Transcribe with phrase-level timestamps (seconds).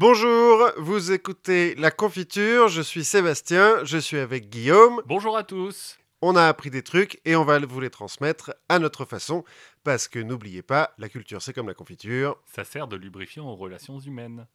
[0.00, 5.02] Bonjour, vous écoutez La Confiture, je suis Sébastien, je suis avec Guillaume.
[5.04, 5.98] Bonjour à tous.
[6.22, 9.44] On a appris des trucs et on va vous les transmettre à notre façon,
[9.84, 12.38] parce que n'oubliez pas, la culture c'est comme la confiture.
[12.46, 14.46] Ça sert de lubrifiant aux relations humaines.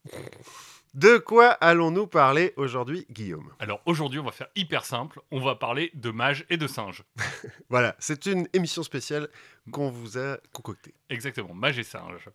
[0.96, 3.52] De quoi allons-nous parler aujourd'hui, Guillaume?
[3.60, 5.20] Alors aujourd'hui, on va faire hyper simple.
[5.30, 7.04] On va parler de mages et de singes.
[7.70, 9.28] Voilà, c'est une émission spéciale
[9.72, 10.94] qu'on vous a concoctée.
[11.10, 12.30] Exactement, mages et singes.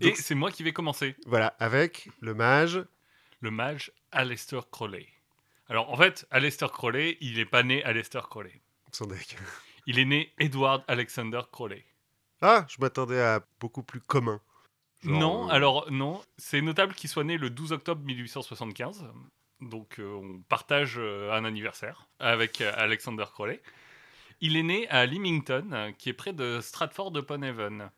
[0.00, 1.14] et c'est moi qui vais commencer.
[1.26, 2.84] Voilà, avec le mage.
[3.38, 5.06] Le mage Aleister Crowley.
[5.68, 8.60] Alors en fait, Aleister Crowley, il n'est pas né Aleister Crowley.
[8.90, 9.36] Son deck.
[9.86, 11.84] Il est né Edward Alexander Crowley.
[12.42, 14.40] Ah, je m'attendais à beaucoup plus commun.
[15.04, 19.06] Genre, non, euh, alors non, c'est notable qu'il soit né le 12 octobre 1875.
[19.60, 23.60] Donc euh, on partage euh, un anniversaire avec Alexander Crowley.
[24.40, 27.90] Il est né à Leamington, qui est près de Stratford-upon-Avon.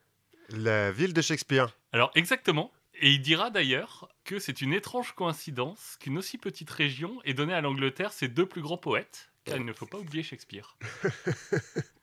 [0.50, 1.76] La ville de Shakespeare.
[1.92, 2.72] Alors exactement.
[2.98, 7.52] Et il dira d'ailleurs que c'est une étrange coïncidence qu'une aussi petite région ait donné
[7.52, 10.76] à l'Angleterre ses deux plus grands poètes, car il ne faut pas oublier Shakespeare.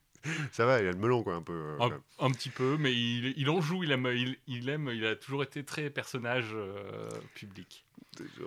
[0.51, 1.53] Ça va, il a le melon, quoi, un peu.
[1.53, 5.05] euh, Un, petit peu, mais il, il en joue, il aime, il, il aime, il
[5.05, 7.85] a toujours été très personnage euh, public.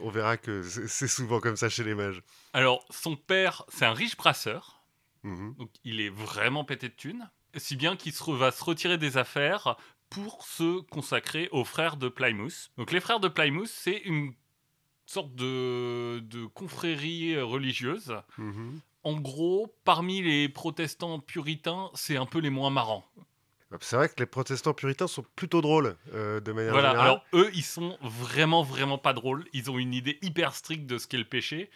[0.00, 2.22] On verra que c'est souvent comme ça chez les mages.
[2.52, 4.82] Alors, son père, c'est un riche brasseur,
[5.24, 5.54] Mhm.
[5.58, 9.16] donc il est vraiment pété de thunes, si bien qu'il se va se retirer des
[9.16, 9.77] affaires
[10.08, 12.70] pour se consacrer aux frères de Plymouth.
[12.77, 14.34] Donc les frères de Plymouth, c'est une
[15.04, 18.14] sorte de, de confrérie religieuse.
[18.38, 18.80] Mhm.
[19.06, 23.08] En gros, parmi les protestants puritains, c'est un peu les moins marrants.
[23.80, 27.06] C'est vrai que les protestants puritains sont plutôt drôles, euh, de manière Voilà, générale.
[27.10, 29.44] alors eux, ils sont vraiment, vraiment pas drôles.
[29.52, 31.70] Ils ont une idée hyper stricte de ce qu'est le péché.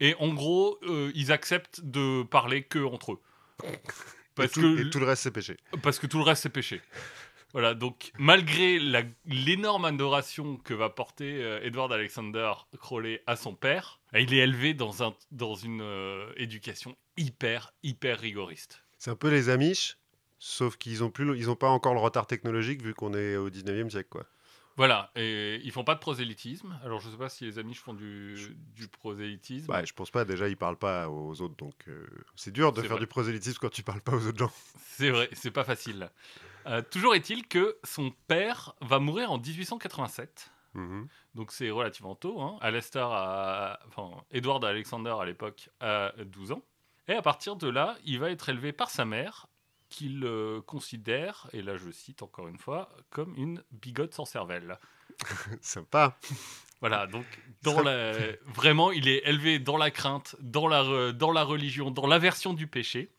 [0.00, 3.20] Et en gros, euh, ils acceptent de parler que entre eux.
[3.64, 3.68] et,
[4.34, 5.56] Parce tout, que, et tout le reste, c'est péché.
[5.84, 6.80] parce que tout le reste, c'est péché.
[7.52, 8.80] Voilà, donc malgré
[9.26, 14.74] l'énorme adoration que va porter euh, Edward Alexander Crowley à son père, il est élevé
[14.74, 18.82] dans, un, dans une euh, éducation hyper, hyper rigoriste.
[18.98, 19.96] C'est un peu les Amish,
[20.38, 21.12] sauf qu'ils n'ont
[21.48, 24.26] ont pas encore le retard technologique vu qu'on est au 19e siècle, quoi.
[24.76, 26.78] Voilà, et ils font pas de prosélytisme.
[26.82, 29.70] Alors je sais pas si les Amish font du, du prosélytisme.
[29.70, 30.24] Ouais, je pense pas.
[30.24, 32.06] Déjà, ils parlent pas aux autres, donc euh,
[32.36, 33.00] c'est dur de faire vrai.
[33.00, 34.52] du prosélytisme quand tu parles pas aux autres gens.
[34.78, 36.10] C'est vrai, c'est pas facile.
[36.66, 40.50] Euh, toujours est-il que son père va mourir en 1887.
[40.74, 41.08] Mhm.
[41.34, 42.40] Donc c'est relativement tôt.
[42.40, 42.58] Hein.
[42.60, 46.62] Alistair a, enfin, Edward Alexander à l'époque a 12 ans.
[47.08, 49.48] Et à partir de là, il va être élevé par sa mère,
[49.88, 54.78] qu'il euh, considère, et là je cite encore une fois, comme une bigote sans cervelle.
[55.60, 56.16] Sympa.
[56.80, 57.26] Voilà, donc
[57.62, 58.12] dans la...
[58.46, 62.54] vraiment, il est élevé dans la crainte, dans la, re- dans la religion, dans l'aversion
[62.54, 63.10] du péché.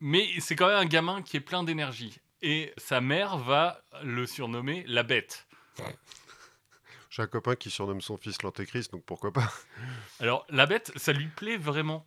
[0.00, 2.18] Mais c'est quand même un gamin qui est plein d'énergie.
[2.42, 5.46] Et sa mère va le surnommer la bête.
[7.16, 9.50] J'ai un copain qui surnomme son fils l'antéchrist, donc pourquoi pas
[10.20, 12.06] Alors, la bête, ça lui plaît vraiment.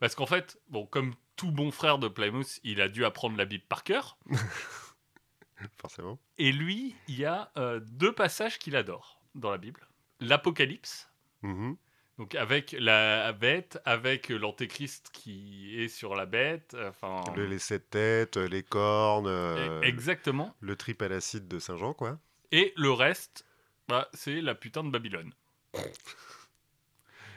[0.00, 3.44] Parce qu'en fait, bon, comme tout bon frère de Plymouth, il a dû apprendre la
[3.44, 4.16] Bible par cœur.
[5.78, 6.18] Forcément.
[6.38, 9.86] Et lui, il y a euh, deux passages qu'il adore dans la Bible.
[10.20, 11.10] L'Apocalypse,
[11.42, 11.76] Mhm.
[12.18, 16.74] donc avec la bête, avec l'antéchrist qui est sur la bête.
[16.88, 20.54] Enfin, Le- les sept têtes, les cornes, euh, exactement.
[20.60, 22.18] le trip à l'acide de Saint-Jean, quoi.
[22.52, 23.45] Et le reste,
[23.88, 25.32] bah, c'est la putain de Babylone.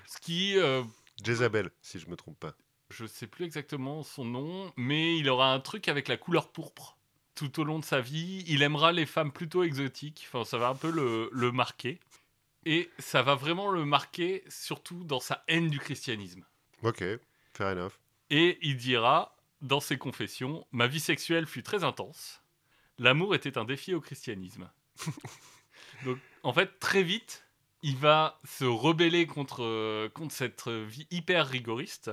[0.08, 0.84] Ce qui, euh,
[1.24, 2.56] Jézabel, si je me trompe pas.
[2.90, 6.98] je sais plus exactement son nom, mais il aura un truc avec la couleur pourpre
[7.36, 8.44] tout au long de sa vie.
[8.48, 10.26] Il aimera les femmes plutôt exotiques.
[10.28, 12.00] Enfin, ça va un peu le, le marquer.
[12.66, 16.44] Et ça va vraiment le marquer, surtout dans sa haine du christianisme.
[16.84, 17.04] Ok,
[17.54, 17.94] fair enough.
[18.30, 22.42] Et il dira, dans ses confessions, Ma vie sexuelle fut très intense.
[22.98, 24.70] L'amour était un défi au christianisme.
[26.06, 27.46] Donc, en fait, très vite,
[27.84, 32.12] il va se rebeller contre, euh, contre cette vie hyper rigoriste,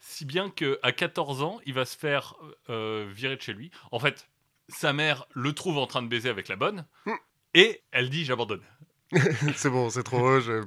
[0.00, 2.34] si bien qu'à 14 ans, il va se faire
[2.70, 3.70] euh, virer de chez lui.
[3.90, 4.28] En fait,
[4.68, 7.12] sa mère le trouve en train de baiser avec la bonne, Hmm.
[7.54, 8.62] et elle dit J'abandonne.
[9.56, 10.66] c'est bon, c'est trop je-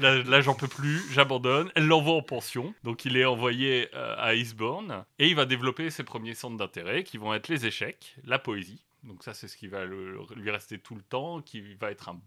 [0.00, 1.72] Là, là, j'en peux plus, j'abandonne.
[1.74, 2.72] Elle l'envoie en pension.
[2.84, 5.04] Donc, il est envoyé euh, à Eastbourne.
[5.18, 8.84] Et il va développer ses premiers centres d'intérêt qui vont être les échecs, la poésie.
[9.02, 12.08] Donc, ça, c'est ce qui va le- lui rester tout le temps, qui va être
[12.08, 12.20] un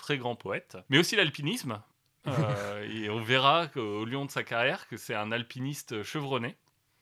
[0.00, 0.76] très grand poète.
[0.88, 1.80] Mais aussi l'alpinisme.
[2.26, 6.56] Euh, et on verra qu'au long de sa carrière que c'est un alpiniste chevronné.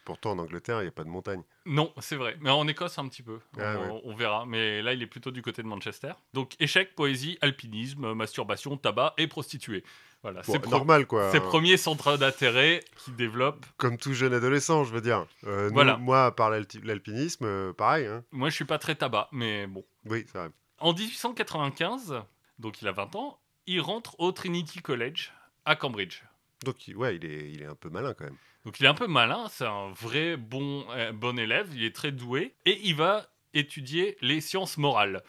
[0.05, 1.43] Pourtant, en Angleterre, il n'y a pas de montagne.
[1.67, 2.37] Non, c'est vrai.
[2.41, 3.41] Mais en Écosse, un petit peu.
[3.59, 4.01] Ah on, ouais.
[4.05, 4.47] on verra.
[4.47, 6.13] Mais là, il est plutôt du côté de Manchester.
[6.33, 9.85] Donc, échecs, poésie, alpinisme, masturbation, tabac et prostituée.
[10.23, 11.31] Voilà, Bon, c'est normal, quoi.
[11.31, 13.67] ses premiers centres d'intérêt qui développent.
[13.77, 15.27] Comme tout jeune adolescent, je veux dire.
[15.45, 15.97] Euh, nous, Voilà.
[15.99, 18.07] moi, par l'alpinisme, euh, pareil.
[18.07, 18.25] Hein.
[18.33, 19.85] Moi, je suis pas très tabac, mais bon.
[20.07, 20.49] Oui, c'est vrai.
[20.79, 22.23] En 1895,
[22.59, 25.33] donc il a 20 ans, il rentre au Trinity College
[25.65, 26.23] à Cambridge.
[26.65, 28.37] Donc, ouais, il est, il est un peu malin quand même.
[28.65, 31.95] Donc il est un peu malin, c'est un vrai bon, euh, bon élève, il est
[31.95, 35.23] très doué, et il va étudier les sciences morales.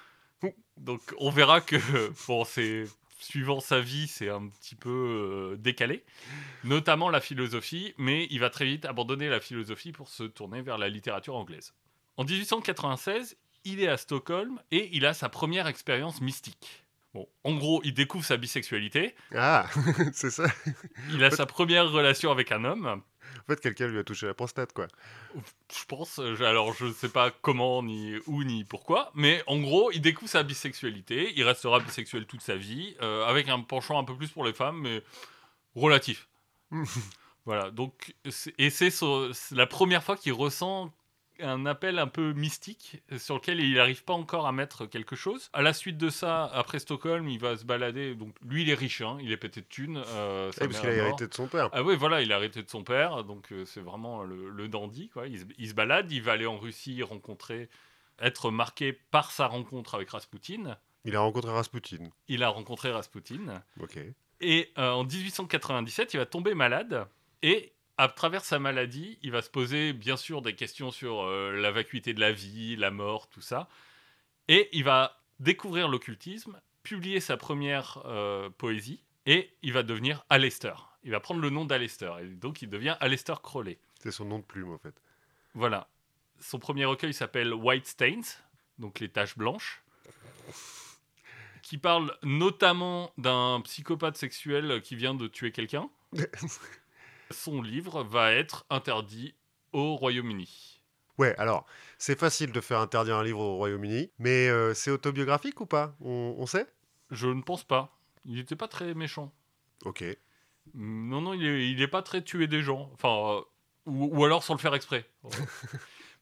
[0.78, 1.78] Donc on verra que,
[2.28, 2.86] bon, c'est
[3.20, 6.04] suivant sa vie, c'est un petit peu euh, décalé,
[6.64, 10.78] notamment la philosophie, mais il va très vite abandonner la philosophie pour se tourner vers
[10.78, 11.74] la littérature anglaise.
[12.18, 16.86] En 1896, il est à Stockholm et il a sa première expérience mystique.
[17.14, 19.68] Bon, en gros, il découvre sa bisexualité, Ah,
[20.14, 20.46] c'est ça.
[21.10, 24.36] il a sa première relation avec un homme, En fait, quelqu'un lui a touché la
[24.36, 24.88] prostate, quoi.
[25.36, 29.92] Je pense, je- alors je sais pas comment, ni où, ni pourquoi, mais en gros,
[29.92, 34.04] il découvre sa bisexualité, il restera bisexuel toute sa vie, euh, avec un penchant un
[34.04, 35.02] peu plus pour les femmes, mais
[35.76, 36.28] relatif.
[37.46, 38.14] voilà, donc,
[38.60, 38.92] et c'est
[39.52, 40.94] la première fois qu'il ressent
[41.42, 45.50] un appel un peu mystique sur lequel il n'arrive pas encore à mettre quelque chose.
[45.54, 48.16] À la suite de ça, après Stockholm, il va se balader.
[48.16, 50.02] Donc lui, il est riche, hein, il est pété de thunes.
[50.08, 51.70] euh, parce qu'il a hérité de son père.
[51.74, 54.68] Ah oui, voilà, il a arrêté de son père, donc euh, c'est vraiment le, le
[54.68, 55.28] dandy, quoi.
[55.28, 57.70] Il se, il se balade, il va aller en Russie rencontrer,
[58.20, 60.78] être marqué par sa rencontre avec Rasputin.
[61.06, 62.10] Il a rencontré Rasputin.
[62.28, 63.64] Il a rencontré Rasputin.
[63.80, 63.98] Ok.
[64.42, 67.08] Et euh, en 1897, il va tomber malade.
[67.42, 71.52] Et à travers sa maladie, il va se poser bien sûr des questions sur euh,
[71.52, 73.68] la vacuité de la vie, la mort, tout ça.
[74.48, 80.76] Et il va découvrir l'occultisme, publier sa première euh, poésie, et il va devenir Aleister.
[81.04, 82.10] Il va prendre le nom d'Aleister.
[82.22, 83.78] Et donc il devient Aleister Crowley.
[84.00, 84.96] C'est son nom de plume, en fait.
[85.54, 85.90] Voilà.
[86.40, 88.40] Son premier recueil s'appelle White Stains,
[88.78, 89.84] donc les taches blanches,
[91.64, 95.90] qui parle notamment d'un psychopathe sexuel qui vient de tuer quelqu'un.
[97.32, 99.36] Son livre va être interdit
[99.72, 100.82] au Royaume-Uni.
[101.20, 101.66] Ouais, alors,
[101.98, 105.96] c'est facile de faire interdire un livre au Royaume-Uni, mais euh, c'est autobiographique ou pas?
[106.00, 106.66] On, on sait?
[107.12, 108.00] Je ne pense pas.
[108.26, 109.34] Il n'était pas très méchant.
[109.86, 110.04] Ok.
[110.74, 112.90] Non, non, il est, il est pas très tué des gens.
[112.94, 113.42] Enfin, euh,
[113.86, 115.06] ou, ou alors sans le faire exprès.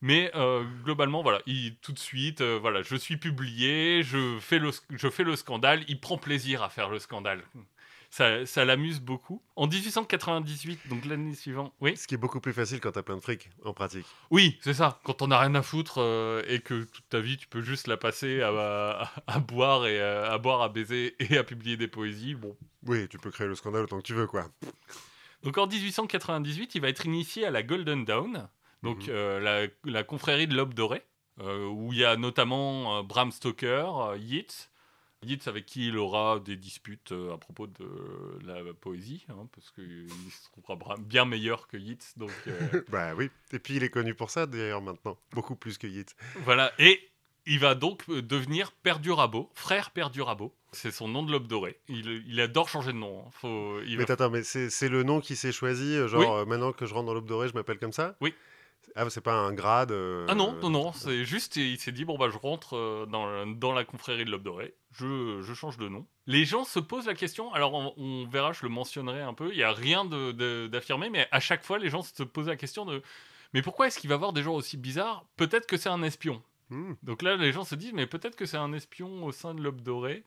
[0.02, 4.72] Mais euh, globalement, voilà, il, tout de suite, voilà, je suis publié, je fais, le,
[4.92, 7.44] je fais le scandale, il prend plaisir à faire le scandale.
[8.10, 9.42] Ça, ça l'amuse beaucoup.
[9.56, 13.16] En 1898, donc l'année suivante, oui, Ce qui est beaucoup plus facile quand t'as plein
[13.18, 14.06] de fric, en pratique.
[14.32, 15.00] oui, c'est ça.
[15.04, 17.88] Quand on n'a rien à foutre euh, et que toute ta vie, tu peux juste
[17.88, 21.76] la passer à, à- à boire et à, à boire, à baiser et à publier
[21.78, 22.34] des poésies.
[22.34, 22.56] Bon,
[22.86, 24.48] Oui, tu peux créer le scandale autant que tu veux, quoi.
[25.44, 28.48] Donc en 1898, il va être initié à la Golden Dawn,
[28.84, 29.06] donc Mhm.
[29.10, 31.04] euh, la, la confrérie de l'Aube dorée,
[31.42, 34.70] euh, où il y a notamment euh, Bram Stoker, euh, Yeats,
[35.28, 37.86] Yeats avec qui il aura des disputes euh, à propos de
[38.46, 42.14] la poésie, hein, parce qu'il se trouvera bien meilleur que Yeats.
[42.18, 43.30] Donc euh, bah oui.
[43.52, 45.18] Et puis il est connu pour ça, d'ailleurs, maintenant.
[45.32, 46.14] Beaucoup plus que Yeats.
[46.44, 47.00] voilà, et
[47.46, 50.54] il va donc euh, devenir Père du Rabot, frère Père du Rabot.
[50.74, 51.80] C'est son nom de l'Aube dorée.
[51.88, 53.24] Il, il adore changer de nom.
[53.26, 53.30] hein.
[53.32, 56.26] Faut, il va Mais attends, mais c'est le nom qui s'est choisi, genre, Oui.
[56.28, 58.16] euh, maintenant que je rentre dans l'aube dorée, je m'appelle comme ça?
[58.20, 58.34] Oui.
[58.96, 62.06] Ah, c'est pas un grade euh, Ah non, non, non, c'est juste, il s'est dit,
[62.06, 65.78] bon, bah, je rentre euh, dans, dans la confrérie de l'Aube dorée, je, je change
[65.78, 66.08] de nom.
[66.26, 69.52] Les gens se posent la question, alors on, on verra, je le mentionnerai un peu,
[69.52, 72.86] il n'y a rien d'affirmé, mais à chaque fois, les gens se posent la question
[72.86, 73.02] de,
[73.54, 75.26] mais pourquoi est-ce qu'il va voir des gens aussi bizarres?
[75.36, 76.42] Peut-être que c'est un espion.
[76.70, 76.94] Hmm.
[77.04, 79.62] Donc là, les gens se disent, mais peut-être que c'est un espion au sein de
[79.62, 80.24] l'Aube dorée.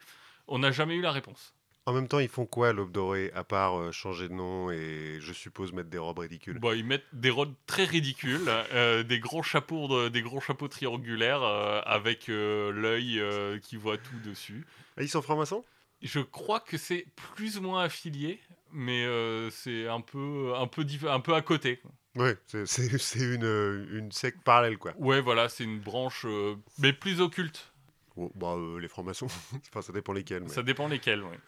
[0.49, 1.55] On n'a jamais eu la réponse.
[1.91, 5.19] En même temps, ils font quoi, l'aube dorée, à part euh, changer de nom et,
[5.21, 6.57] je suppose, mettre des robes ridicules?
[6.61, 10.69] Bon, ils mettent des robes très ridicules, euh, des grands chapeaux, de- des grands chapeaux
[10.69, 14.65] triangulaires euh, avec euh, l'œil euh, qui voit tout dessus.
[14.97, 15.65] Ah, ils sont francs-maçons?
[16.01, 18.39] Je crois que c'est plus ou moins affilié,
[18.73, 21.79] mais euh, c'est un peu, un, peu diff- un peu à côté.
[21.79, 21.91] quoi.
[22.15, 24.93] Ouais, c'est- une, euh, une secte parallèle, quoi.
[24.97, 27.73] Ouais, voilà, c'est une branche, euh, mais plus occulte.
[28.17, 29.27] Oh, bah, euh, les francs-maçons,
[29.71, 30.43] enfin, ça dépend lesquels.
[30.45, 31.39] mais- Ça dépend lesquels, ouais.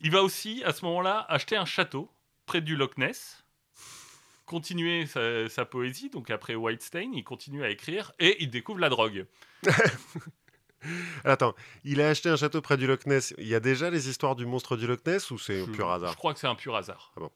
[0.00, 2.10] Il va aussi, à ce moment-là, acheter un château
[2.46, 3.44] près du Loch Ness,
[4.46, 8.88] continuer sa, sa poésie, donc après Whitestein, il continue à écrire, et il découvre la
[8.88, 9.26] drogue.
[11.24, 11.54] Attends,
[11.84, 13.34] il a acheté un château près du Loch Ness.
[13.36, 15.90] Il y a déjà les histoires du monstre du Loch Ness ou c'est un pur
[15.90, 16.12] hasard?
[16.12, 17.12] Je crois que c'est un pur hasard.
[17.16, 17.30] Ah bon.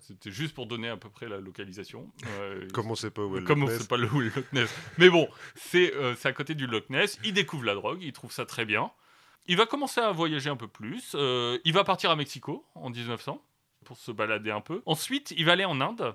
[0.00, 2.08] C'était juste pour donner à peu près la localisation.
[2.38, 3.88] Euh, Comme on sait pas où est le Comme on Loch sait Ness.
[3.88, 4.70] pas le où est le Loch Ness.
[4.98, 7.18] Mais bon, c'est euh, c'est à côté du Loch Ness.
[7.24, 8.92] Il découvre la drogue, il trouve ça très bien.
[9.48, 11.12] Il va commencer à voyager un peu plus.
[11.14, 13.42] Euh, il va partir à Mexico en 1900
[13.84, 14.82] pour se balader un peu.
[14.86, 16.14] Ensuite, il va aller en Inde.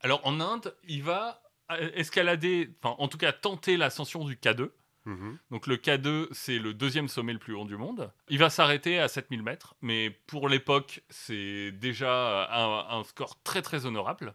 [0.00, 4.70] Alors en Inde, il va euh, escalader, enfin en tout cas tenter l'ascension du K2.
[5.06, 5.38] Mhm.
[5.50, 8.12] Donc le K2, c'est le deuxième sommet le plus haut du monde.
[8.28, 13.62] Il va s'arrêter à 7000 mètres, mais pour l'époque, c'est déjà un, un score très
[13.62, 14.34] très honorable.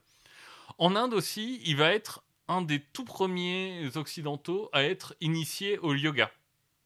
[0.77, 5.93] En Inde aussi, il va être un des tout premiers occidentaux à être initié au
[5.93, 6.31] yoga,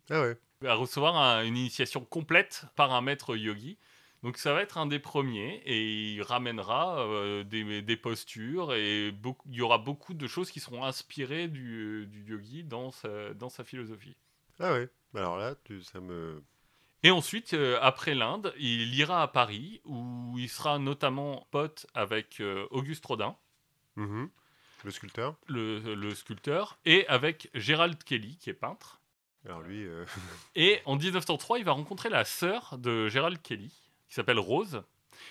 [0.10, 0.38] Ah ouais.
[0.66, 3.78] À recevoir un- une initiation complète par un maître yogi.
[4.24, 9.12] Donc ça va être un des premiers et il ramènera euh, des, des postures et
[9.12, 13.34] beaucoup- il y aura beaucoup de choses qui seront inspirées du, du yogi dans sa,
[13.34, 14.16] dans sa philosophie.
[14.60, 14.90] Ah ouais.
[15.14, 16.42] Alors là, tu, ça me.
[17.04, 22.40] Et ensuite, euh, après l'Inde, il ira à Paris où il sera notamment pote avec
[22.40, 23.36] euh, Auguste Rodin,
[23.98, 24.30] Mhm.
[24.86, 25.36] Le sculpteur.
[25.48, 29.02] le, le sculpteur, et avec Gérald Kelly qui est peintre.
[29.46, 30.06] Alors lui, euh,
[30.56, 33.74] Et en 1903, il va rencontrer la sœur de Gérald Kelly,
[34.08, 34.84] qui s'appelle Rose.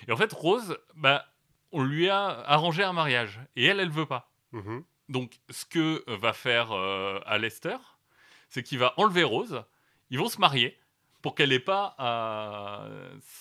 [0.08, 1.26] Et en fait, Rose, bah,
[1.72, 3.40] on lui a arrangé un mariage.
[3.56, 4.30] Et elle, elle veut pas.
[4.52, 4.84] mhm.
[5.08, 7.76] Donc, ce que va faire euh, Alester,
[8.48, 9.62] c'est qu'il va enlever Rose.
[10.10, 10.78] Ils vont se marier
[11.20, 12.86] pour qu'elle n'ait pas à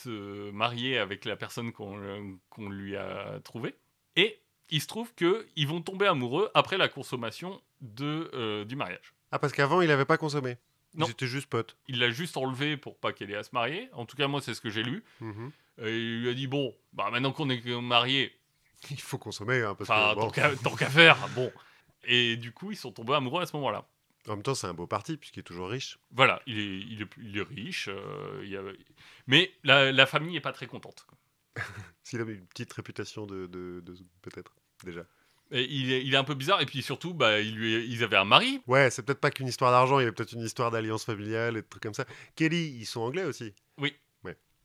[0.04, 3.76] se marier avec la personne qu'on qu'on lui a trouvée.
[4.16, 9.14] Et il se trouve qu'ils vont tomber amoureux après la consommation de, euh, du mariage.
[9.32, 10.58] Ah, parce qu'avant, il n'avait pas consommé.
[10.94, 11.06] Non.
[11.08, 11.78] Ils étaient juste potes.
[11.88, 13.90] Il l'a juste enlevé pour pas qu'elle ait à se marier.
[13.94, 15.04] En tout cas, moi, c'est ce que j'ai lu.
[15.22, 15.52] Mhm.
[15.84, 18.38] Et il lui a dit bon, bah maintenant qu'on est mariés,
[18.90, 20.32] Il faut consommer, hein, parce enfin que bon,
[20.64, 21.52] tant qu'à- faire, bon.
[22.04, 23.88] Et du coup, ils sont tombés amoureux à ce moment-là.
[24.28, 25.98] en même temps, c'est un beau parti puisqu'il est toujours riche.
[26.12, 28.64] Voilà, il est, il est, il est riche, euh, il y a-
[29.28, 31.06] mais la, la famille est pas très contente.
[32.04, 35.06] S'il avait une petite réputation de, de, de- peut-être déjà.
[35.54, 38.04] Et il, est, il est un peu bizarre, et puis surtout, bah, il lui, ils
[38.04, 38.62] avaient un mari.
[38.68, 41.58] Ouais, c'est peut-être pas qu'une histoire d'argent, il y a peut-être une histoire d'alliance familiale
[41.58, 42.06] et de trucs comme ça.
[42.36, 43.54] Kelly, ils sont anglais aussi.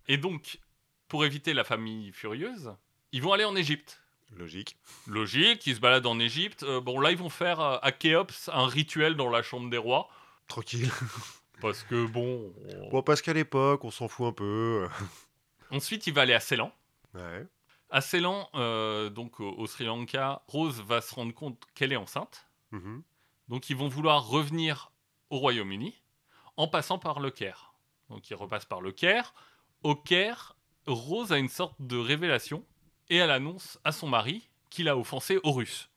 [0.08, 0.60] Et donc,
[1.08, 2.72] pour éviter la famille furieuse,
[3.10, 4.00] ils vont aller en Égypte.
[4.36, 4.76] Logique.
[5.08, 6.62] Logique, ils se baladent en Égypte.
[6.62, 9.78] Euh, bon, là, ils vont faire euh, à Khéops un rituel dans la chambre des
[9.78, 10.08] rois.
[10.46, 10.88] Tranquille.
[11.60, 12.52] Parce que bon.
[12.68, 14.86] on- Bon, parce qu'à l'époque, on s'en fout un peu.
[15.70, 16.70] Ensuite, il va aller à Ceylan.
[17.14, 17.46] Ouais.
[17.90, 21.96] À Ceylan, euh, donc au, au Sri Lanka, Rose va se rendre compte qu'elle est
[21.96, 22.46] enceinte.
[22.72, 23.02] Mhm.
[23.48, 24.90] Donc, ils vont vouloir revenir
[25.30, 25.94] au Royaume-Uni
[26.56, 27.74] en passant par le Caire.
[28.10, 29.34] Donc, ils repassent par le Caire.
[29.84, 32.64] Au Caire, Rose a une sorte de révélation
[33.08, 35.88] et elle annonce à son mari qu'il a offensé Horus.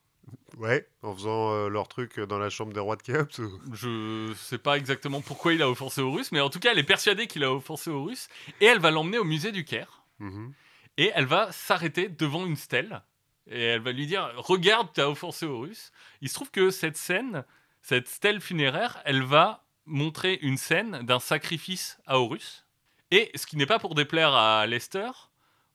[0.57, 3.39] Ouais, en faisant euh, leur truc dans la chambre des rois de Khéops.
[3.39, 6.77] ou- Je sais pas exactement pourquoi il a offensé Horus, mais en tout cas, elle
[6.79, 8.27] est persuadée qu'il a offensé Horus
[8.61, 10.03] et elle va l'emmener au musée du Caire.
[10.19, 10.53] Mhm.
[10.99, 13.01] Et elle va s'arrêter devant une stèle.
[13.47, 15.93] Et elle va lui dire Regarde, tu as offensé Horus.
[16.19, 17.45] Il se trouve que cette scène,
[17.81, 22.65] cette stèle funéraire, elle va montrer une scène d'un sacrifice à Horus.
[23.11, 25.09] Et ce qui n'est pas pour déplaire à Lester,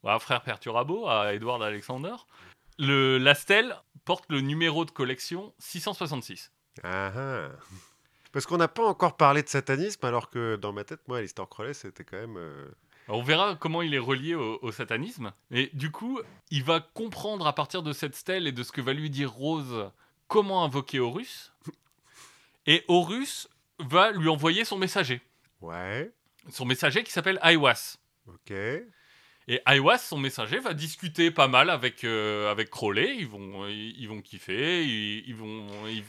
[0.04, 2.14] à Frère Perturabo, à Edward Alexander,
[2.78, 6.52] le, la stèle porte le numéro de collection 666.
[6.82, 7.48] Ah ah.
[8.30, 11.48] Parce qu'on n'a pas encore parlé de satanisme, alors que dans ma tête, moi, Alistair
[11.48, 12.36] Crowley, c'était quand même.
[12.36, 12.68] euh,
[13.06, 15.32] Alors, on verra comment il est relié au, au satanisme.
[15.50, 16.20] Et du coup,
[16.50, 19.30] il va comprendre à partir de cette stèle et de ce que va lui dire
[19.30, 19.90] Rose
[20.28, 21.52] comment invoquer Horus.
[22.66, 25.20] Et Horus va lui envoyer son messager.
[25.60, 26.12] Ouais,
[26.50, 27.98] Son messager qui s'appelle Aiwas.
[28.26, 28.52] ok.
[29.46, 33.14] Et Aiwas, son messager, va discuter pas mal avec, euh, avec Crowley.
[33.18, 34.82] Ils vont, ils, ils vont kiffer.
[34.84, 36.02] Ils, ils vont, ils-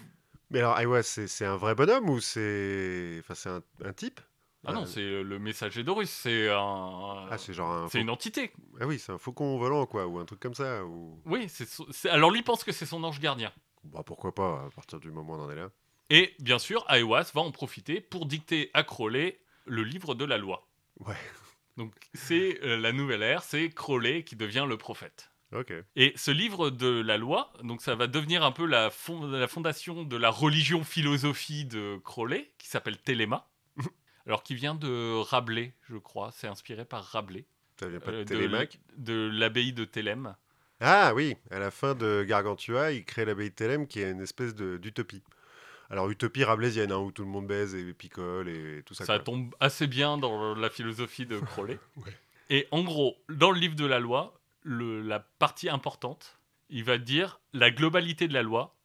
[0.49, 3.17] Mais alors, Iowa, c'est c'est un vrai bonhomme ou c'est.
[3.19, 4.21] Enfin, c'est un, un type?
[4.65, 6.10] Ah non, Euh, c'est le messager d'Horus.
[6.10, 7.27] C'est un.
[7.29, 7.88] Ah, c'est genre un.
[7.89, 8.51] c'est une entité.
[8.79, 10.84] Ah oui, c'est un faucon volant, quoi, ou un truc comme ça.
[10.86, 11.22] Ou...
[11.25, 13.51] Oui, c'est son- alors lui pense que c'est son ange gardien.
[13.84, 15.69] Bah, pourquoi pas, à partir du moment où on en est là.
[16.10, 20.38] Et bien sûr, Aiwas va en profiter pour dicter à Crowley le livre de la
[20.38, 20.67] loi.
[21.00, 21.15] Ouais.
[21.77, 25.31] Donc c'est euh, la nouvelle ère, c'est Crowley qui devient le prophète.
[25.53, 25.74] Ok.
[25.95, 29.48] Et ce livre de la loi, donc ça va devenir un peu la, fond- la
[29.48, 33.48] fondation de la religion philosophie de Crowley, qui s'appelle Téléma.
[34.27, 37.46] Alors qui vient de Rabelais, je crois, c'est inspiré par Rabelais,
[37.79, 40.36] Ça vient pas de euh, Télémaque de l'abbaye de Thélème.
[40.79, 44.22] Ah oui, à la fin de Gargantua, il crée l'abbaye de Thélème qui est une
[44.22, 45.24] espèce d'utopie.
[45.89, 49.05] Alors, utopie rabelaisienne, hein, où tout le monde baise et picole et tout ça.
[49.05, 49.24] Ça quoi.
[49.25, 51.79] tombe assez bien dans la philosophie de Crowley.
[51.98, 52.12] Ouais.
[52.50, 56.39] Et en gros, dans le livre de la loi, le- la partie importante,
[56.70, 58.75] il va dire la globalité de la loi,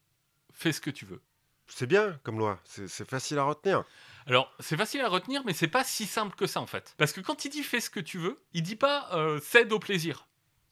[0.52, 1.20] fais ce que tu veux.
[1.66, 3.84] C'est bien comme loi, c'est facile à retenir.
[4.26, 6.94] Alors, c'est facile à retenir, mais c'est pas si simple que ça en fait.
[6.98, 9.72] Parce que quand il dit fais ce que tu veux, il dit pas euh, cède
[9.72, 10.26] au plaisir.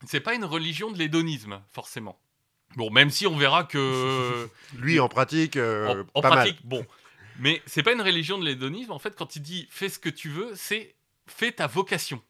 [0.06, 2.20] C'est pas une religion de l'hédonisme, forcément.
[2.76, 4.48] Bon, même si on verra que.
[4.78, 6.86] Lui, en pratique, euh, en, en pas pratique, bon.
[7.38, 8.92] Mais c'est pas une religion de l'hédonisme.
[8.92, 10.94] En fait, quand il dit fais ce que tu veux, c'est
[11.26, 12.22] fais ta vocation.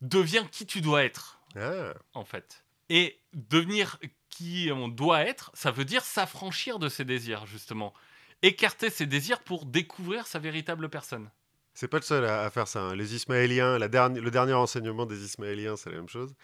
[0.00, 1.40] Deviens qui tu dois être.
[1.56, 2.64] Ah, en fait.
[2.90, 7.94] Et devenir qui on doit être, ça veut dire s'affranchir de ses désirs, justement.
[8.42, 11.30] Écarter ses désirs pour découvrir sa véritable personne.
[11.74, 12.80] c'est pas le seul à, à faire ça.
[12.82, 12.94] hein.
[12.96, 16.34] Les Ismaéliens, la le dernier enseignement des Ismaéliens, c'est la même chose.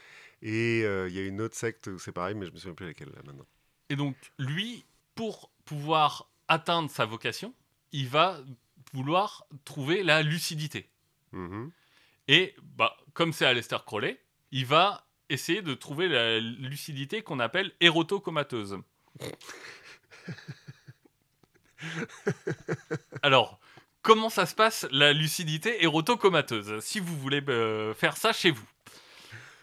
[0.41, 2.75] Et euh, il y a une autre secte où c'est pareil, mais je me souviens
[2.75, 3.47] plus laquelle là maintenant.
[3.91, 4.85] Et donc, lui,
[5.15, 7.55] pour pouvoir atteindre sa vocation,
[7.93, 8.41] il va
[8.93, 10.89] vouloir trouver la lucidité.
[11.33, 11.71] Mhm.
[12.29, 14.19] Et bah, comme c'est Aleister Crowley,
[14.51, 18.79] il va essayer de trouver la lucidité qu'on appelle érotocomateuse.
[23.23, 23.59] Alors,
[24.03, 26.81] comment ça se passe la lucidité érotocomateuse?
[26.81, 28.67] Si vous voulez euh, faire ça chez vous,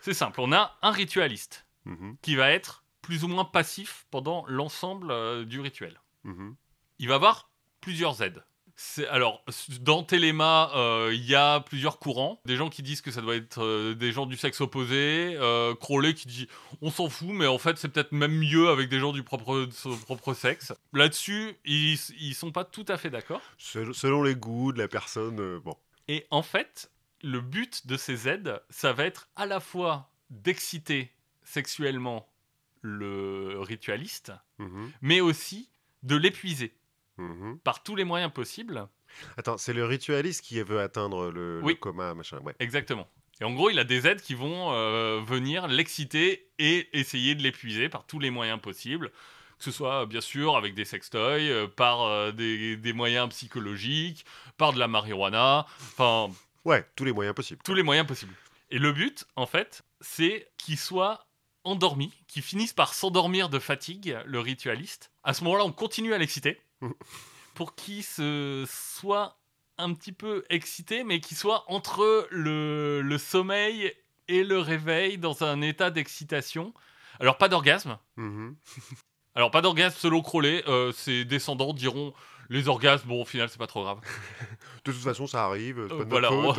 [0.01, 0.39] c'est simple.
[0.41, 5.45] On a un ritualiste Mhm, qui va être plus ou moins passif pendant l'ensemble euh,
[5.45, 5.99] du rituel.
[6.25, 6.55] mhm.
[6.99, 7.49] Il va avoir
[7.79, 8.43] plusieurs aides.
[9.09, 9.43] Alors,
[9.81, 12.39] dans Téléma, euh, il y a plusieurs courants.
[12.45, 15.35] Des gens qui disent que ça doit être euh, des gens du sexe opposé.
[15.37, 16.47] Euh, Crowley qui dit
[16.81, 19.65] on s'en fout, mais en fait, c'est peut-être même mieux avec des gens du propre,
[19.65, 20.73] de son propre sexe.
[20.93, 23.41] Là-dessus, ils, ils sont pas tout à fait d'accord.
[23.57, 25.75] Sel- Selon les goûts de la personne, bon.
[26.07, 26.89] Et en fait,
[27.21, 31.11] le but de ces aides, ça va être à la fois d'exciter
[31.43, 32.29] sexuellement
[32.81, 35.69] le ritualiste, Mhm, mais aussi
[36.03, 36.73] de l'épuiser
[37.19, 37.59] mhm.
[37.59, 38.87] par tous les moyens possibles.
[39.37, 41.77] Attends, c'est le ritualiste qui veut atteindre le, le Oui.
[41.79, 42.39] coma, machin.
[42.39, 42.55] Ouais.
[42.59, 43.07] Exactement.
[43.41, 47.41] Et en gros, il a des aides qui vont euh, venir l'exciter et essayer de
[47.41, 49.11] l'épuiser par tous les moyens possibles.
[49.57, 54.25] Que ce soit, bien sûr, avec des sextoys, euh, par euh, des, des moyens psychologiques,
[54.57, 56.29] par de la marijuana, enfin,
[56.65, 57.61] Ouais, tous les moyens possibles.
[57.63, 58.33] tous les moyens possibles.
[58.71, 61.25] Et le but, en fait, c'est qu'il soit
[61.63, 65.11] endormi, qu'il finisse par s'endormir de fatigue, le ritualiste.
[65.23, 66.59] À ce moment-là, on continue à l'exciter
[67.55, 69.37] pour qu'il se soit
[69.77, 73.93] un petit peu excité, mais qu'il soit entre le, le sommeil
[74.27, 76.73] et le réveil dans un état d'excitation.
[77.19, 77.97] Alors, pas d'orgasme.
[78.17, 78.55] Mhm.
[79.35, 80.63] Alors, pas d'orgasme selon Crowley.
[80.67, 82.13] euh, ses descendants diront
[82.49, 83.99] les orgasmes, bon, au final, c'est pas trop grave.
[84.85, 85.85] De toute façon, ça arrive.
[85.87, 86.53] C'est Euh, voilà, on-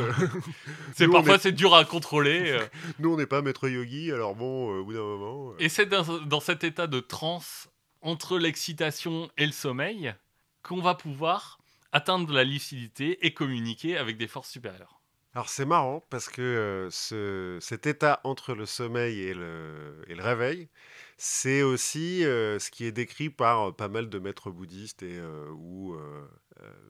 [1.13, 2.53] parfois est- c'est dur à contrôler.
[2.53, 2.65] euh.
[3.01, 5.51] Nous, on n'est pas maître yogi, alors bon, euh, au bout d'un moment.
[5.51, 7.69] euh, Et c'est dans, dans cet état de transe
[8.03, 10.15] entre l'excitation et le sommeil
[10.63, 11.59] qu'on va pouvoir
[11.93, 15.01] atteindre la lucidité et communiquer avec des forces supérieures.
[15.33, 20.17] Alors c'est marrant parce que euh, ce- cet état entre le sommeil et le, et
[20.17, 20.69] le réveil,
[21.17, 25.21] c'est aussi euh, ce qui est décrit par euh, pas mal de maîtres bouddhistes et,
[25.55, 25.97] ou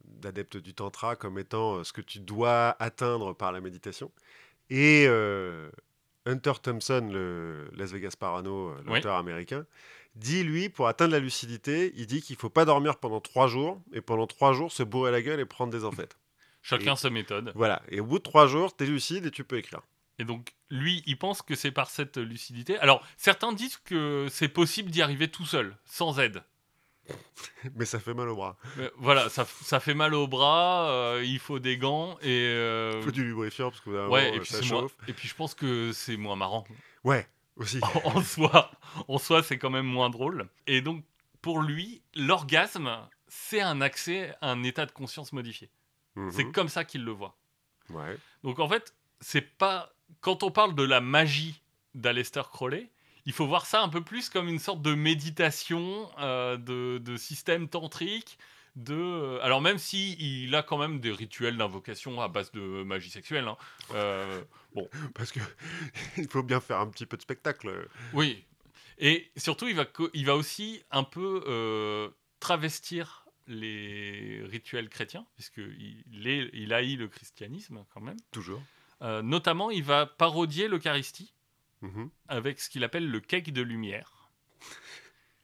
[0.05, 4.11] d'adeptes du tantra comme étant ce que tu dois atteindre par la méditation.
[4.71, 5.07] Et
[6.27, 8.95] Hunter Thompson, le Las Vegas Parano, euh, Oui.
[8.95, 9.67] l'auteur américain,
[10.17, 13.81] dit lui, pour atteindre la lucidité, il dit qu'il faut pas dormir pendant trois jours
[13.93, 16.09] et pendant trois jours se bourrer la gueule et prendre des amphetamines.
[16.63, 17.53] Chacun sa méthode.
[17.55, 19.81] Voilà, et au bout de trois jours, tu es lucide et tu peux écrire.
[20.19, 22.77] Et donc, lui, il pense que c'est par cette lucidité.
[22.79, 26.43] Alors, certains disent que c'est possible d'y arriver tout seul, sans aide.
[27.77, 28.57] Mais ça fait mal au bras.
[28.77, 32.27] Mais voilà, ça, ça fait mal au bras, euh, il faut des gants et.
[32.29, 34.97] euh, Il faut du lubrifiant parce que ouais, et euh, puis, ça moins- chauffe.
[35.09, 36.65] et puis je pense que c'est moins marrant.
[37.05, 37.27] Ouais,
[37.61, 37.81] aussi.
[38.05, 38.71] en soi,
[39.09, 40.49] en soi c'est quand même moins drôle.
[40.67, 41.05] Et donc,
[41.43, 42.91] pour lui, l'orgasme,
[43.29, 45.71] c'est un accès à un état de conscience modifié.
[46.17, 46.33] Mhm.
[46.33, 47.37] C'est comme ça qu'il le voit.
[47.91, 48.19] Ouais.
[48.43, 49.93] Donc, en fait, c'est pas.
[50.21, 51.63] Quand on parle de la magie
[51.95, 52.91] d'Aleister Crowley,
[53.27, 57.17] il faut voir ça un peu plus comme une sorte de méditation, euh, de, de
[57.17, 58.39] système tantrique.
[58.85, 58.95] De...
[58.95, 63.11] euh, Alors, même si il a quand même des rituels d'invocation à base de magie
[63.11, 63.57] sexuelle, hein,
[63.95, 64.43] euh,
[65.15, 65.41] Parce que
[66.17, 67.89] il faut bien faire un petit peu de spectacle.
[68.13, 68.45] Oui.
[68.99, 76.05] Et surtout, il va, il va aussi un peu euh, travestir les rituels chrétiens, puisqu'il
[76.53, 78.17] il haït le christianisme quand même.
[78.31, 78.63] Toujours.
[79.03, 81.33] Euh, notamment, il va parodier l'Eucharistie
[81.83, 82.11] Mhm.
[82.29, 84.20] avec ce qu'il appelle le cake de lumière.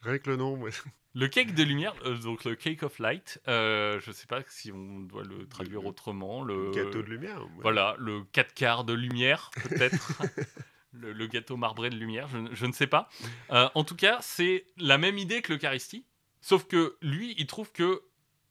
[0.06, 0.54] Rien que le nom.
[0.56, 0.70] ouais.
[1.14, 4.40] Le cake de lumière, euh, donc le cake of light, euh, je ne sais pas
[4.48, 6.42] si on doit le traduire Le- autrement.
[6.42, 7.40] Le Gâteau de lumière.
[7.42, 7.48] ouais.
[7.62, 10.12] Voilà, le 4 quarts de lumière, peut-être.
[10.92, 13.08] le, le gâteau marbré de lumière, je, ne- je ne sais pas.
[13.50, 16.04] Euh, en tout cas, c'est la même idée que l'Eucharistie,
[16.42, 18.02] sauf que lui, il trouve que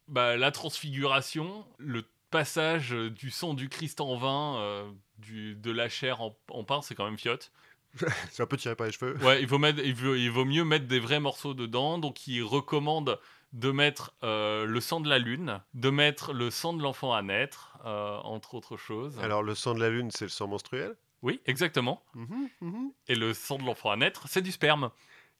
[0.07, 6.21] bah, la transfiguration, le passage du sang du Christ en vin, du, de la chair
[6.21, 7.51] en, en pain, c'est quand même fiotte.
[8.31, 9.17] C'est un peu tiré par les cheveux.
[9.23, 12.27] Ouais, il vaut, mettre, il, vaut, il vaut mieux mettre des vrais morceaux dedans, donc
[12.27, 13.19] il recommande
[13.53, 17.21] de mettre euh, le sang de la lune, de mettre le sang de l'enfant à
[17.21, 19.17] naître, euh, entre autres choses.
[19.19, 20.95] Alors le sang de la lune, c'est le sang menstruel?
[21.21, 22.03] Oui, exactement.
[22.13, 22.91] Mhm, mhm.
[23.07, 24.91] Et le sang de l'enfant à naître, c'est du sperme.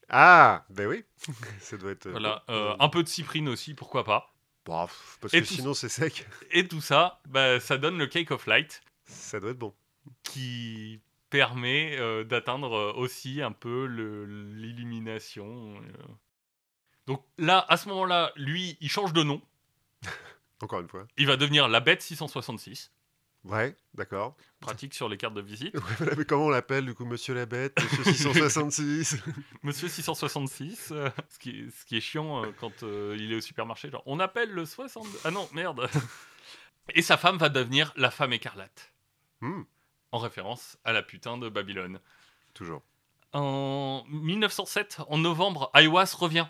[0.09, 1.03] Ah, ben oui.
[1.59, 2.09] ça doit être.
[2.09, 4.33] Voilà, euh, un peu de cyprine aussi, pourquoi pas.
[4.63, 6.25] pff, parce Et que sinon c'est sec.
[6.51, 9.73] Et tout ça, bah, ça donne le cake of light, Ça doit être bon.
[10.23, 15.75] qui permet euh, d'atteindre euh, aussi un peu l'illumination.
[15.75, 16.03] euh.
[17.07, 19.41] Donc là, à ce moment-là, lui, il change de nom.
[20.61, 21.05] Encore une fois.
[21.17, 22.91] Il va devenir la bête 666,
[23.43, 24.35] Ouais, d'accord.
[24.59, 25.75] pratique sur les cartes de visite.
[25.99, 29.17] Ouais, mais comment on l'appelle du coup, Monsieur la Bête, Monsieur 666
[29.61, 33.35] Monsieur 666, euh, ce, qui est, ce qui est chiant euh, quand euh, il est
[33.35, 35.19] au supermarché, genre on appelle le 62.
[35.25, 35.87] Ah non, merde
[36.95, 38.93] Et sa femme va devenir la femme écarlate.
[39.41, 39.63] Hmm.
[40.15, 41.99] En référence à la putain de Babylone.
[42.53, 42.81] Toujours.
[43.33, 46.47] En 1907, en novembre, Aiwas revient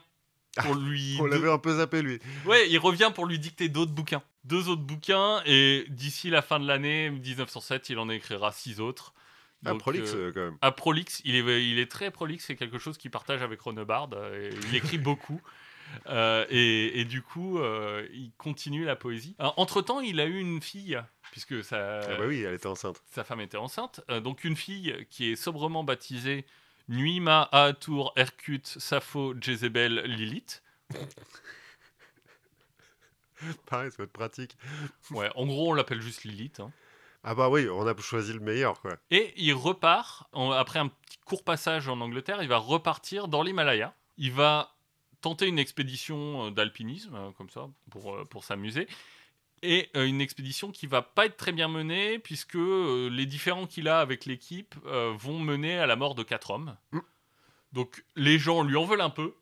[0.61, 1.17] pour lui.
[1.19, 2.19] On l'avait un peu zappé, lui.
[2.45, 4.21] Ouais, il revient pour lui dicter d'autres bouquins.
[4.43, 9.13] Deux autres bouquins, et d'ici la fin de l'année 1907, il en écrira six autres.
[9.65, 10.57] Ah, Donc, prolixe, euh, euh, quand même.
[10.61, 14.09] à prolixe, il est, il est très prolixe, c'est quelque chose qu'il partage avec Ronebard.
[14.13, 15.41] euh, il écrit beaucoup.
[16.07, 17.59] Euh, et, et du coup,
[18.13, 19.35] il continue la poésie.
[19.39, 21.01] entre temps, il a eu une fille,
[21.35, 23.01] puisque sa, Ah bah oui, elle était enceinte.
[23.11, 23.99] sa femme était enceinte.
[24.09, 26.45] Euh, donc, une fille qui est sobrement baptisée
[26.87, 30.63] Nuima, Aatur, Erkut, Sappho, Jezebel, Lilith.
[33.65, 34.55] Pareil, ça va être pratique.
[35.11, 36.61] Ouais, en gros, on l'appelle juste Lilith.
[36.61, 36.71] hein.
[37.25, 38.95] Ah bah oui, on a choisi le meilleur, quoi.
[39.11, 43.43] Et il repart, en- après un petit court passage en Angleterre, il va repartir dans
[43.43, 43.93] l'Himalaya.
[44.17, 44.73] Il va
[45.19, 48.87] tenter une expédition euh, d'alpinisme, euh, comme ça, pour, euh, pour s'amuser.
[49.61, 53.65] Et euh, une expédition qui va pas être très bien menée, puisque euh, les différends
[53.65, 56.75] qu'il a avec l'équipe euh, vont mener à la mort de quatre hommes.
[56.91, 56.99] Mm.
[57.73, 59.33] Donc les gens lui en veulent un peu.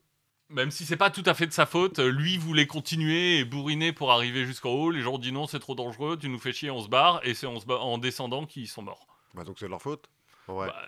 [0.50, 3.92] Même si c'est pas tout à fait de sa faute, lui voulait continuer et bourriner
[3.92, 4.92] pour arriver jusqu'en haut.
[4.92, 7.22] Les gens dit non, c'est trop dangereux, tu nous fais chier, on se barre.
[7.26, 9.08] Et c'est en, se ba- en descendant qu'ils sont morts.
[9.34, 10.10] Bah donc c'est de leur faute.
[10.48, 10.68] Ouais.
[10.68, 10.86] Bah,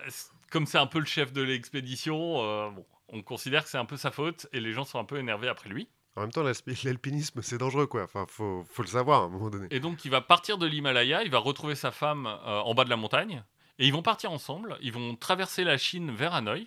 [0.50, 3.86] comme c'est un peu le chef de l'expédition, euh, bon, on considère que c'est un
[3.86, 5.88] peu sa faute et les gens sont un peu énervés après lui.
[6.16, 8.02] En même temps, l'alpi- l'alpinisme, c'est dangereux, quoi.
[8.04, 9.66] Enfin, faut, faut le savoir à un moment donné.
[9.70, 12.84] Et donc il va partir de l'Himalaya, il va retrouver sa femme euh, en bas
[12.84, 13.44] de la montagne
[13.78, 14.78] et ils vont partir ensemble.
[14.80, 16.66] Ils vont traverser la Chine vers Hanoï,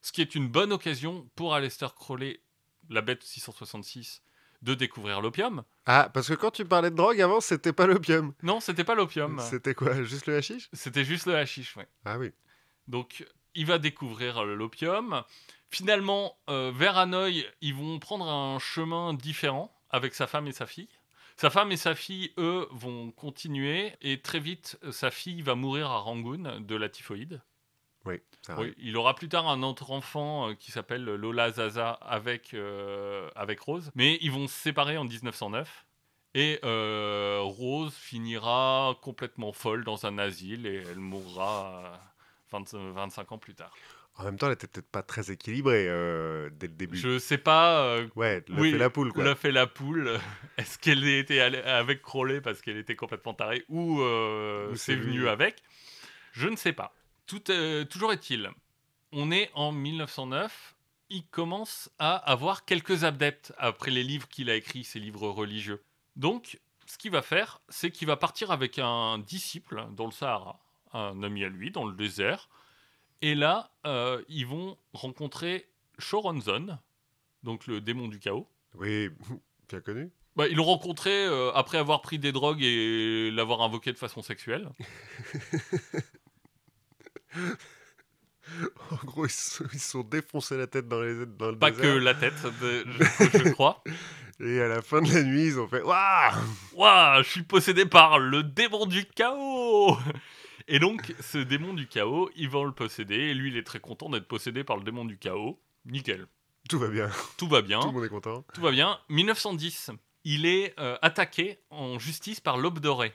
[0.00, 2.40] ce qui est une bonne occasion pour Aleister Crowley,
[2.88, 4.22] la bête 666,
[4.62, 5.64] de découvrir l'opium.
[5.86, 8.32] Ah, parce que quand tu parlais de drogue avant, c'était pas l'opium.
[8.44, 10.68] Non, c'était pas l'opium, C'était quoi Juste le hashish?
[10.72, 11.88] C'était juste le hashish, ouais.
[12.04, 12.30] Ah oui.
[12.86, 15.24] Donc, il va découvrir euh, l'opium.
[15.72, 20.66] Finalement, euh, vers Hanoï, ils vont prendre un chemin différent avec sa femme et sa
[20.66, 20.88] fille.
[21.36, 25.54] Sa femme et sa fille, eux, vont continuer et très vite, euh, sa fille va
[25.54, 27.40] mourir à Rangoon de la typhoïde.
[28.04, 31.92] Oui, ça Oui, il aura plus tard un autre enfant euh, qui s'appelle Lola Zaza
[31.92, 35.86] avec, euh, avec Rose, mais ils vont se séparer en 1909.
[36.34, 41.96] Et euh, Rose finira complètement folle dans un asile et elle mourra euh,
[42.50, 43.72] 20 25 ans plus tard.
[44.16, 46.96] En même temps, elle était peut-être pas très équilibrée euh, dès le début.
[46.98, 47.82] Je sais pas.
[47.84, 49.24] euh, Ouais, oui, fait la poule, quoi.
[49.24, 50.18] l'a fait la poule.
[50.58, 55.28] Est-ce qu'elle était avec Crowley parce qu'elle était complètement tarée ou euh, Ou c'est venu
[55.28, 55.62] avec?
[56.32, 56.94] Je ne sais pas.
[57.26, 58.50] Tout, euh, toujours est-il,
[59.12, 60.74] on est en 1909.
[61.10, 65.82] Il commence à avoir quelques adeptes après les livres qu'il a écrits, ses livres religieux.
[66.16, 70.58] Donc, ce qu'il va faire, c'est qu'il va partir avec un disciple dans le Sahara,
[70.92, 72.48] un ami à lui, dans le désert.
[73.22, 75.66] Et là, euh, ils vont rencontrer
[75.98, 76.78] Shoronzon,
[77.44, 78.48] donc le démon du chaos.
[78.74, 79.08] Oui,
[79.68, 80.10] bien connu.
[80.34, 84.22] Bah, ils l'ont rencontré euh, après avoir pris des drogues et l'avoir invoqué de façon
[84.22, 84.68] sexuelle.
[88.90, 91.58] En gros, ils se sont, ils se sont défoncés la tête dans, les, dans le
[91.58, 93.82] Pas que la tête, de- je, je crois.
[94.40, 96.34] Et à la fin de la nuit, ils ont fait Waouh
[96.74, 99.96] Waouh, je suis possédé par le démon du chaos
[100.68, 103.14] Et donc, ce démon du chaos, ils vont le posséder.
[103.16, 105.60] Et lui, il est très content d'être possédé par le démon du chaos.
[105.84, 106.26] Nickel.
[106.68, 107.10] Tout va bien.
[107.38, 107.80] Tout va bien.
[107.80, 108.44] Tout le monde est content.
[108.54, 108.98] Tout va bien.
[109.08, 109.90] 1910,
[110.24, 113.12] il est euh, attaqué en justice par l'Aube dorée.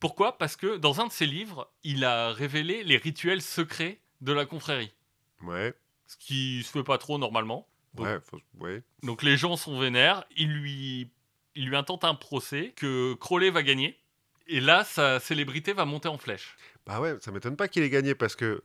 [0.00, 0.38] Pourquoi?
[0.38, 4.46] Parce que dans un de ses livres, il a révélé les rituels secrets de la
[4.46, 4.92] confrérie.
[5.42, 5.74] Ouais,
[6.06, 7.68] Ce qui se fait pas trop normalement.
[7.94, 8.82] Donc, ouais, faut- ouais.
[9.02, 10.24] donc les gens sont vénères.
[10.36, 11.10] Il lui,
[11.56, 13.98] il lui intente un procès que Crowley va gagner.
[14.46, 16.56] Et là, sa célébrité va monter en flèche.
[16.88, 18.62] Bah ouais, ça m'étonne pas qu'il ait gagné parce que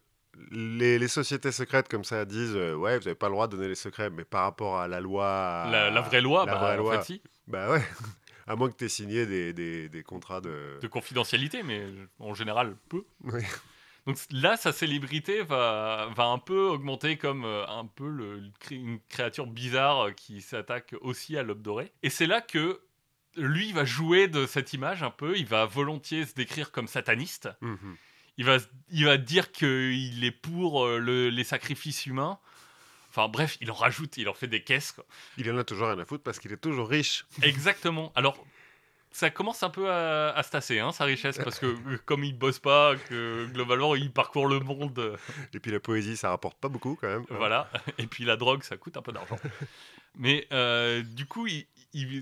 [0.50, 3.56] les, les sociétés secrètes comme ça disent euh, ouais, vous avez pas le droit de
[3.56, 5.68] donner les secrets, mais par rapport à la loi.
[5.70, 6.98] La, la vraie loi, la bah, vraie en loi.
[7.02, 7.84] fait, si, Bah ouais.
[8.48, 10.78] À moins que tu aies signé des, des, des contrats de.
[10.82, 11.86] de confidentialité, mais
[12.20, 13.06] en général, peu.
[13.24, 13.42] Oui.
[14.06, 19.00] Donc là, sa célébrité va, va un peu augmenter comme euh, un peu le- une
[19.08, 21.94] créature bizarre euh, qui s'attaque aussi à l'aube dorée.
[22.04, 22.82] Et c'est là que
[23.38, 25.38] lui va jouer de cette image un peu.
[25.38, 27.48] Il va volontiers se décrire comme sataniste.
[27.62, 27.96] Mhm.
[28.38, 28.58] Il va,
[28.90, 32.40] il va dire qu'il est pour euh, le- les sacrifices humains.
[33.10, 34.92] Enfin bref, il en rajoute, il en fait des caisses.
[34.92, 35.06] quoi.
[35.38, 37.26] Il en a toujours rien à foutre parce qu'il est toujours riche.
[37.44, 38.12] Exactement.
[38.16, 38.44] Alors,
[39.12, 42.24] ça commence un peu à, à se tasser, hein, sa richesse, parce que euh, comme
[42.24, 45.16] il bosse pas, que globalement il parcourt le monde, euh,
[45.54, 47.26] Et puis la poésie, ça rapporte pas beaucoup quand même.
[47.30, 47.70] voilà.
[48.00, 49.38] Et puis la drogue, ça coûte un peu d'argent.
[50.16, 51.68] Mais euh, du coup, il-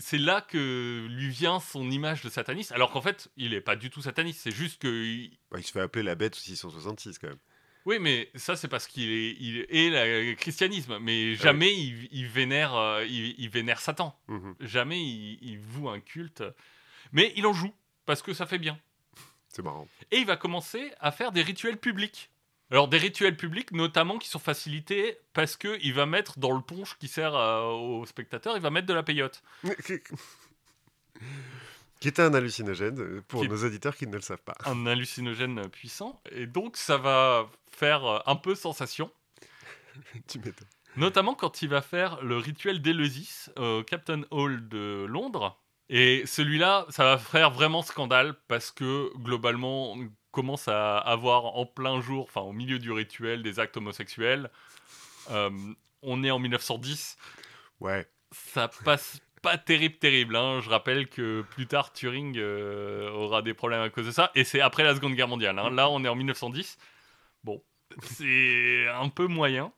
[0.02, 3.76] c'est là que lui vient son image de sataniste, alors qu'en fait, il est pas
[3.76, 4.42] du tout sataniste.
[4.44, 7.38] C'est juste que, il- Bah, il se fait appeler la bête 666 quand même.
[7.86, 9.90] oui, mais ça c'est parce qu'il est, il est
[10.30, 14.16] le christianisme, mais jamais il, il vénère, euh, il, il vénère Satan.
[14.28, 14.56] Mhm.
[14.60, 16.44] Jamais il, il voue un culte.
[17.12, 17.74] Mais il en joue,
[18.06, 18.80] parce que ça fait bien.
[19.50, 19.88] C'est marrant.
[20.12, 22.30] Et il va commencer à faire des rituels publics.
[22.72, 26.62] Alors des rituels publics notamment qui sont facilités parce que il va mettre dans le
[26.62, 29.44] punch qui sert à- aux spectateurs, il va mettre de la peyote.
[32.00, 34.56] qui était un hallucinogène euh, pour Qui- nos auditeurs qui ne le savent pas.
[34.66, 36.22] un hallucinogène puissant.
[36.32, 39.12] Et donc, ça va faire euh, un peu sensation.
[40.28, 40.68] tu m'étonnes.
[40.98, 45.58] Notamment quand il va faire le rituel d'Eleusis au Captain Hall de Londres.
[45.90, 49.96] Et celui-là, ça va faire vraiment scandale parce que globalement,
[50.32, 54.50] commence à avoir en plein jour, enfin au milieu du rituel, des actes homosexuels.
[55.30, 55.50] Euh,
[56.02, 57.18] on est en 1910.
[57.80, 58.08] Ouais.
[58.32, 60.36] Ça passe pas terrible, terrible.
[60.36, 60.62] hein.
[60.62, 64.32] Je rappelle que plus tard, Turing euh, aura des problèmes à cause de ça.
[64.36, 65.58] Et c'est après la Seconde Guerre mondiale.
[65.60, 65.70] hein.
[65.72, 66.78] Là, on est en 1910.
[67.44, 67.62] Bon,
[68.04, 69.72] c'est un peu moyen.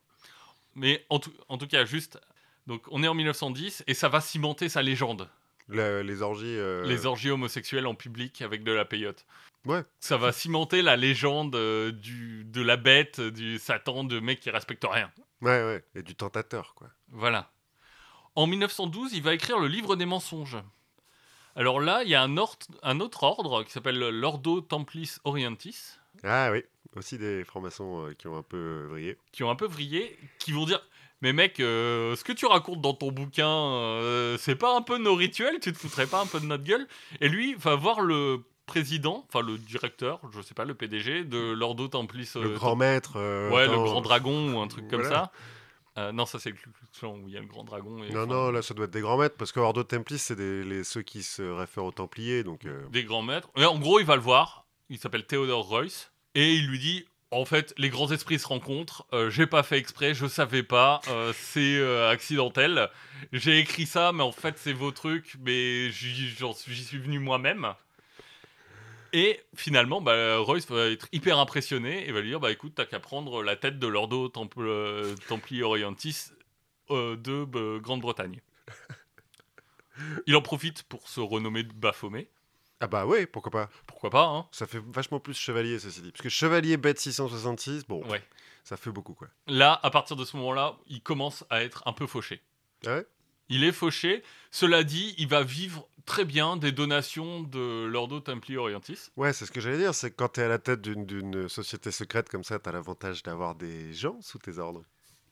[0.75, 2.19] Mais en tout, en tout cas, juste.
[2.67, 5.29] Donc, on est en 1910 et ça va cimenter sa légende.
[5.67, 6.45] Le- les orgies.
[6.57, 9.25] euh, Les orgies homosexuelles en public avec de la peyote.
[9.65, 9.83] Ouais.
[9.99, 14.49] Ça va cimenter la légende euh, du, de la bête, du Satan, de mec qui
[14.49, 15.11] respecte rien.
[15.41, 15.83] Ouais, ouais.
[15.95, 16.89] Et du tentateur, quoi.
[17.09, 17.51] Voilà.
[18.35, 20.57] En 1912, il va écrire le livre des mensonges.
[21.55, 25.97] Alors là, il y a un, or- un autre ordre qui s'appelle l'Ordo Templis Orientis,
[26.23, 26.63] Ah oui.
[26.95, 29.17] Aussi des francs-maçons euh, qui ont un peu euh, vrillé.
[29.31, 30.79] qui ont un peu vrillé, qui vont dire
[31.21, 34.97] Mais mec, euh, ce que tu racontes dans ton bouquin, euh, c'est pas un peu
[34.97, 36.87] nos rituels Tu te foutrais pas un peu de notre gueule?
[37.21, 41.51] Et lui va voir le président, enfin le directeur, je sais pas, le PDG de
[41.51, 42.31] l'Ordo Templis.
[42.35, 43.13] Le euh, grand maître.
[43.17, 45.31] euh, Ouais, le grand dragon ou un truc comme ça.
[45.97, 46.55] Euh, non, ça c'est le
[46.97, 48.03] Klan où il y a le grand dragon.
[48.03, 50.17] Et, Non, enfin, non, là, ça doit être des grands maîtres, parce que Ordo Templis,
[50.17, 52.61] c'est les, ceux qui se réfèrent aux Templiers, donc...
[52.91, 53.49] des grands maîtres.
[53.55, 54.65] Et en gros, il va le voir.
[54.89, 56.11] Il s'appelle Theodore Royce.
[56.35, 59.05] Et il lui dit En fait, les grands esprits se rencontrent.
[59.13, 60.99] euh, J'ai pas fait exprès, je savais pas.
[61.09, 62.89] euh, c'est euh, accidentel.
[63.31, 65.35] J'ai écrit ça, mais en fait, c'est vos trucs.
[65.45, 66.35] Mais j'y
[66.83, 67.73] suis venu moi-même.
[69.15, 72.85] Et finalement, bah, Royce va être hyper impressionné et va lui dire Bah écoute, t'as
[72.85, 76.31] qu'à prendre la tête de l'Ordo Temple, euh, Templi Orientis
[76.89, 78.41] euh, de euh, Grande-Bretagne.
[80.27, 82.27] Il en profite pour se renommer Baphomet.
[82.79, 86.11] Ah bah ouais, pourquoi pas Pourquoi pas, hein Ça fait vachement plus chevalier, ceci dit.
[86.11, 88.21] Parce que chevalier bête 666, bon, Ouais.
[88.63, 89.27] ça fait beaucoup, quoi.
[89.47, 92.41] Là, à partir de ce moment-là, il commence à être un peu fauché.
[92.85, 93.05] Ah ouais?
[93.53, 94.23] Il est fauché.
[94.51, 99.09] Cela dit, il va vivre très bien des donations de l'Ordo Templi Orientis.
[99.15, 102.29] Ouais, c'est ce que j'allais dire, c'est quand t'es à la tête d'une- société secrète
[102.29, 104.83] comme ça, t'as l'avantage d'avoir des gens sous tes ordres.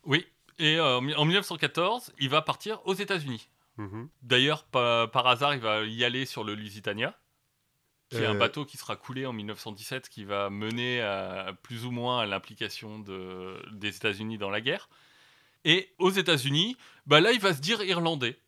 [0.05, 0.25] Oui.
[0.59, 3.49] Et euh, en 1914, il va partir aux États-Unis.
[3.77, 4.07] Mhm.
[4.21, 7.17] D'ailleurs, pa- par hasard, il va y aller sur le Lusitania,
[8.09, 8.39] qui est un Euh.
[8.39, 12.99] bateau qui sera coulé en 1917, qui va mener à, plus ou moins à l'implication
[12.99, 14.89] de- des États-Unis dans la guerre.
[15.65, 18.39] Et aux États-Unis, bah là, il va se dire irlandais.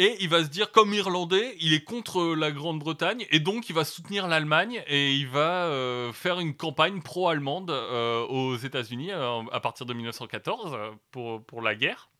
[0.00, 3.74] Et il va se dire, comme irlandais, il est contre la Grande-Bretagne, et donc il
[3.74, 9.42] va soutenir l'Allemagne, et il va euh, faire une campagne pro-allemande euh, aux États-Unis euh,
[9.50, 12.10] à partir de 1914 euh, pour, pour la guerre.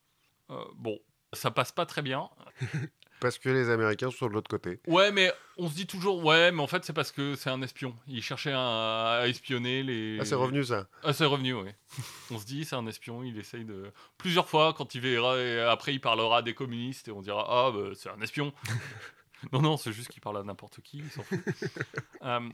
[0.77, 0.99] Bon,
[1.35, 2.31] ça passe pas très bien.
[3.21, 4.81] Parce que les Américains sont de l'autre côté.
[4.87, 7.61] Ouais, mais on se dit toujours, ouais, mais en fait, c'est parce que c'est un
[7.63, 7.97] espion.
[8.07, 10.19] Il cherchait à, à espionner les.
[10.21, 11.71] Ah, c'est revenu ça Ah, c'est revenu, oui.
[12.31, 13.91] on se dit, c'est un espion, il essaye de.
[14.19, 17.73] Plusieurs fois, quand il verra, et après, il parlera des communistes et on dira, ah,
[17.73, 18.53] bah, c'est un espion.
[19.53, 21.39] non, non, c'est juste qu'il parle à n'importe qui, il s'en fout.
[22.23, 22.49] Euh,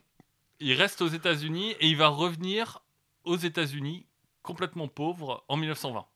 [0.60, 2.82] il reste aux États-Unis et il va revenir
[3.24, 4.06] aux États-Unis
[4.42, 6.06] complètement pauvre en 1920.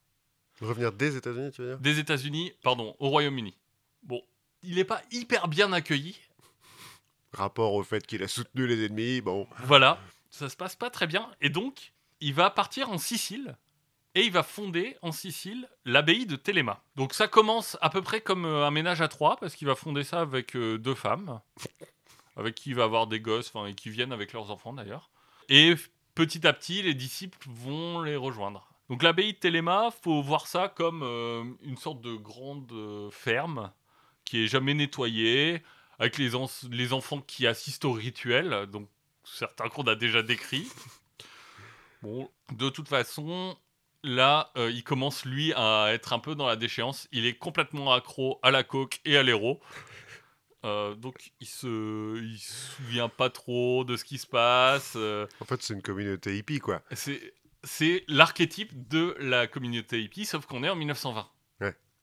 [0.60, 1.78] Revenir des États-Unis, tu veux dire?
[1.78, 3.56] Des États-Unis, pardon, au Royaume-Uni.
[4.02, 4.20] Bon,
[4.62, 6.16] il n'est pas hyper bien accueilli,
[7.32, 9.46] Rapport au fait qu'il a soutenu les ennemis, bon.
[9.64, 11.30] Voilà, ça se passe pas très bien.
[11.40, 13.56] Et donc, il va partir en Sicile
[14.14, 16.82] et il va fonder en Sicile l'abbaye de Téléma.
[16.96, 19.74] Donc ça commence à peu près comme euh, un ménage à trois parce qu'il va
[19.74, 21.40] fonder ça avec euh, deux femmes,
[22.36, 25.10] avec qui il va avoir des gosses, enfin, et qui viennent avec leurs enfants d'ailleurs.
[25.50, 25.74] Et
[26.14, 28.68] petit à petit, les disciples vont les rejoindre.
[28.88, 33.70] Donc l'abbaye de Téléma, faut voir ça comme euh, une sorte de grande euh, ferme
[34.28, 35.62] qui est jamais nettoyée,
[35.98, 38.88] avec les, en- les enfants qui assistent au rituel, donc
[39.24, 40.66] certains qu'on a déjà décrits.
[42.02, 43.56] Bon, de toute façon,
[44.04, 47.08] là, euh, il commence lui à être un peu dans la déchéance.
[47.12, 49.60] Il est complètement accro à la coke et à l'héros.
[50.64, 54.94] Euh, donc il se, il se souvient pas trop de ce qui se passe.
[54.96, 56.82] euh, En fait, c'est une communauté hippie, quoi.
[56.92, 61.28] c'est, c'est l'archétype de la communauté hippie, sauf qu'on est en 1920.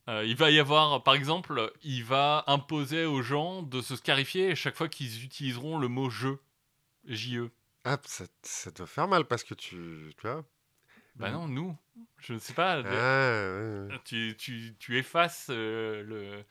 [0.08, 4.56] Euh, il va y avoir, par exemple, il va imposer aux gens de se scarifier
[4.56, 6.40] chaque fois qu'ils utiliseront le mot jeu.
[7.06, 7.50] J-E.
[7.84, 10.12] Ah, ça, ça doit faire mal parce que tu.
[10.18, 10.44] Tu vois
[11.16, 11.76] Bah non, nous.
[12.20, 12.82] Je ne sais pas.
[12.84, 14.00] Ah, ouais.
[14.06, 16.44] Tu, tu, tu effaces euh, le.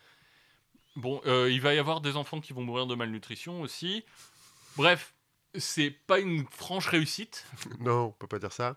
[0.96, 4.04] Bon, euh, il va y avoir des enfants qui vont mourir de malnutrition aussi.
[4.76, 5.14] Bref,
[5.56, 7.46] c'est pas une franche réussite.
[7.80, 8.76] Non, on peut pas dire ça.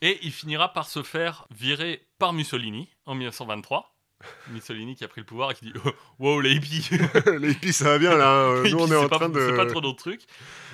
[0.00, 3.97] Et il finira par se faire virer par Mussolini en 1923.
[4.50, 6.88] Mussolini qui a pris le pouvoir et qui dit oh, Wow, les hippies
[7.38, 8.62] les hippies, ça va bien là.
[8.64, 9.40] Nous, on hippies, est en pas- train de.
[9.48, 10.22] C'est pas trop d'autres trucs.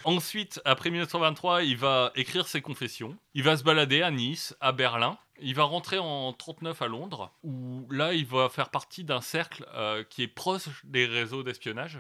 [0.05, 3.17] Ensuite, après 1923, il va écrire ses confessions.
[3.35, 5.19] Il va se balader à Nice, à Berlin.
[5.41, 9.67] Il va rentrer en 39 à Londres, où là, il va faire partie d'un cercle
[9.75, 11.99] euh, qui est proche des réseaux d'espionnage.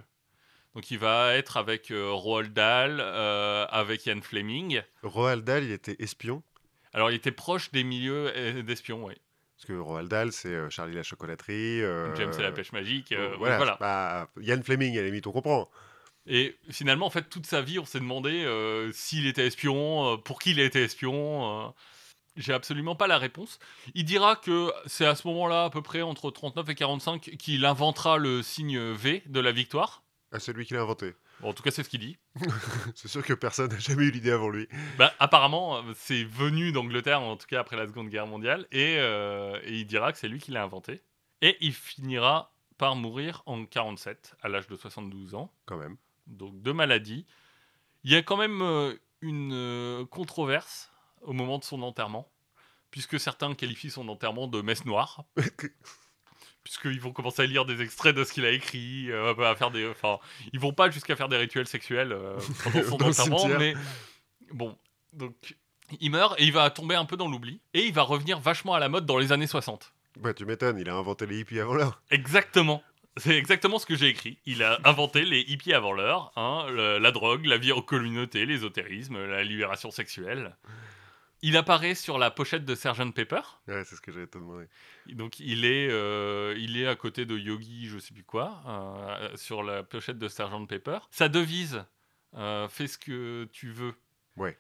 [0.74, 4.83] Donc, il va être avec euh, Roald Dahl, euh, avec Ian Fleming.
[5.02, 6.42] Roald Dahl, il était espion?
[6.92, 9.14] Alors, il était proche des milieux d'espions, oui.
[9.66, 11.83] Parce que Roald Dahl, c'est euh, Charlie la chocolaterie.
[11.83, 13.12] euh, James et la pêche magique.
[13.12, 13.57] euh, voilà.
[13.57, 13.77] voilà.
[13.81, 15.70] bah, Yann Fleming, à la limite, on comprend.
[16.27, 20.16] Et finalement, en fait, toute sa vie, on s'est demandé euh, s'il était espion, euh,
[20.18, 21.66] pour qui il était espion.
[21.66, 21.70] euh.
[22.37, 23.59] J'ai absolument pas la réponse.
[23.94, 27.64] Il dira que c'est à ce moment-là, à peu près entre 39 et 45, qu'il
[27.64, 30.03] inventera le signe V de la victoire.
[30.33, 31.14] À celui qui l'a inventé.
[31.40, 32.16] Bon, en tout cas, c'est ce qu'il dit.
[32.94, 34.68] C'est sûr que personne n'a jamais eu l'idée avant lui.
[34.99, 38.97] Bah, apparemment, euh, c'est venu d'Angleterre, en tout cas après la Seconde Guerre mondiale, et,
[38.99, 41.03] euh, et il dira que c'est lui qui l'a inventé.
[41.42, 45.53] Et il finira par mourir en 47, à l'âge de 72 ans.
[45.66, 45.97] Quand même.
[46.27, 47.27] donc de maladie.
[48.05, 50.92] Il y a quand même euh, une controverse
[51.23, 52.31] au moment de son enterrement,
[52.90, 55.25] puisque certains qualifient son enterrement de messe noire,
[56.64, 59.70] puisqu'ils vont commencer à lire des extraits de ce qu'il a écrit, euh, à faire
[59.70, 60.18] des, enfin,
[60.53, 62.38] ils vont pas jusqu'à faire des rituels sexuels euh,
[62.88, 63.74] pendant son enterrement, mais
[64.53, 64.77] bon,
[65.12, 65.57] donc
[66.00, 68.74] il meurt et il va tomber un peu dans l'oubli, et il va revenir vachement
[68.74, 69.92] à la mode dans les années 60.
[70.18, 72.00] Bah, tu m'étonnes, il a inventé les hippies avant l'heure.
[72.11, 72.83] Exactement.
[73.16, 74.38] C'est exactement ce que j'ai écrit.
[74.44, 79.24] Il a inventé les hippies avant l'heure, hein, la drogue, la vie en communauté, l'ésotérisme,
[79.24, 80.57] la libération sexuelle.
[81.46, 83.40] Il apparaît sur la pochette de Sgt Pepper.
[83.68, 84.66] Ouais, c'est ce que j'allais te demander.
[85.09, 89.37] Donc il est, euh, il est à côté de Yogi, je sais plus quoi, euh,
[89.37, 90.98] sur la pochette de Sgt Pepper.
[91.11, 91.85] Sa devise,
[92.35, 93.94] euh, fais ce que tu veux.
[94.38, 94.57] Ouais.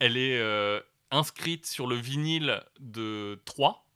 [0.00, 3.86] Elle est inscrite sur le vinyle de 3,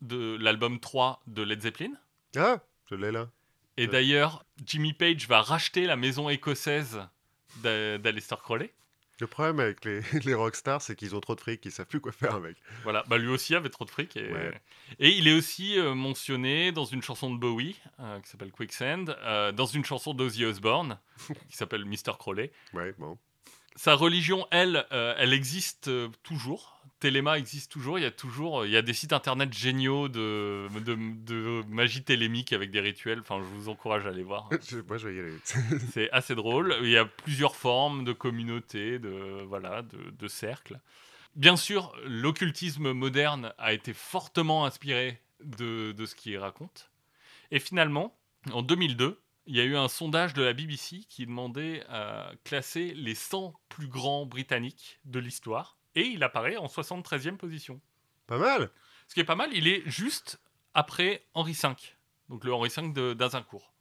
[0.00, 1.92] de l'album 3 de Led Zeppelin.
[2.36, 2.58] Ah,
[2.90, 3.30] je l'ai là.
[3.76, 7.00] Et d'ailleurs, Jimmy Page va racheter la maison écossaise
[7.58, 8.74] d'A- d'Aleister Crowley.
[9.20, 12.00] Le problème avec les, les rockstars, c'est qu'ils ont trop de fric, ils savent plus
[12.00, 12.56] quoi faire avec.
[12.84, 14.16] Voilà, bah lui aussi avait trop de fric.
[14.16, 14.60] Et, Ouais.
[15.00, 19.16] et il est aussi euh, mentionné dans une chanson de Bowie euh, qui s'appelle Quicksand,
[19.22, 20.98] euh, dans une chanson d'Ozzy Osbourne
[21.50, 22.16] qui s'appelle Mr.
[22.18, 22.52] Crowley.
[22.74, 23.18] Ouais, bon.
[23.76, 25.88] Sa religion, elle, elle existe
[26.24, 26.77] toujours.
[27.00, 27.98] Téléma existe toujours.
[27.98, 32.02] Il y a toujours, il y a des sites internet géniaux de, de, de magie
[32.02, 33.20] télémique avec des rituels.
[33.20, 34.48] Enfin, je vous encourage à aller voir.
[34.88, 35.32] Moi, je vais y aller.
[35.92, 36.76] C'est assez drôle.
[36.82, 40.80] Il y a plusieurs formes de communautés, de, voilà, de, de cercles.
[41.36, 46.90] Bien sûr, l'occultisme moderne a été fortement inspiré de, de ce qu'il raconte.
[47.50, 48.18] Et finalement,
[48.52, 52.92] en 2002, il y a eu un sondage de la BBC qui demandait à classer
[52.94, 55.77] les 100 plus grands britanniques de l'histoire.
[55.98, 57.80] Et il apparaît en 73e position.
[58.26, 58.70] Pas mal.
[59.08, 60.38] Ce qui est pas mal, il est juste
[60.74, 61.70] après Henri V.
[62.28, 63.72] Donc le Henri V d'Azincourt.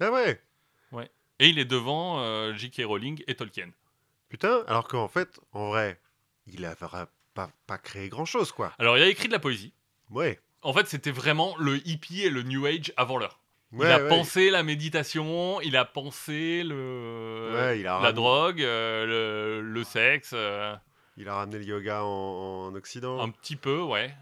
[0.00, 0.40] Ah ouais.
[1.38, 2.82] Et il est devant euh, J.K.
[2.86, 3.68] Rowling et Tolkien.
[4.30, 6.00] Putain, alors qu'en fait, en vrai,
[6.46, 8.72] il a vra- pas, pas créé grand chose, quoi.
[8.78, 9.74] Alors, il a écrit de la poésie.
[10.08, 10.40] Ouais.
[10.62, 13.38] En fait, c'était vraiment le hippie et le New Age avant l'heure.
[13.72, 14.08] Il Ouais, a ouais.
[14.08, 19.60] pensé la méditation, il a pensé le, Ouais, il a la ramené- drogue, euh, le,
[19.60, 20.74] le sexe, euh,
[21.16, 23.20] Il a ramené le yoga en, en Occident.
[23.20, 24.14] un petit peu, ouais.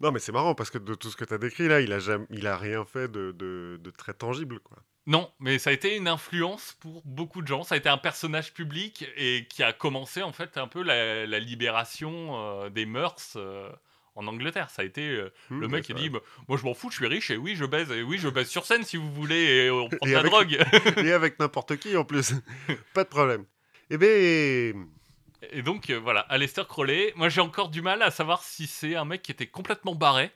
[0.00, 1.92] Non, mais c'est marrant parce que de tout ce que tu as décrit là, il
[1.92, 4.76] a, jamais, il a rien fait de, de, de très tangible, quoi.
[5.08, 7.62] Non, mais ça a été une influence pour beaucoup de gens.
[7.62, 11.26] Ça a été un personnage public et qui a commencé en fait un peu la,
[11.26, 13.70] la libération euh, des mœurs euh,
[14.16, 14.68] en Angleterre.
[14.68, 16.96] Ça a été euh, Hmm, le mec qui dit bah, Moi je m'en fous, je
[16.96, 17.90] suis riche et oui, je baise.
[17.92, 20.30] Et oui, je baise sur scène si vous voulez et on prend de la avec-
[20.32, 20.58] drogue.
[21.06, 22.34] Et avec n'importe qui en plus.
[22.92, 23.44] pas de problème.
[23.90, 24.88] Eh ben,
[25.52, 28.96] Et donc euh, voilà, Aleister Crowley, moi j'ai encore du mal à savoir si c'est
[28.96, 30.30] un mec qui était complètement barré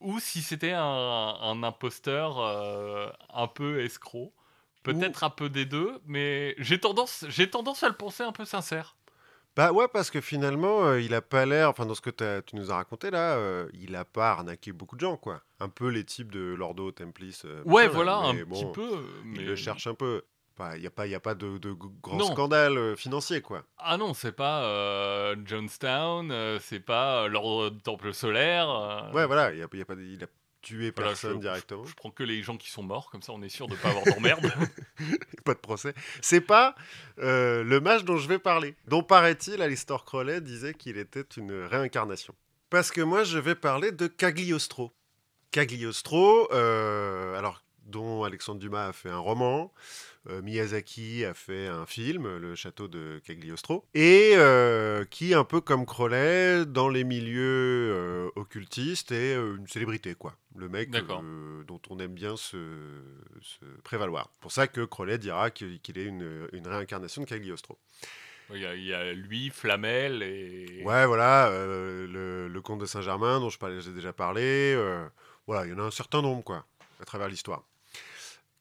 [0.00, 4.32] ou si c'était un, un imposteur euh, un peu escroc.
[4.82, 8.44] Peut-être un peu des deux, mais j'ai tendance, j'ai tendance à le penser un peu
[8.44, 8.96] sincère.
[9.56, 12.56] bah ouais, parce que finalement, euh, il a pas l'air, enfin dans ce que tu
[12.56, 15.42] nous as raconté là, euh, il a pas arnaqué beaucoup de gens, quoi.
[15.60, 17.40] Un peu les types de Lordo, Templis.
[17.44, 19.04] euh, Ouais, voilà, là, un mais petit bon, peu.
[19.24, 19.40] Mais...
[19.40, 20.22] Il le cherche un peu.
[20.74, 21.58] Il n'y a pas, y a pas de,
[22.02, 22.32] grand Non.
[22.32, 23.64] scandale euh, financier, quoi.
[23.78, 28.68] Ah non, c'est pas euh, Jonestown, euh, c'est pas euh, l'ordre du Temple solaire.
[28.70, 30.26] euh, Ouais, voilà, y a, y a pas, il a
[30.62, 31.84] tué voilà, personne je- directement.
[31.84, 33.90] Je prends que les gens qui sont morts, comme ça on est sûr de pas
[33.90, 34.40] avoir d'emmerde.
[35.44, 35.94] pas de procès.
[36.22, 36.74] C'est pas
[37.18, 38.74] le mage dont je vais parler.
[38.88, 42.34] Dont paraît-il, Alistair Crowley disait qu'il était une réincarnation.
[42.70, 44.92] Parce que moi, je vais parler de Cagliostro.
[45.52, 49.72] Cagliostro, alors dont Alexandre Dumas a fait un roman.
[50.28, 55.60] Euh, Miyazaki a fait un film, Le château de Cagliostro, et euh, qui, un peu
[55.60, 60.36] comme Crowley, dans les milieux euh, occultistes, est une célébrité, quoi.
[60.56, 62.56] Le mec dont on aime bien se,
[63.84, 64.30] prévaloir.
[64.40, 67.78] pour ça que Crowley dira qu'il est une, réincarnation de Cagliostro.
[68.54, 70.82] Il y, a, lui, Flamel et.
[70.84, 74.76] Ouais, voilà, le, comte de Saint-Germain dont je j'ai déjà parlé.
[75.46, 76.64] voilà, il y en a un certain nombre, quoi,
[77.00, 77.62] à travers l'histoire.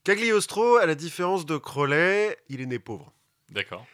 [0.06, 3.12] Cagliostro, à la différence de Crowley, il est né pauvre.
[3.49, 3.88] D'accord.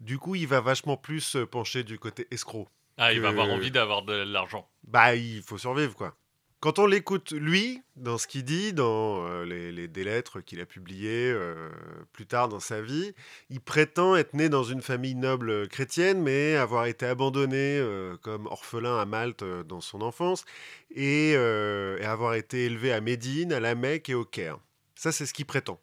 [0.00, 2.66] Du coup, il va vachement plus pencher du côté escroc.
[2.96, 4.68] Ah, il va avoir envie d'avoir de l'argent.
[4.82, 6.16] Bah, il faut survivre, quoi.
[6.58, 10.66] Quand on l'écoute, lui, dans ce qu'il dit, dans euh, les, des lettres qu'il a
[10.66, 11.70] publiées euh,
[12.12, 13.14] plus tard dans sa vie,
[13.48, 18.46] il prétend être né dans une famille noble chrétienne, mais avoir été abandonné euh, comme
[18.46, 20.44] orphelin à Malte dans son enfance,
[20.90, 24.58] et, et, avoir été élevé à Médine, à la Mecque et au Caire.
[24.94, 25.80] Ça, c'est ce qu'il prétend.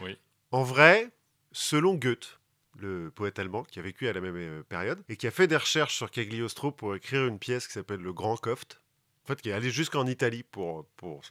[0.00, 0.18] Oui.
[0.50, 1.10] En vrai,
[1.52, 2.38] selon Goethe,
[2.80, 5.46] le poète allemand qui a vécu à la même euh, période et qui a fait
[5.46, 8.80] des recherches sur Cagliostro pour écrire une pièce qui s'appelle Le Grand Coft,
[9.24, 10.86] en fait, qui est allé jusqu'en Italie pour.
[10.96, 11.22] pour,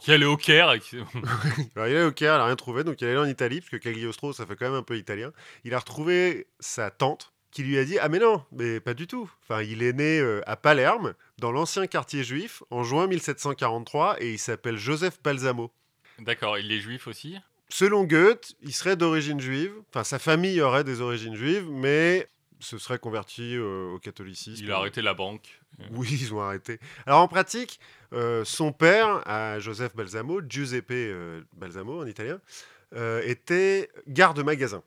[0.00, 0.68] Qui est allé au Caire.
[0.70, 3.26] Alors, il est allé au Caire, il n'a rien trouvé, donc il est allé en
[3.26, 5.32] Italie, parce que Cagliostro, ça fait quand même un peu italien.
[5.64, 9.06] Il a retrouvé sa tante, qui lui a dit Ah, mais non, mais pas du
[9.06, 9.30] tout.
[9.42, 14.32] Enfin, il est né euh, à Palerme, dans l'ancien quartier juif, en juin 1743, et
[14.32, 15.72] il s'appelle Joseph Balsamo.
[16.20, 17.38] D'accord, il est juif aussi?
[17.68, 22.78] Selon Goethe, il serait d'origine juive, enfin sa famille aurait des origines juives, mais se
[22.78, 24.62] serait converti euh, au catholicisme.
[24.62, 25.60] Il a arrêté la banque.
[25.92, 26.78] Oui, ils ont arrêté.
[27.06, 27.80] Alors en pratique,
[28.12, 32.38] euh, son père, à Joseph Balsamo, Giuseppe euh, Balsamo en italien,
[33.24, 34.82] était garde-magasin.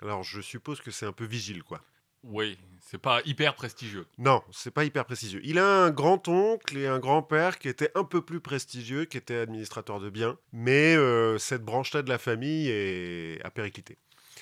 [0.00, 1.82] Alors je suppose que c'est un peu vigile, quoi.
[2.22, 4.06] Oui, c'est pas hyper prestigieux.
[4.18, 5.40] Non, c'est pas hyper prestigieux.
[5.44, 9.38] Il a un grand-oncle et un grand-père qui étaient un peu plus prestigieux, qui étaient
[9.38, 13.96] administrateurs de biens, mais euh, cette branche-là de la famille est à péricliter.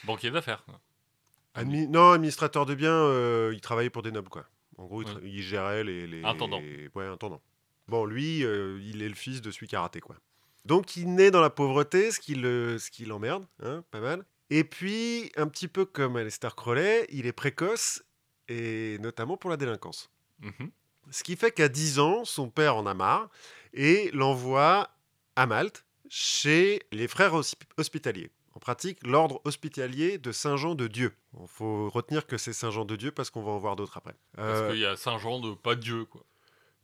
[0.05, 0.65] Banquier d'affaires.
[1.65, 4.47] non, administrateur de biens, euh, il travaillait pour des nobles, quoi.
[4.77, 6.23] En gros, il, gérait les, les...
[6.23, 6.61] Intendant.
[6.95, 7.43] Ouais, intendant.
[7.89, 10.17] Bon, lui, euh, il est le fils de celui qui a raté, quoi.
[10.65, 14.25] Donc, il naît dans la pauvreté, ce qui l'emmerde, hein, pas mal.
[14.51, 18.03] Et puis, un petit peu comme Aleister Crowley, il est précoce,
[18.49, 20.11] et notamment pour la délinquance.
[20.41, 20.71] Mhm.
[21.11, 23.29] Ce qui fait qu'à 10 ans, son père en a marre
[23.73, 24.91] et l'envoie
[25.37, 27.35] à Malte chez les frères
[27.77, 28.31] hospitaliers.
[28.55, 31.15] En pratique, l'ordre hospitalier de Saint-Jean de Dieu.
[31.41, 34.17] Il faut retenir que c'est Saint-Jean de Dieu parce qu'on va en voir d'autres après.
[34.35, 36.25] Parce euh, qu'il y a Saint-Jean de pas Dieu, quoi.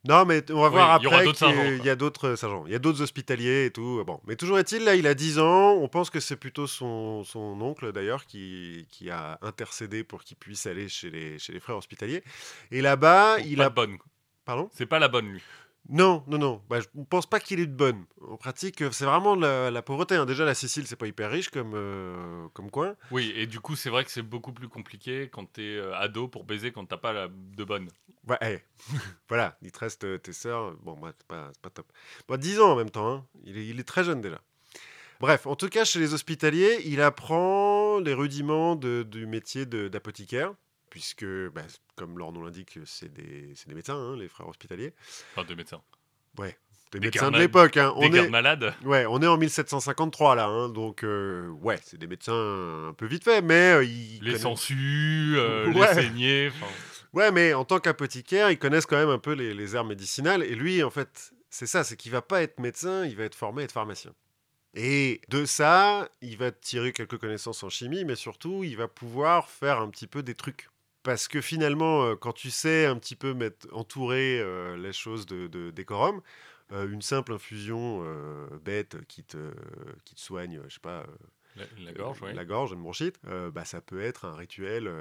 [0.07, 2.65] Non, mais on va voir après qu'il y a d'autres sergents.
[2.67, 4.03] Il y a d'autres hospitaliers et tout.
[4.05, 5.73] Bon, mais toujours est-il, là, il a 10 ans.
[5.73, 10.37] On pense que c'est plutôt son, son oncle, d'ailleurs, qui, qui a intercédé pour qu'il
[10.37, 12.23] puisse aller chez les, chez les frères hospitaliers.
[12.71, 13.69] Et là-bas, il a...
[13.69, 13.97] bonne.
[14.45, 14.69] Pardon?
[14.73, 15.43] C'est pas la bonne, lui.
[15.89, 16.61] Non, non, non.
[16.69, 18.05] Bah, je ne pense pas qu'il ait de bonne.
[18.27, 20.15] En pratique, c'est vraiment la, la pauvreté.
[20.15, 20.25] Hein.
[20.25, 22.95] Déjà, la Sicile, c'est pas hyper riche comme, euh, comme coin.
[23.11, 25.95] Oui, et du coup, c'est vrai que c'est beaucoup plus compliqué quand tu es euh,
[25.95, 27.89] ado pour baiser quand t'as pas la, de bonne.
[28.27, 28.59] Ouais, eh.
[29.29, 30.75] voilà, il te reste euh, tes sœurs.
[30.81, 31.91] Bon, bah, c'est pas, pas, top.
[32.27, 33.11] Bon, 10 ans en même temps.
[33.11, 33.25] Hein.
[33.43, 34.41] Il, est, il, est, très jeune déjà.
[35.19, 40.53] Bref, en tout cas, chez les hospitaliers, il apprend les rudiments de, du métier d'apothicaire
[40.95, 41.63] puisque, bah,
[41.97, 44.93] comme leur nom l'indique, c'est des, des, médecins, hein, les frères hospitaliers.
[45.33, 45.81] Enfin, des médecins.
[46.37, 46.57] Ouais,
[46.93, 47.75] des, médecins de l'époque.
[47.75, 47.91] Hein.
[47.97, 48.73] On est malades.
[48.85, 53.07] Ouais, on est en 1753 là, hein, donc euh, ouais, c'est des médecins un peu
[53.07, 56.51] vite fait, mais euh, ils les sangsues, euh, les saignées.
[57.11, 60.43] Ouais, mais en tant qu'apothicaire, ils connaissent quand même un peu les, les herbes médicinales,
[60.43, 63.35] et lui, en fait, c'est ça, c'est qu'il va pas être médecin, il va être
[63.35, 64.13] formé à être pharmacien.
[64.75, 69.49] Et de ça, il va tirer quelques connaissances en chimie, mais surtout, il va pouvoir
[69.49, 70.69] faire un petit peu des trucs
[71.05, 75.27] parce que finalement, euh, quand tu sais un petit peu mettre, entourer euh, les choses
[75.27, 76.21] de, décorum,
[76.71, 78.03] euh, une simple infusion
[78.63, 79.51] bête qui te,
[80.03, 81.05] qui te soigne, je sais pas.
[81.55, 82.33] La, gorge, oui.
[82.33, 83.17] La gorge, une bronchite,
[83.53, 84.91] bah, ça peut être un rituel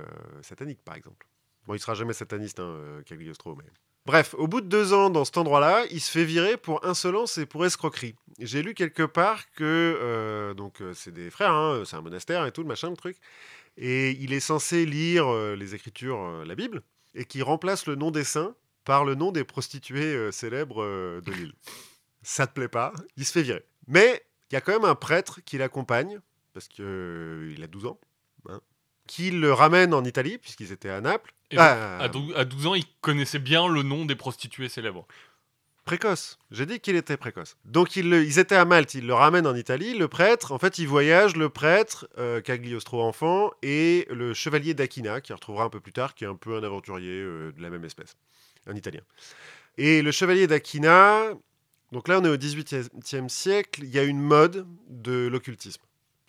[0.43, 1.27] satanique, par exemple.
[1.67, 3.65] Bon, il sera jamais sataniste, hein, Cagliostro, mais.
[4.07, 7.39] Bref, au bout de deux ans dans cet endroit-là, il se fait virer pour insolence
[7.39, 8.15] et pour escroquerie.
[8.39, 12.61] J'ai lu quelque part que donc c'est des frères, hein, c'est un monastère et tout
[12.61, 13.17] le machin, le truc
[13.77, 16.83] et il est censé lire euh, les Écritures, euh, la Bible,
[17.15, 18.55] et qui remplace le nom des saints
[18.85, 20.85] par le nom des prostituées euh, célèbres
[21.21, 21.55] de l'île.
[22.23, 23.65] Ça te plaît pas, il se fait virer.
[23.87, 26.21] Mais il y a quand même un prêtre qui l'accompagne,
[26.53, 27.99] parce qu'il a 12 ans,
[28.49, 28.61] hein,
[29.07, 31.35] qui le ramène en Italie, puisqu'ils étaient à Naples.
[31.57, 35.07] Ah, à 12 ans, il connaissait bien le nom des prostituées célèbres.
[35.85, 36.39] Précoce.
[36.51, 37.59] J'ai dit qu'il était précoce.
[37.67, 39.97] Donc ils, étaient à Malte, ils le ramènent en Italie.
[39.97, 45.21] Le prêtre, en fait, il voyage, le prêtre, euh, Cagliostro enfant, et le chevalier d'Aquina,
[45.21, 47.69] qui retrouvera un peu plus tard, qui est un peu un aventurier euh, de la
[47.69, 48.17] même espèce,
[48.67, 49.03] un Italien.
[49.77, 51.35] Et le chevalier d'Aquina,
[51.93, 55.83] Donc là, on est au XVIIIe siècle, il y a une mode de l'occultisme.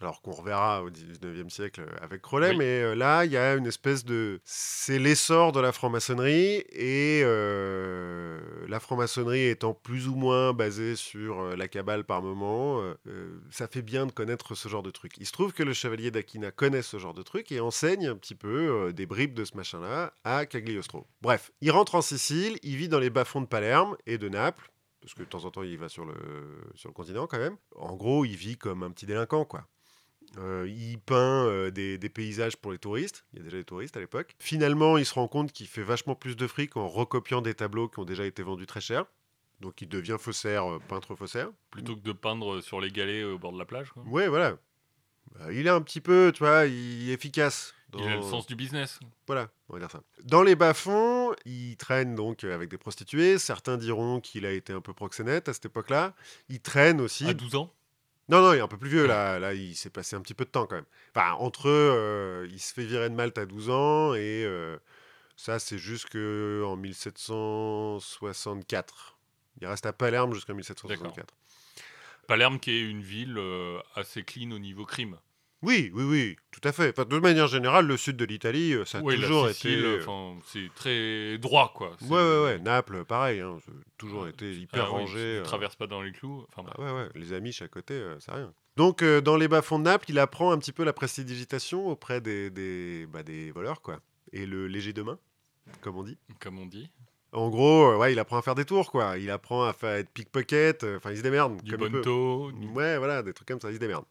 [0.06, 2.58] Alors qu'on reverra au XIXe siècle avec Crowley, Oui.
[2.58, 4.40] mais euh, là, il y a une espèce de...
[4.44, 11.42] C'est l'essor de la franc-maçonnerie, et euh, la franc-maçonnerie étant plus ou moins basée sur
[11.42, 15.14] euh, la cabale par moment, euh, ça fait bien de connaître ce genre de truc.
[15.18, 18.16] Il se trouve que le chevalier d'Aquina connaît ce genre de truc et enseigne un
[18.16, 21.08] petit peu euh, des bribes de ce machin-là à Cagliostro.
[21.24, 24.70] Bref, il rentre en Sicile, il vit dans les bas-fonds de Palerme et de Naples,
[25.02, 26.14] parce que de temps en temps, il va sur le,
[26.76, 27.58] sur le continent quand même.
[27.76, 29.66] En gros, il vit comme un petit délinquant, quoi.
[30.38, 33.26] Euh, il peint euh, des, des paysages pour les touristes.
[33.34, 34.36] Il y a déjà des touristes à l'époque.
[34.40, 37.88] Finalement, il se rend compte qu'il fait vachement plus de fric en recopiant des tableaux
[37.88, 39.06] qui ont déjà été vendus très cher.
[39.62, 41.50] Donc, il devient faussaire, euh, peintre faussaire.
[41.72, 43.92] Plutôt que de peindre sur les galets au bord de la plage.
[43.92, 44.04] quoi.
[44.04, 44.58] Ouais, voilà.
[45.42, 47.74] Euh, il est un petit peu, tu vois, il est efficace.
[47.98, 49.00] Il a le dans- sens du business.
[49.26, 50.02] Voilà, on va dire ça.
[50.26, 53.38] Dans les bas-fonds, il traîne donc avec des prostituées.
[53.38, 56.14] Certains diront qu'il a été un peu proxénète à cette époque-là.
[56.50, 57.26] Il traîne aussi.
[57.26, 57.74] À 12 ans
[58.28, 59.38] Non, non, il est un peu plus vieux là.
[59.40, 60.86] Là, il s'est passé un petit peu de temps quand même.
[61.16, 64.78] Enfin, entre eux, euh, il se fait virer de Malte à 12 ans et euh,
[65.36, 69.18] ça, c'est jusque en 1764.
[69.62, 71.36] Il reste à Palerme jusqu'en 1764.
[72.28, 75.18] Palerme qui est une ville euh, assez clean au niveau crime.
[75.66, 76.90] Oui, oui, oui, tout à fait.
[76.92, 79.80] Enfin, de manière générale, le sud de l'Italie, euh, ça a Oui, toujours la Sicile,
[79.80, 79.86] été.
[79.88, 81.96] euh, enfin, c'est très droit quoi.
[82.04, 82.60] Ouais, ouais, ouais.
[82.60, 83.40] Naples, pareil.
[83.42, 83.58] Hein,
[83.98, 85.14] toujours été hyper Ah oui, rangé.
[85.14, 85.44] tu euh.
[85.44, 86.46] traverses pas dans les clous.
[86.56, 86.70] Enfin.
[86.78, 88.54] Ah ouais, ouais, les amis à côté, euh, c'est rien.
[88.78, 92.20] Donc, euh, dans les bas-fonds de Naples, il apprend un petit peu la prestidigitation auprès
[92.22, 94.00] des, des, bah, des voleurs, quoi.
[94.34, 95.18] Et le léger de main,
[95.82, 96.18] comme on dit.
[96.42, 96.90] comme on dit.
[97.36, 99.18] En gros, euh, ouais, il apprend à faire des tours, quoi.
[99.18, 101.62] Il apprend à faire être pickpocket, euh, enfin, il se démerde.
[101.62, 102.52] Du comme bonto.
[102.54, 104.06] du- Ouais, voilà, des trucs comme ça, il se démerde.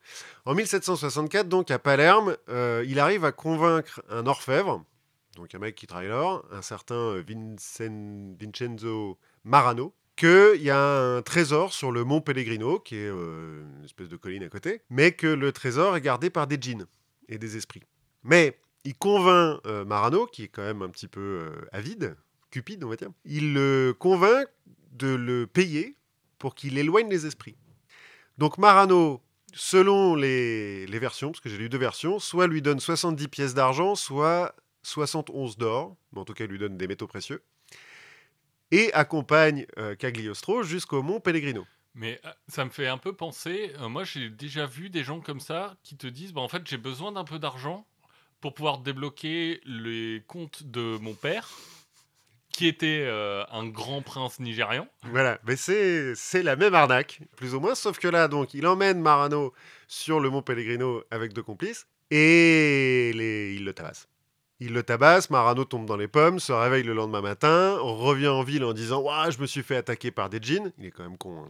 [0.44, 4.84] En 1764, donc, à Palerme, euh, il arrive à convaincre un orfèvre,
[5.36, 10.78] donc un mec qui travaille l'or, un certain Vincen- Vincenzo Marano, qu'il y a
[11.16, 14.82] un trésor sur le mont Pellegrino, qui est euh, une espèce de colline à côté,
[14.90, 16.86] mais que le trésor est gardé par des djinns
[17.28, 17.82] et des esprits.
[18.22, 22.16] Mais il convainc euh, Marano, qui est quand même un petit peu euh, avide,
[22.54, 24.46] cupide, on va dire, il le convainc
[24.92, 25.96] de le payer
[26.38, 27.56] pour qu'il éloigne les esprits.
[28.38, 29.20] Donc Marano,
[29.52, 33.96] selon les, versions, parce que j'ai lu deux versions, soit lui donne 70 pièces d'argent,
[33.96, 37.42] soit 71 d'or, mais en tout cas lui donne des métaux précieux,
[38.70, 41.66] et accompagne euh, Cagliostro jusqu'au mont Pellegrino.
[41.96, 43.72] Mais euh, ça me fait un peu penser.
[43.80, 46.62] euh, moi, j'ai déjà vu des gens comme ça qui te disent bah, en fait,
[46.68, 47.84] j'ai besoin d'un peu d'argent
[48.40, 51.50] pour pouvoir débloquer les comptes de mon père,
[52.54, 54.86] qui était euh, un grand prince nigérian.
[55.10, 59.00] Voilà, mais c'est la même arnaque, plus ou moins, sauf que là, donc, il emmène
[59.00, 59.52] Marano
[59.88, 64.06] sur le mont Pellegrino avec deux complices, et les, il le tabasse.
[64.60, 68.44] Il le tabasse, Marano tombe dans les pommes, se réveille le lendemain matin, revient en
[68.44, 70.72] ville en disant Ouah, je me suis fait attaquer par des djinns.
[70.78, 71.42] Il est quand même con.
[71.42, 71.48] hein.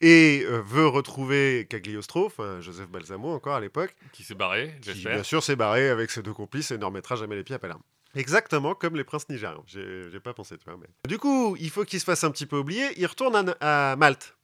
[0.00, 4.92] Et euh, veut retrouver Cagliostro, enfin Joseph Balsamo encore à l'époque, qui s'est barré, qui
[5.04, 7.58] bien sûr s'est barré avec ses deux complices et ne remettra jamais les pieds à
[7.60, 7.82] Palerme.
[8.14, 9.64] Exactement comme les princes nigérians.
[9.66, 10.76] J'ai pas pensé, tu vois.
[10.78, 10.88] Mais...
[11.08, 12.86] Du coup, il faut qu'il se fasse un petit peu oublier.
[12.96, 14.34] Il retourne à, à Malte.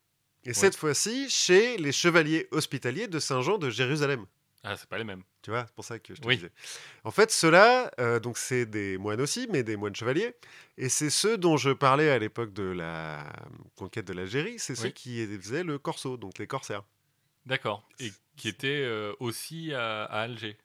[0.44, 4.26] Et cette fois-ci, chez les chevaliers hospitaliers de Saint-Jean de Jérusalem.
[4.62, 5.22] Ah, c'est pas les mêmes.
[5.42, 6.36] Tu vois, c'est pour ça que je te Oui.
[6.36, 6.50] disais.
[7.04, 10.34] En fait, ceux-là, euh, donc c'est des moines aussi, mais des moines chevaliers.
[10.78, 13.30] Et c'est ceux dont je parlais à l'époque de la
[13.76, 14.58] conquête de l'Algérie.
[14.58, 14.92] C'est ceux Oui.
[14.94, 16.82] qui faisaient le corso, donc les corsaires.
[17.46, 17.86] D'accord.
[18.00, 20.56] Et qui était euh, aussi à, à Alger.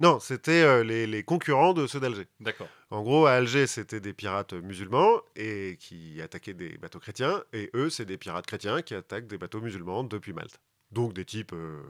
[0.00, 2.26] Non, c'était euh, les, les concurrents de ceux d'Alger.
[2.38, 2.68] D'accord.
[2.90, 7.42] En gros, à Alger, c'était des pirates musulmans et qui attaquaient des bateaux chrétiens.
[7.52, 10.60] Et eux, c'est des pirates chrétiens qui attaquent des bateaux musulmans depuis Malte.
[10.92, 11.82] Donc des types euh,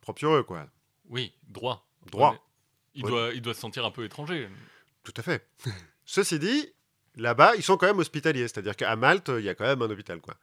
[0.00, 0.66] propres sur eux, quoi.
[1.10, 1.86] Oui, droit.
[2.10, 2.42] Droit.
[2.94, 3.10] Il, Ouais.
[3.10, 4.48] doit, il doit se sentir un peu étranger.
[5.04, 5.46] Tout à fait.
[6.06, 6.72] Ceci dit,
[7.16, 8.48] là-bas, ils sont quand même hospitaliers.
[8.48, 10.34] C'est-à-dire qu'à Malte, il y a quand même un hôpital, quoi.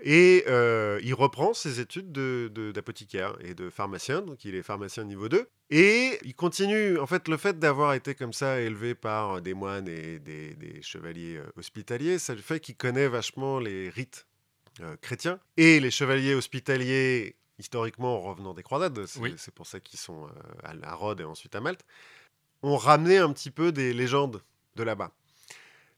[0.00, 4.62] Et euh, il reprend ses études de- de- d'apothicaire et de pharmacien, donc il est
[4.62, 5.48] pharmacien niveau 2.
[5.70, 9.88] Et il continue, en fait, le fait d'avoir été comme ça élevé par des moines
[9.88, 14.26] et des, des chevaliers euh, hospitaliers, ça fait qu'il connaît vachement les rites
[14.80, 15.38] euh, chrétiens.
[15.56, 19.34] Et les chevaliers hospitaliers, historiquement, en revenant des croisades, c'est Oui.
[19.54, 20.26] pour ça qu'ils sont
[20.64, 21.84] à, à Rhodes et ensuite à Malte,
[22.62, 24.42] ont ramené un petit peu des légendes
[24.76, 25.12] de là-bas.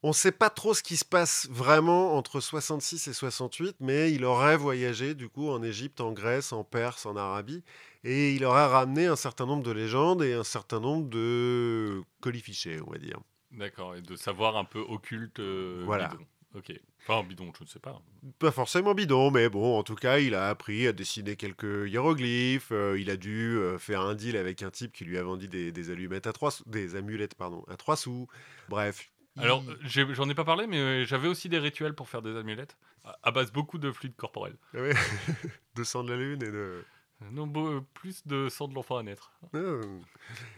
[0.07, 4.13] On ne sait pas trop ce qui se passe vraiment entre 66 et 68, mais
[4.13, 7.63] il aurait voyagé du coup en Égypte, en Grèce, en Perse, en Arabie,
[8.05, 12.81] et il aurait ramené un certain nombre de légendes et un certain nombre de colifichets,
[12.87, 13.19] on va dire.
[13.53, 13.95] D'accord.
[13.97, 15.39] Et de savoir un peu occulte.
[15.41, 16.09] euh, Voilà.
[16.09, 16.25] bidon.
[16.55, 16.73] Ok.
[17.07, 18.01] Enfin, bidon, je ne sais pas.
[18.39, 22.73] Pas forcément bidon, mais bon, en tout cas, il a appris à dessiner quelques hiéroglyphes.
[22.73, 25.49] euh, il a dû euh, faire un deal avec un type qui lui a vendu
[25.49, 28.27] des, des allumettes à trois, sous- des amulettes pardon, à trois sous.
[28.69, 32.23] Bref, Alors, euh, j'en ai pas parlé, mais euh, j'avais aussi des rituels pour faire
[32.23, 34.57] des amulettes, à- à base beaucoup de fluide corporel.
[34.75, 34.95] Ah ouais.
[35.75, 36.85] de sang de la lune et de.
[37.33, 39.33] Non, beau- plus de sang de l'enfant à naître.
[39.55, 39.59] Ah,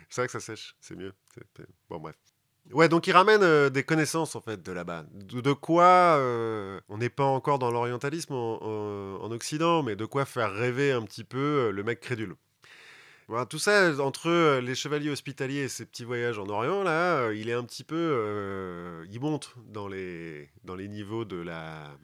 [0.09, 1.15] C'est vrai que ça sèche, c'est mieux.
[1.89, 2.17] Bon, bref.
[2.73, 5.05] Ouais, donc il ramène euh, des connaissances en fait de là-bas.
[5.13, 9.95] De, de quoi euh, on n'est pas encore dans l'orientalisme en, en- en Occident, mais
[9.95, 12.35] de quoi faire rêver un petit peu euh, le mec crédule.
[13.29, 17.23] Voilà, tout ça entre euh, les chevaliers hospitaliers et ses petits voyages en Orient, là,
[17.23, 21.37] euh, il est un petit peu, euh, il monte dans les dans les niveaux de
[21.37, 21.97] la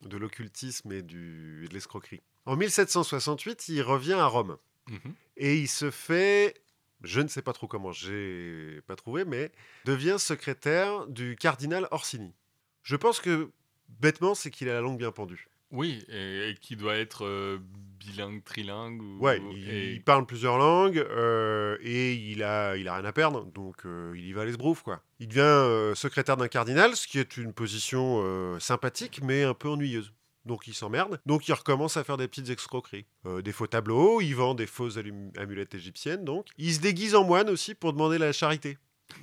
[0.00, 2.22] de l'occultisme et du et de l'escroquerie.
[2.46, 4.56] En 1768, il revient à Rome.
[4.88, 5.14] Mhm.
[5.36, 6.54] Et il se fait,
[7.02, 9.52] je ne sais pas trop comment, j'ai pas trouvé, mais
[9.84, 12.34] devient secrétaire du cardinal Orsini.
[12.82, 13.50] Je pense que,
[13.88, 15.48] bêtement, c'est qu'il a la langue bien pendue.
[15.72, 17.58] Oui, et, et qui doit être euh,
[17.98, 19.00] bilingue, trilingue.
[19.02, 23.04] Ou, Ouais, il, et- il parle plusieurs langues euh, et il a, il a rien
[23.04, 25.02] à perdre, donc euh, il y va les broufs, quoi.
[25.18, 30.12] Il devient secrétaire d'un cardinal, ce qui est une position sympathique, mais un peu ennuyeuse.
[30.44, 31.20] Donc il s'emmerde.
[31.24, 33.06] Donc il recommence à faire des petites escroqueries.
[33.26, 34.98] Euh, des faux tableaux, il vend des fausses
[35.36, 36.48] amulettes égyptiennes, donc.
[36.58, 38.76] Il se déguise en moine aussi pour demander la charité.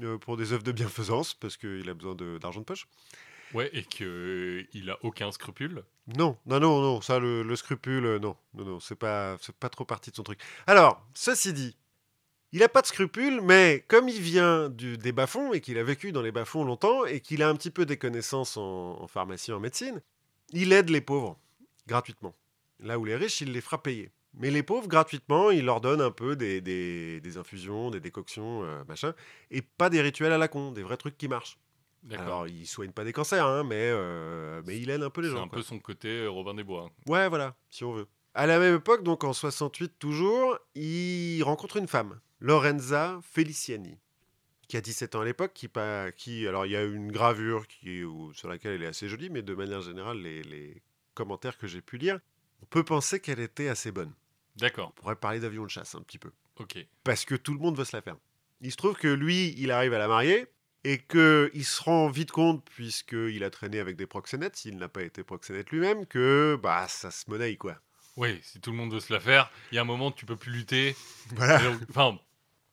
[0.04, 2.88] euh, pour des œuvres de bienfaisance, parce qu'il a besoin de- d'argent de, poche.
[3.54, 5.84] Ouais, et qu'il a aucun scrupule.
[6.16, 9.56] Non, non, non, non, ça, le, le scrupule, euh, non, non, non, c'est pas, c'est
[9.56, 10.40] pas trop partie de son truc.
[10.68, 11.76] Alors, ceci dit,
[12.52, 15.84] il a pas de scrupules, mais comme il vient du, des bas-fonds et qu'il a
[15.84, 19.52] vécu dans les bas-fonds longtemps et qu'il a un petit peu des connaissances en, pharmacie,
[19.52, 20.02] en médecine,
[20.52, 21.38] il aide les pauvres
[21.88, 22.36] gratuitement.
[22.80, 24.12] Là où les riches, il les fera payer.
[24.34, 28.64] Mais les pauvres, gratuitement, il leur donne un peu des, des- des infusions, des décoctions,
[28.64, 29.14] euh, machin,
[29.52, 31.58] et pas des rituels à la con, des vrais trucs qui marchent.
[32.12, 35.28] Alors, il soigne pas des cancers, hein, mais, euh, mais il aide un peu les
[35.30, 35.44] C'est gens.
[35.44, 35.58] un quoi.
[35.58, 36.90] peu son côté euh, Robin des Bois.
[37.08, 38.08] Ouais, voilà, si on veut.
[38.34, 43.98] À la même époque, donc en 68 toujours, il rencontre une femme, Lorenza Feliciani,
[44.68, 45.68] qui a 17 ans à l'époque, qui,
[46.16, 49.30] qui, alors il y a une gravure qui, où- sur laquelle elle est assez jolie,
[49.30, 50.82] mais de manière générale, les, les
[51.16, 52.20] commentaires que j'ai pu lire,
[52.62, 54.14] on peut penser qu'elle était assez bonne.
[54.56, 56.86] D'accord, On pourrait parler d'avion de chasse un petit peu, ok.
[57.04, 58.18] parce que tout le monde veut se la faire.
[58.62, 60.48] Il se trouve que lui, il arrive à la marier,
[60.84, 65.04] et qu'il se rend vite compte, puisqu'il a traîné avec des proxénètes, s'il n'a pas
[65.04, 67.76] été proxénète lui-même, que bah ça se monnaie, quoi.
[68.18, 70.12] Oui, si tout le monde veut se la faire, il y a un moment où
[70.14, 70.96] tu peux plus lutter.
[71.36, 71.72] Voilà.
[71.90, 72.18] Enfin,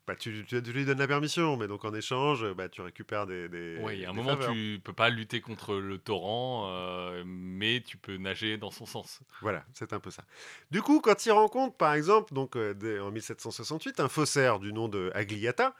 [0.07, 3.27] Bah, tu, tu- tu lui donnes la permission, mais donc en échange, bah, tu récupères
[3.27, 3.49] des.
[3.49, 4.53] des oui, il y a un moment faveurs.
[4.53, 9.21] tu peux pas lutter contre le torrent, euh, mais tu peux nager dans son sens.
[9.43, 10.25] Voilà, c'est un peu ça.
[10.71, 14.73] Du coup, quand il rencontre, par exemple, donc, euh, dès- en 1768, un faussaire du
[14.73, 15.75] nom de Agliata,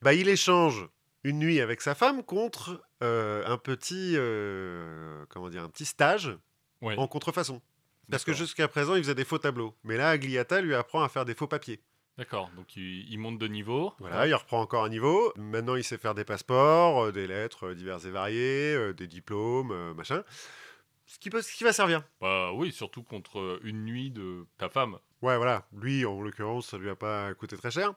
[0.00, 0.86] bah, il échange
[1.26, 6.38] une nuit avec sa femme contre euh, un petit, euh, comment dire, un petit stage
[6.82, 7.60] Ouais, en contrefaçon.
[8.10, 9.74] Parce que jusqu'à présent, il faisait des faux tableaux.
[9.82, 11.80] Mais là, Agliata lui apprend à faire des faux papiers.
[12.16, 13.92] D'accord, donc il, il monte de niveau.
[13.98, 15.32] Voilà, il reprend encore un niveau.
[15.36, 20.22] Maintenant, il sait faire des passeports, euh, des lettres diverses et variées, des diplômes, machin.
[21.06, 22.04] Ce qui, peut, ce qui va servir.
[22.20, 24.98] Bah oui, surtout contre une nuit de ta femme.
[25.22, 25.66] Ouais, voilà.
[25.72, 27.94] Lui, en l'occurrence, ça lui a pas coûté très cher.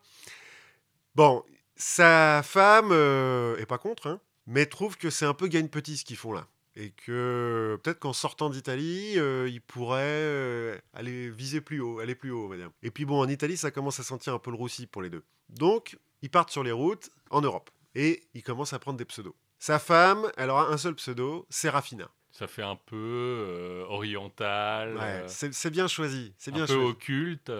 [1.16, 1.44] Bon,
[1.80, 6.06] sa femme euh, est pas contre, hein, mais trouve que c'est un peu gagne-petit ce
[6.06, 6.48] qu'ils font là.
[6.76, 12.16] Et que peut-être qu'en sortant d'Italie, euh, il pourrait euh, aller viser plus haut, aller
[12.16, 12.70] plus haut, on va dire.
[12.84, 15.10] Et puis bon, en Italie, ça commence à sentir un peu le roussi pour les
[15.10, 15.24] deux.
[15.50, 17.70] Donc, ils partent sur les routes en Europe.
[17.96, 19.36] Et ils commencent à prendre des pseudos.
[19.58, 22.10] Sa femme, elle aura un seul pseudo, Serafina.
[22.32, 26.34] Ça fait un peu euh, oriental, Ouais, c'est c'est bien choisi.
[26.38, 26.90] C'est un bien peu choisi.
[26.90, 27.52] occulte.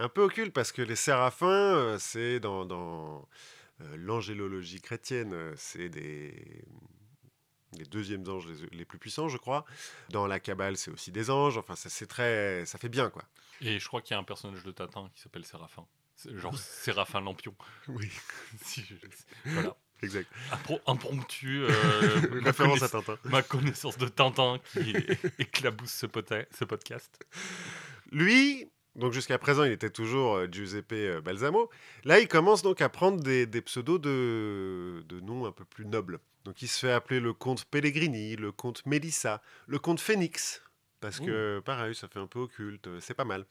[0.00, 3.28] Un peu occulte parce que les séraphins, c'est dans, dans
[3.96, 6.64] l'angélologie chrétienne, euh, c'est des
[7.76, 9.64] les deuxièmes anges les, les plus puissants, je crois.
[10.10, 11.58] Dans la Kabbale, c'est aussi des anges.
[11.58, 13.24] Enfin, ça, c'est très, ça fait bien, quoi.
[13.60, 15.84] Et je crois qu'il y a un personnage de Tintin qui s'appelle Séraphin.
[16.36, 17.54] Genre Séraphin Lampion.
[17.88, 18.08] Oui,
[18.64, 18.94] Si, je-
[19.50, 19.74] Voilà.
[20.02, 20.30] exact.
[20.52, 21.64] Impro- impromptu.
[21.64, 21.70] euh,
[22.44, 23.18] Référence à Tintin.
[23.24, 24.94] ma connaissance de Tintin qui
[25.40, 26.06] éclabousse ce
[26.64, 27.26] podcast.
[28.12, 31.70] Lui, donc jusqu'à présent, il était toujours euh, Giuseppe euh, Balsamo.
[32.04, 35.86] Là, il commence donc à prendre des, des pseudos de, de noms un peu plus
[35.86, 36.20] nobles.
[36.44, 40.62] Donc, il se fait appeler le comte Pellegrini, le comte Mélissa, le comte Phénix.
[41.04, 43.44] Parce que, pareil, ça fait un peu occulte, euh, c'est pas mal.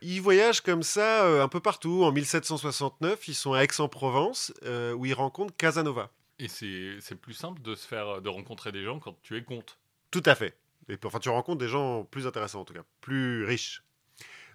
[0.00, 2.04] Ils voyagent comme ça euh, un peu partout.
[2.04, 6.12] En 1769, ils sont à Aix-en-Provence, euh, où ils rencontrent Casanova.
[6.38, 9.76] Et c'est plus simple de se faire de rencontrer des gens quand tu es comte.
[10.12, 10.56] Tout à fait.
[10.88, 13.82] Et enfin, tu rencontres des gens plus intéressants, en tout cas, plus riches.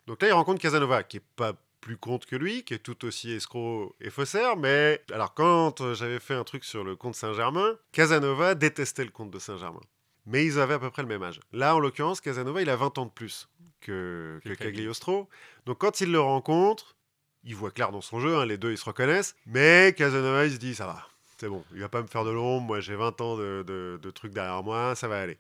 [0.08, 3.04] Donc là, il rencontre Casanova, qui est pas plus comte que lui, qui est tout
[3.06, 5.02] aussi escroc et faussaire, mais...
[5.12, 9.32] Alors, quand euh, j'avais fait un truc sur le comte Saint-Germain, Casanova détestait le comte
[9.32, 9.82] de Saint-Germain.
[10.26, 11.42] Mais ils avaient à peu près le même âge.
[11.52, 13.50] Là, en l'occurrence, Casanova, il a 20 ans de plus
[13.82, 14.72] que, que Que Cagli.
[14.78, 15.28] Cagliostro.
[15.66, 16.96] Donc, quand il le rencontre,
[17.44, 20.54] il voit clair dans son jeu, hein, les deux, ils se reconnaissent, mais Casanova, il
[20.54, 21.06] se dit, ça va.
[21.38, 22.66] C'est bon, il va pas me faire de l'ombre.
[22.66, 25.38] Moi, j'ai 20 ans de, de- de trucs derrière moi, ça va aller.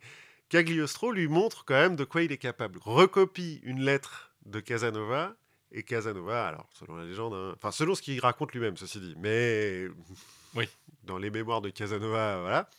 [0.50, 2.80] Cagliostro lui montre quand même de quoi il est capable.
[2.84, 5.36] Recopie une lettre de Casanova.
[5.76, 9.16] Et Casanova, alors selon la légende, hein, enfin selon ce qu'il raconte lui-même, ceci dit,
[9.18, 9.88] mais
[10.56, 10.70] Oui.
[11.04, 12.70] dans les mémoires de Casanova, voilà,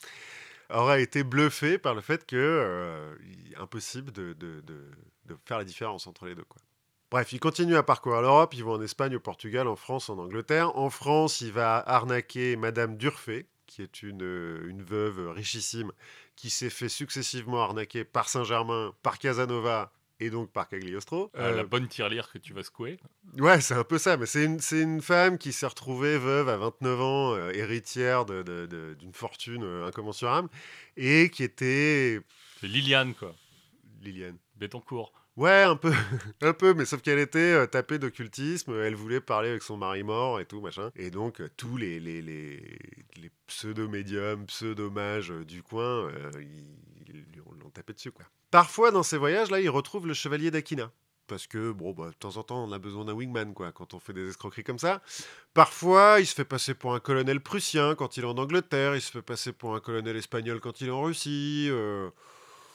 [0.70, 3.14] aurait été bluffé par le fait que euh,
[3.58, 4.90] impossible de, de- de-
[5.26, 6.44] de faire la différence entre les deux.
[6.44, 6.62] Quoi.
[7.10, 10.18] Bref, il continue à parcourir l'Europe, il va en Espagne, au Portugal, en France, en
[10.18, 10.76] Angleterre.
[10.76, 14.22] En France, il va arnaquer Madame Durfé, qui est une,
[14.68, 15.90] une veuve richissime,
[16.36, 21.30] qui s'est fait successivement arnaquer par Saint-Germain, par Casanova et donc par Cagliostro.
[21.36, 22.98] Euh, Euh, La bonne tirelire que tu vas secouer.
[23.38, 26.56] Ouais, c'est un peu ça, mais c'est une, une femme qui s'est retrouvée veuve à
[26.56, 30.48] 29 ans, euh, héritière de- de- de- d'une fortune euh, incommensurable,
[30.96, 32.20] et qui était
[32.60, 33.34] C'est Liliane, quoi.
[34.02, 34.36] Liliane.
[34.56, 35.12] Bétoncourt.
[35.36, 35.90] Ouais, un peu,
[36.42, 40.04] un peu, mais sauf qu'elle était euh, tapée d'occultisme, elle voulait parler avec son mari
[40.04, 40.92] mort et tout, machin.
[40.94, 42.78] Et donc, euh, tous les, les, les,
[43.20, 46.93] les pseudo-médiums, pseudo-mages euh, du coin, euh, ils,
[47.62, 48.24] l'ont tapé dessus, quoi.
[48.50, 50.90] Parfois, dans ces voyages-là, il retrouve le chevalier d'Aquina.
[51.26, 53.94] Parce que, bon, bah, de temps en temps, on a besoin d'un wingman, quoi, quand
[53.94, 55.00] on fait des escroqueries comme ça.
[55.54, 59.00] Parfois, il se fait passer pour un colonel prussien quand il est en Angleterre, il
[59.00, 61.68] se fait passer pour un colonel espagnol quand il est en Russie.
[61.70, 62.10] euh,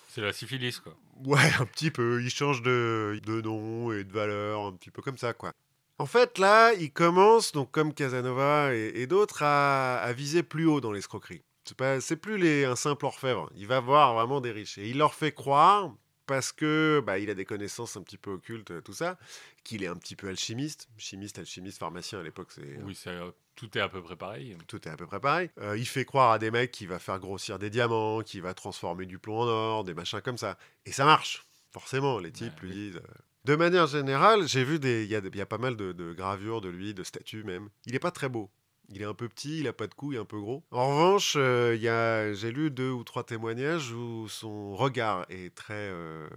[0.07, 0.95] C'est la syphilis, quoi.
[1.25, 2.23] Ouais, un petit peu.
[2.23, 5.53] Il change de, de nom et de valeur, un petit peu comme ça, quoi.
[5.99, 10.65] En fait, là, il commence, donc comme Casanova et, et d'autres, à, à viser plus
[10.65, 11.43] haut dans l'escroquerie.
[11.69, 13.47] C'est pas, c'est plus les, un simple orfèvre.
[13.55, 14.79] Il va voir vraiment des riches.
[14.79, 15.93] Et il leur fait croire,
[16.25, 19.19] parce que bah, il a des connaissances un petit peu occultes, tout ça,
[19.63, 20.89] qu'il est un petit peu alchimiste.
[20.97, 24.57] Chimiste, alchimiste, pharmacien à l'époque, c'est Oui, c'est, euh, tout est à peu près pareil.
[24.67, 25.51] tout est à peu près pareil.
[25.59, 28.55] Euh, il fait croire à des mecs qu'il va faire grossir des diamants, qu'il va
[28.55, 30.57] transformer du plomb en or, des machins comme ça.
[30.87, 32.17] Et ça marche, forcément.
[32.17, 32.75] Les types lui oui.
[32.75, 32.95] disent.
[32.97, 33.13] euh.
[33.45, 35.03] De manière générale, j'ai vu des.
[35.03, 37.69] Il y, a y pas mal de, de gravures de lui, de statues même.
[37.85, 38.49] Il est pas très beau.
[38.91, 40.63] Il est un peu petit, il a pas de cou, il est un peu gros.
[40.71, 45.53] En revanche, euh, y a, j'ai lu deux ou trois témoignages où son regard est
[45.53, 46.27] très euh,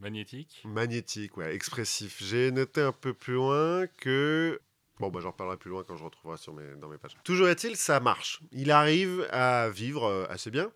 [0.00, 0.62] Magnétique.
[0.64, 2.22] magnétique, ouais, expressif.
[2.22, 4.60] J'ai noté un peu plus loin que.
[5.00, 7.16] Bon, bah, j'en reparlerai plus loin quand je retrouverai sur mes, dans mes pages.
[7.24, 8.40] Toujours est-il, ça marche.
[8.52, 10.72] Il arrive à vivre euh, assez bien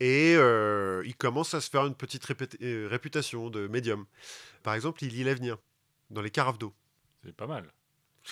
[0.00, 4.06] et euh, il commence à se faire une petite réputation de médium.
[4.62, 5.58] Par exemple, il lit l'avenir
[6.10, 6.74] dans les carafes d'eau.
[7.24, 7.72] C'est pas mal.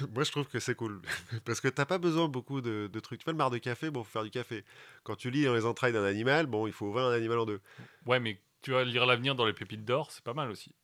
[0.15, 1.01] Moi, je trouve que c'est cool.
[1.45, 3.21] Parce que t'as pas besoin beaucoup de, de trucs.
[3.21, 4.65] Tu fais le mar de café, bon, faut faire du café.
[5.03, 7.47] Quand tu lis dans les entrailles d'un animal, bon, il faut ouvrir un animal en
[7.47, 7.61] deux.
[8.07, 10.75] Ouais, mais tu vas lire l'avenir dans les pépites d'or, c'est pas mal aussi.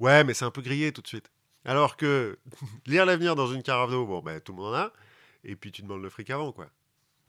[0.00, 1.30] Ouais, mais c'est un peu grillé tout de suite.
[1.64, 2.38] Alors que
[2.86, 4.92] lire l'avenir dans une carafe d'eau, bon, ben, tout le monde en a.
[5.44, 6.68] Et puis tu demandes le fric avant, quoi.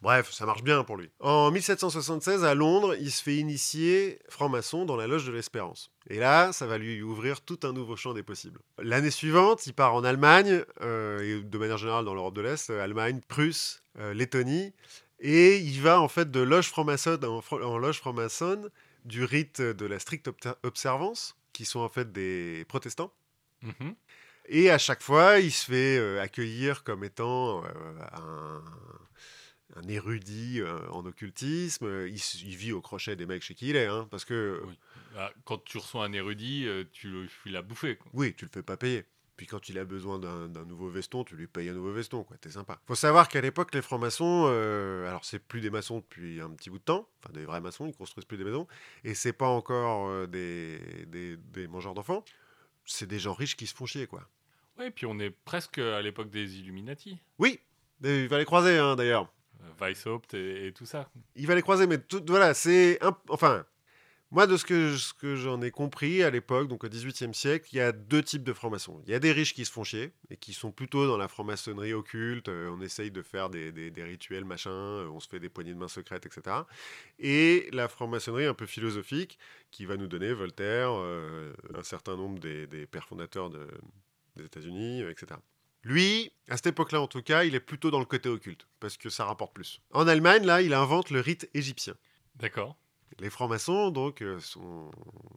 [0.02, 1.10] Bref, ça marche bien pour lui.
[1.20, 5.92] En 1776, à Londres, il se fait initier franc-maçon dans la loge de l'Espérance.
[6.10, 8.60] Et là, ça va lui ouvrir tout un nouveau champ des possibles.
[8.82, 12.70] L'année suivante, il part en Allemagne, euh, et de manière générale dans l'Europe de l'Est,
[12.70, 14.74] euh, Allemagne, Prusse, euh, Lettonie,
[15.20, 18.70] et il va en fait de loge franc-maçonne en, loge franc-maçonne
[19.04, 20.30] du rite de la stricte
[20.64, 23.12] observance, qui sont en fait des protestants.
[23.62, 23.96] Mhm.
[24.48, 28.64] Et à chaque fois, il se fait accueillir comme étant un,
[29.76, 32.06] un érudit euh, en occultisme.
[32.08, 34.62] Il, s- il vit au crochet des mecs chez qui il est, hein, parce que
[34.66, 34.78] Oui.
[35.16, 37.10] Bah, quand tu reçois un érudit, euh, tu
[37.46, 37.96] le à bouffer.
[37.98, 38.12] quoi.
[38.14, 39.06] oui, tu le fais pas payer.
[39.38, 42.24] Puis quand il a besoin d'un d'un nouveau veston, tu lui payes un nouveau veston,
[42.26, 42.36] quoi.
[42.38, 42.82] T'es sympa.
[42.86, 46.70] Faut savoir qu'à l'époque, les francs-maçons, euh, alors c'est plus des maçons depuis un petit
[46.70, 48.68] bout de temps, enfin des vrais maçons, ils construisent plus des maisons,
[49.06, 52.26] et c'est pas encore euh, des, des, des mangeurs d'enfants.
[52.86, 54.28] C'est des gens riches qui se font chier, quoi.
[54.78, 57.18] Ouais, puis on est presque à l'époque des Illuminati.
[57.38, 57.60] Oui,
[58.04, 59.32] il va les croiser, hein, d'ailleurs.
[59.64, 61.10] Euh, Weishaupt et, tout ça.
[61.36, 63.00] il va les croiser, mais voilà, c'est.
[63.30, 63.66] Enfin,
[64.32, 64.66] moi, de ce
[65.14, 68.44] que, j'en ai compris à l'époque, donc au XVIIIe siècle, il y a deux types
[68.44, 69.02] de francs-maçons.
[69.08, 71.28] Il y a des riches qui se font chier et qui sont plutôt dans la
[71.28, 72.48] franc-maçonnerie occulte.
[72.48, 75.80] euh, on essaye de faire des, rituels, machin, euh, on se fait des poignées de
[75.80, 76.58] main secrètes, etc.
[77.18, 79.40] Et la franc-maçonnerie un peu philosophique
[79.72, 83.68] qui va nous donner Voltaire, un certain nombre des, pères fondateurs de-
[84.36, 85.40] des États-Unis, etc.
[85.84, 88.98] Lui, à cette époque-là en tout cas, il est plutôt dans le côté occulte, parce
[88.98, 89.82] que ça rapporte plus.
[89.92, 91.96] En Allemagne, là, il invente le rite égyptien.
[92.36, 92.76] D'accord.
[93.20, 94.92] Les francs-maçons, donc, euh, sont,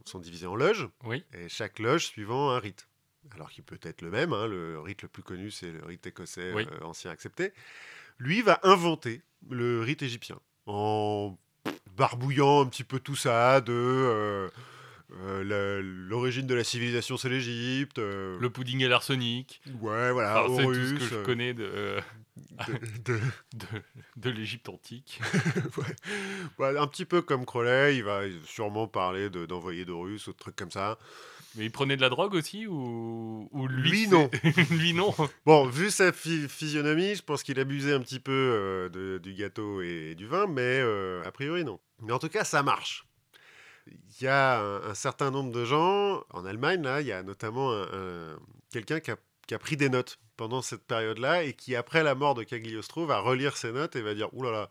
[0.04, 1.24] sont divisés en loges, Oui.
[1.32, 2.88] et chaque loge suivant un rite.
[3.34, 6.06] Alors qu'il peut être le même, hein, le rite le plus connu, c'est le rite
[6.06, 6.66] écossais Oui.
[6.70, 7.52] euh, ancien accepté.
[8.18, 11.36] Lui va inventer le rite égyptien en
[11.92, 14.48] barbouillant un petit peu tout ça de euh,
[15.20, 17.98] euh, l'origine de la civilisation, c'est l'Égypte.
[17.98, 19.60] euh, Le pudding et l'arsenic.
[19.80, 22.00] Ouais, voilà, Enfin, c'est tout ce que je euh, connais de, euh,
[23.04, 23.20] de- de-
[23.54, 23.66] de,
[24.16, 25.20] de l'Égypte antique.
[25.76, 25.94] Ouais.
[26.72, 30.36] Ouais, un petit peu comme Crowley, il va sûrement parler de- d'envoyer d'Horus ou de
[30.38, 30.98] trucs comme ça.
[31.54, 34.30] Mais il prenait de la drogue aussi ou, ou lui, non.
[34.70, 35.14] lui non.
[35.44, 39.34] Bon, vu sa phy- physionomie, je pense qu'il abusait un petit peu euh, de- du
[39.34, 41.78] gâteau et du vin, mais euh, a priori non.
[42.00, 43.04] Mais en tout cas, ça marche.
[43.86, 47.22] Il y a un, un certain nombre de gens, en Allemagne, là, il y a
[47.22, 48.38] notamment un- un-
[48.70, 49.16] quelqu'un qui a,
[49.46, 53.06] qui a pris des notes pendant cette période-là et qui, après la mort de Cagliostro,
[53.06, 54.70] va relire ses notes et va dire, oulala, là là,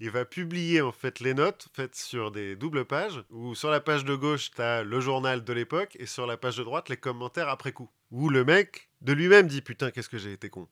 [0.00, 3.80] il va publier en fait les notes faites sur des doubles pages, où sur la
[3.80, 6.88] page de gauche, tu as le journal de l'époque, et sur la page de droite,
[6.88, 7.90] les commentaires après coup.
[8.10, 10.68] Où le mec de lui-même dit Putain, qu'est-ce que j'ai été con.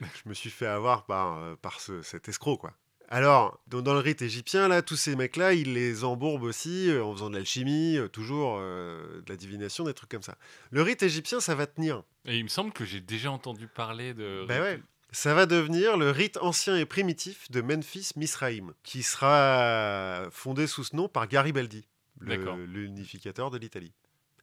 [0.00, 2.72] Je me suis fait avoir par, euh, par ce- cet escroc, quoi.
[3.08, 7.04] Alors, dans, dans le rite égyptien, là, tous ces mecs-là, ils les embourbent aussi euh,
[7.04, 10.36] en faisant de l'alchimie, euh, toujours euh, de la divination, des trucs comme ça.
[10.70, 12.02] Le rite égyptien, ça va tenir.
[12.24, 14.44] Et il me semble que j'ai déjà entendu parler de.
[14.48, 14.82] Ben ouais.
[15.12, 20.82] Ça va devenir le rite ancien et primitif de Memphis Misraïm, qui sera fondé sous
[20.82, 21.86] ce nom par Garibaldi,
[22.20, 23.92] l'unificateur de l'Italie.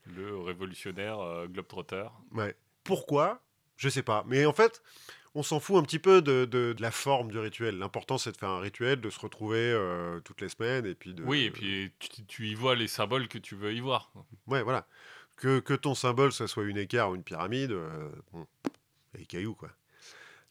[0.06, 2.06] Le révolutionnaire globetrotter.
[2.32, 2.56] Ouais.
[2.82, 3.42] Pourquoi?
[3.76, 4.24] Je sais pas.
[4.26, 4.82] Mais en fait,
[5.34, 7.78] on s'en fout un petit peu de, de- de la forme du rituel.
[7.78, 11.12] L'important, c'est de faire un rituel, de se retrouver euh, toutes les semaines et puis
[11.14, 11.22] de.
[11.24, 14.12] Oui, et puis tu, tu y vois les symboles que tu veux y voir.
[14.46, 14.86] Ouais, voilà.
[15.36, 18.46] Que, que ton symbole, ça soit une écart ou une pyramide, euh, bon,
[19.28, 19.70] cailloux, quoi.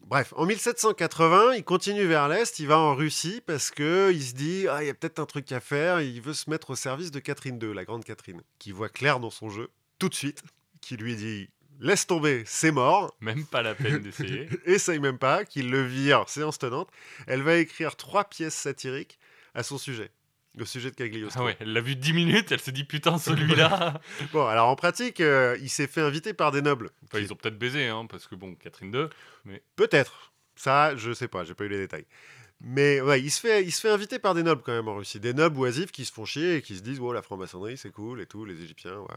[0.05, 4.33] Bref, en 1780, il continue vers l'est, il va en Russie parce que il se
[4.33, 6.75] dit ah il y a peut-être un truc à faire, il veut se mettre au
[6.75, 9.69] service de Catherine II, la grande Catherine, qui voit clair dans son jeu
[9.99, 10.43] tout de suite,
[10.81, 11.49] qui lui dit
[11.83, 14.49] laisse tomber, c'est mort, Même pas la peine d'essayer.
[14.65, 16.89] essaye même pas, qu'il le vire, séance tenante.
[17.27, 19.19] Elle va écrire trois pièces satiriques
[19.53, 20.09] à son sujet,
[20.55, 21.43] le sujet de Cagliostro.
[21.43, 24.01] Ah ouais, elle l'a vu 10 minutes, elle s'est dit putain, celui-là.
[24.31, 26.89] Bon, alors en pratique, euh, il s'est fait inviter par des nobles.
[27.05, 28.93] enfin, ils ont peut-être baisé, hein, parce que bon, Catherine
[29.45, 29.57] II.
[29.75, 30.31] Peut-être.
[30.55, 32.05] Ça, je sais pas, j'ai pas eu les détails.
[32.61, 34.95] Mais ouais, il se, fait, il se fait inviter par des nobles quand même en
[34.95, 35.19] Russie.
[35.19, 37.91] Des nobles oisifs qui se font chier et qui se disent Oh, la franc-maçonnerie, c'est
[37.91, 39.15] cool et tout, les Égyptiens, ouais.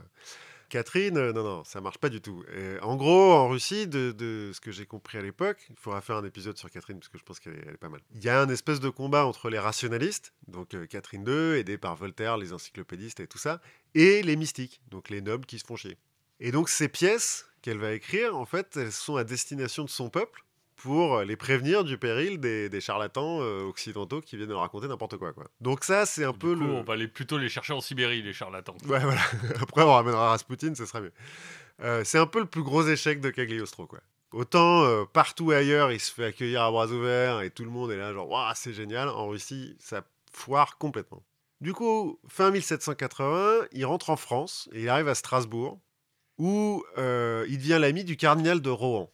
[0.69, 2.45] Catherine, euh, non, non, ça marche pas du tout.
[2.83, 6.25] En gros, en Russie, de, ce que j'ai compris à l'époque, il faudra faire un
[6.25, 8.01] épisode sur Catherine parce que je pense qu'elle est, elle est pas mal.
[8.15, 11.79] Il y a un espèce de combat entre les rationalistes, donc euh, Catherine II, aidée
[11.79, 13.61] par Voltaire, les encyclopédistes et tout ça,
[13.95, 15.97] et les mystiques, donc les nobles qui se font chier.
[16.41, 20.11] Et donc ces pièces qu'elle va écrire, en fait, elles sont à destination de son
[20.11, 20.46] peuple
[20.77, 25.17] pour les prévenir du péril des, des charlatans euh, occidentaux qui viennent leur raconter n'importe
[25.17, 25.45] quoi, quoi.
[25.61, 26.71] Donc ça, c'est un Du peu coup, le...
[26.71, 28.77] on va aller plutôt les chercher en Sibérie, les charlatans.
[28.87, 29.21] Ouais, voilà.
[29.61, 31.13] Après, on ramènera Rasputin, ce sera mieux.
[31.83, 34.01] Euh, c'est un peu le plus gros échec de Cagliostro, quoi.
[34.33, 37.91] Autant euh, partout ailleurs, il se fait accueillir à bras ouverts et tout le monde
[37.91, 39.09] est là, genre, waouh, c'est génial.
[39.09, 40.03] En Russie, ça
[40.33, 41.23] foire complètement.
[41.63, 45.81] Du coup, fin 1780, il rentre en France et il arrive à Strasbourg,
[46.39, 49.11] où euh, il devient l'ami du cardinal de Rohan,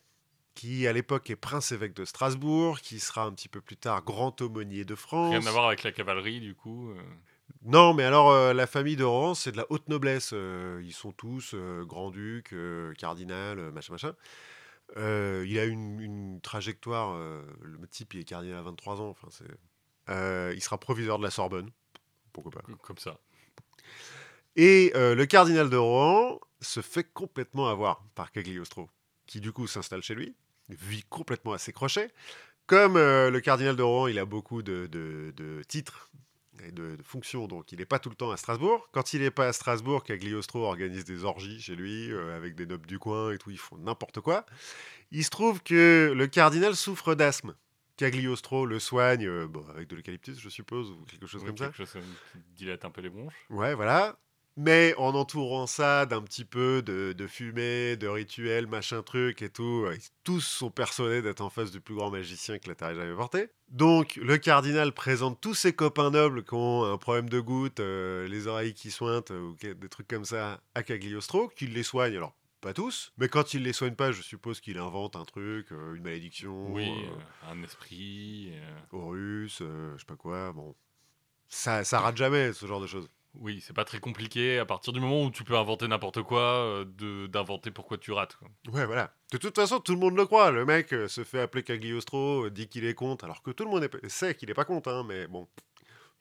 [0.54, 4.40] qui à l'époque est prince-évêque de Strasbourg, qui sera un petit peu plus tard grand
[4.40, 5.30] aumônier de France.
[5.34, 6.90] Rien à voir avec la cavalerie, du coup.
[6.90, 7.02] euh.
[7.64, 10.30] Non, mais alors euh, la famille de Rohan, c'est de la haute noblesse.
[10.32, 12.54] euh, ils sont tous euh, grand-duc,
[12.98, 14.14] cardinal, machin, machin.
[14.96, 17.16] Il a une, une trajectoire.
[17.16, 19.08] le type, il est cardinal à 23 ans.
[19.08, 20.54] Enfin, c'est.
[20.54, 21.70] Il sera proviseur de la Sorbonne.
[22.32, 22.62] Pourquoi pas.
[22.82, 23.18] Comme ça.
[24.56, 28.90] Et le cardinal de Rohan se fait complètement avoir par Cagliostro,
[29.26, 30.34] qui du coup s'installe chez lui,
[30.68, 32.10] vit complètement à ses crochets.
[32.66, 36.10] Comme euh, le cardinal de Rohan, il a beaucoup de, de- de titres
[36.64, 38.88] et de, de fonctions, donc il n'est pas tout le temps à Strasbourg.
[38.92, 42.66] Quand il n'est pas à Strasbourg, Cagliostro organise des orgies chez lui, euh, avec des
[42.66, 44.46] nobles du coin et tout, ils font n'importe quoi.
[45.10, 47.54] Il se trouve que le cardinal souffre d'asthme.
[47.96, 51.58] Cagliostro le soigne, euh, bon, avec de l'eucalyptus, je suppose, ou quelque chose Oui, comme
[51.58, 51.66] ça.
[51.66, 51.92] quelque chose
[52.32, 53.34] qui dilate un peu les bronches.
[53.50, 54.16] Ouais, voilà.
[54.56, 59.48] Mais en entourant ça d'un petit peu de, de fumée, de rituels, machin truc et
[59.48, 62.90] tout, euh, tous sont persuadés d'être en face du plus grand magicien que la Terre
[62.90, 63.48] ait jamais porté.
[63.70, 68.28] Donc le cardinal présente tous ses copains nobles qui ont un problème de goutte, euh,
[68.28, 72.14] les oreilles qui sointent, euh, ou des trucs comme ça, à Cagliostro, qu'il les soigne.
[72.16, 75.72] Alors, pas tous, mais quand il les soigne pas, je suppose qu'il invente un truc,
[75.72, 78.52] euh, une malédiction, Oui, euh, un esprit.
[78.92, 80.74] Horus, je sais pas quoi, bon.
[81.48, 83.08] Ça, ça rate jamais, ce genre de choses.
[83.34, 84.58] Oui, c'est pas très compliqué.
[84.58, 88.36] À partir du moment où tu peux inventer n'importe quoi, euh, d'inventer pourquoi tu rates.
[88.36, 88.48] quoi.
[88.72, 89.12] Ouais, voilà.
[89.32, 90.50] De toute façon, tout le monde le croit.
[90.50, 93.64] Le mec euh, se fait appeler Cagliostro, euh, dit qu'il est contre, alors que tout
[93.64, 95.48] le monde est- sait qu'il est pas contre, hein, mais bon.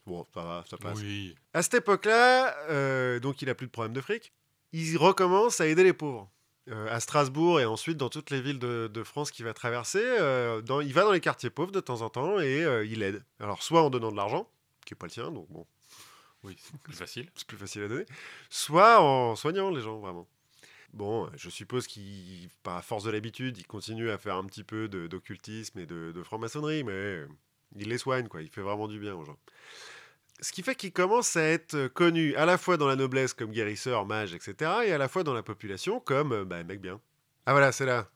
[0.07, 0.99] Bon, ça va, ça passe.
[1.01, 1.35] Oui.
[1.53, 4.33] À cette époque-là, donc il a plus de problème de fric,
[4.71, 6.29] il recommence à aider les pauvres.
[6.89, 10.01] À Strasbourg et ensuite dans toutes les villes de, de France qu'il va traverser,
[10.65, 13.23] dans- il va dans les quartiers pauvres de temps en temps et il aide.
[13.39, 14.47] Alors soit en donnant de l'argent,
[14.85, 15.65] qui est pas le sien, donc bon,
[16.43, 17.29] Oui, c'est plus facile.
[17.35, 18.05] c'est plus facile à donner,
[18.49, 20.27] soit en soignant les gens vraiment.
[20.93, 24.89] Bon, je suppose qu'il, par force de l'habitude, il continue à faire un petit peu
[24.89, 27.25] d'occultisme et de, de franc-maçonnerie, mais
[27.77, 28.41] il les soigne, quoi.
[28.41, 29.37] Il fait vraiment du bien aux gens.
[30.41, 33.51] Ce qui fait qu'il commence à être connu à la fois dans la noblesse comme
[33.51, 36.99] guérisseur, mage, etc., et à la fois dans la population comme euh, bah, mec bien.
[37.45, 38.09] Ah voilà, c'est là.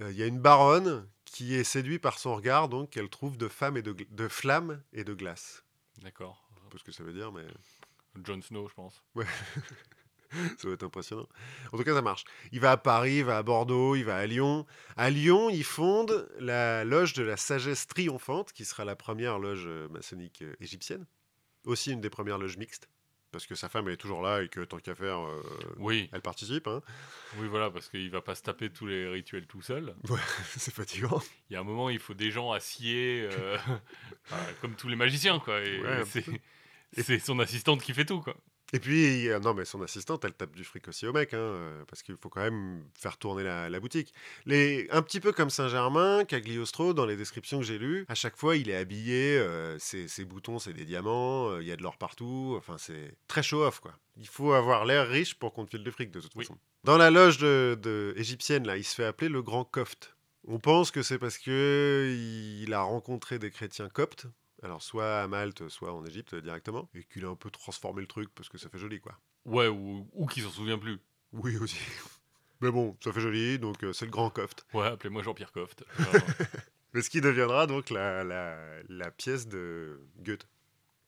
[0.00, 3.36] Euh, Il y a une baronne qui est séduite par son regard, donc qu'elle trouve
[3.36, 5.64] de, femme et de, de flamme et de glace.
[6.02, 6.45] D'accord.
[6.76, 7.44] Ce que ça veut dire, mais
[8.24, 9.02] Jon Snow, je pense.
[10.58, 11.28] ça va être impressionnant.
[11.72, 12.24] En tout cas, ça marche.
[12.52, 14.66] Il va à Paris, il va à Bordeaux, il va à Lyon.
[14.96, 19.64] À Lyon, il fonde la loge de la sagesse triomphante, qui sera la première loge
[19.66, 21.06] euh, maçonnique euh, égyptienne.
[21.64, 22.88] Aussi une des premières loges mixtes,
[23.32, 25.42] parce que sa femme elle est toujours là et que tant qu'à faire, euh,
[25.78, 26.68] Oui, elle participe.
[26.68, 26.80] hein.
[27.38, 29.94] oui, voilà, parce qu'il va pas se taper tous les rituels tout seul.
[30.56, 31.20] C'est fatigant.
[31.50, 33.56] Il y a un moment, il faut des gens aciers, euh,
[34.30, 35.60] enfin, comme tous les magiciens, quoi.
[35.60, 36.04] Et Ouais, un
[37.02, 38.36] c'est, son assistante qui fait tout, quoi.
[38.72, 41.84] Et puis, non, mais son assistante, elle tape du fric aussi au mec, hein, euh,
[41.86, 44.12] parce qu'il faut quand même faire tourner la, la boutique.
[44.44, 48.36] Les, un petit peu comme Saint-Germain, Cagliostro, dans les descriptions que j'ai lues, à chaque
[48.36, 51.76] fois, il est habillé, euh, ses, ses boutons, c'est des diamants, euh, il y a
[51.76, 53.92] de l'or partout, enfin, c'est très show-off, quoi.
[54.16, 56.44] Il faut avoir l'air riche pour qu'on te file du fric, de toute Oui.
[56.44, 56.58] façon.
[56.82, 60.16] Dans la loge de, de- égyptienne, là, il se fait appeler le Grand Coft.
[60.48, 62.16] On pense que c'est parce que
[62.62, 64.26] il a rencontré des chrétiens coptes,
[64.62, 68.06] alors soit à Malte, soit en Égypte directement, et qu'il a un peu transformé le
[68.06, 69.18] truc parce que ça fait joli, quoi.
[69.44, 70.98] Ouais, ou, ou qui s'en souvient plus.
[71.32, 71.78] Oui, aussi.
[72.60, 74.66] Mais bon, ça fait joli, donc euh, c'est le grand coft.
[74.72, 75.84] Ouais, appelez-moi Jean-Pierre Coft.
[76.94, 78.56] Mais ce qui deviendra donc la, la,
[78.88, 80.48] la pièce de Goethe.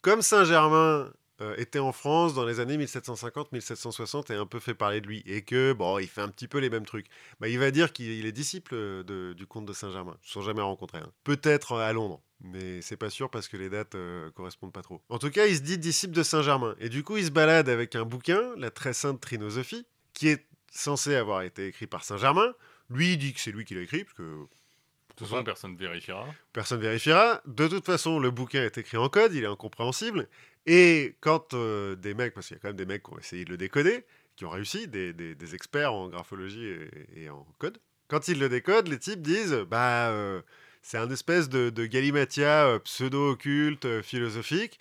[0.03, 1.11] Comme Saint-Germain
[1.41, 5.22] euh, était en France dans les années 1750-1760 et un peu fait parler de lui,
[5.26, 7.07] et que, bon, il fait un petit peu les mêmes trucs,
[7.41, 8.74] bah, il va dire qu'il est disciple
[9.05, 10.16] de- du comte de Saint-Germain.
[10.22, 10.99] Ils ne sont jamais rencontrés.
[10.99, 11.12] hein.
[11.24, 14.82] Peut-être euh, à Londres, mais c'est pas sûr parce que les dates euh, correspondent pas
[14.82, 15.01] trop.
[15.09, 17.68] En tout cas, il se dit disciple de Saint-Germain, et du coup, il se balade
[17.68, 22.53] avec un bouquin, La très sainte Trinosophie, qui est censé avoir été écrit par Saint-Germain.
[22.91, 24.47] Lui, il dit que c'est lui qui l'a écrit, parce que
[25.18, 26.26] toute façon, personne ne vérifiera.
[26.52, 27.40] Personne vérifiera.
[27.46, 30.28] De toute façon, le bouquin est écrit en code, il est incompréhensible.
[30.66, 33.18] Et quand euh, des mecs, parce qu'il y a quand même des mecs qui ont
[33.18, 34.04] essayé de le décoder,
[34.36, 38.38] qui ont réussi, des, des- des experts en graphologie et, et en code, quand ils
[38.38, 40.40] le décodent, les types disent bah euh,
[40.82, 44.78] c'est un espèce de, de galimatia euh, pseudo-occulte, philosophique,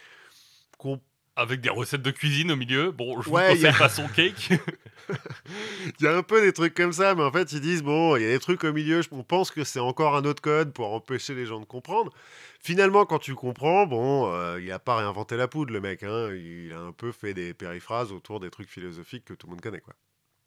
[0.77, 1.01] qu'on
[1.39, 2.91] Avec des recettes de cuisine au milieu.
[2.91, 4.49] Bon, je Ouais, vous a- pas son cake.
[5.99, 8.17] Il y a un peu des trucs comme ça, mais en fait, ils disent bon,
[8.17, 10.73] il y a des trucs au milieu, on pense que c'est encore un autre code
[10.73, 12.11] pour empêcher les gens de comprendre.
[12.59, 16.29] Finalement, quand tu comprends, bon, euh, il a pas réinventé la poudre, le mec, hein,
[16.33, 19.61] il a un peu fait des périphrases autour des trucs philosophiques que tout le monde
[19.61, 19.93] connaît, quoi.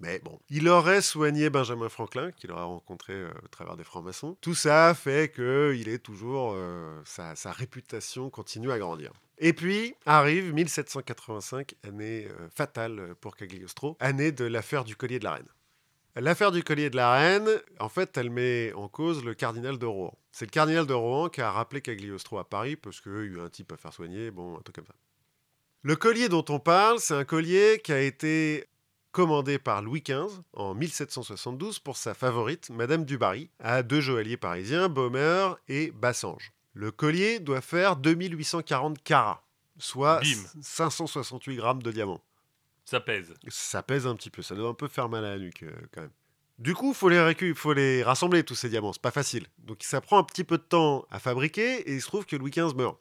[0.00, 4.36] Mais bon, il aurait soigné Benjamin Franklin, qu'il aurait rencontré euh, au travers des francs-maçons.
[4.40, 9.12] Tout ça fait que il est toujours, euh, sa, sa réputation continue à grandir.
[9.38, 15.24] Et puis arrive 1785, année euh, fatale pour Cagliostro, année de l'affaire du collier de
[15.24, 15.48] la reine.
[16.16, 17.48] L'affaire du collier de la reine,
[17.78, 20.18] en fait, elle met en cause le cardinal de Rohan.
[20.32, 23.18] C'est le cardinal de Rohan qui a rappelé Cagliostro à Paris parce qu'il y a
[23.18, 24.94] eu un type à faire soigner, bon, un truc comme ça.
[25.82, 28.66] Le collier dont on parle, c'est un collier qui a été
[29.12, 34.36] commandé par Louis XV en 1772 pour sa favorite, Madame du Barry, à deux joailliers
[34.36, 36.52] parisiens, Baumer et Bassange.
[36.74, 39.44] Le collier doit faire 2840 carats,
[39.78, 40.62] soit Bim.
[40.62, 42.22] 568 grammes de diamants.
[42.84, 43.34] Ça pèse.
[43.48, 45.70] Ça pèse un petit peu, ça doit un peu faire mal à la nuque euh,
[45.92, 46.10] quand même.
[46.58, 49.46] Du coup, faut les récu- faut les rassembler tous ces diamants, c'est pas facile.
[49.58, 52.36] Donc ça prend un petit peu de temps à fabriquer et il se trouve que
[52.36, 52.98] Louis XV meurt.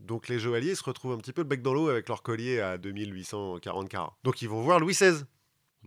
[0.00, 2.60] Donc les joailliers se retrouvent un petit peu le bec dans l'eau avec leur collier
[2.60, 4.16] à 2840 carats.
[4.24, 5.24] Donc ils vont voir Louis XVI,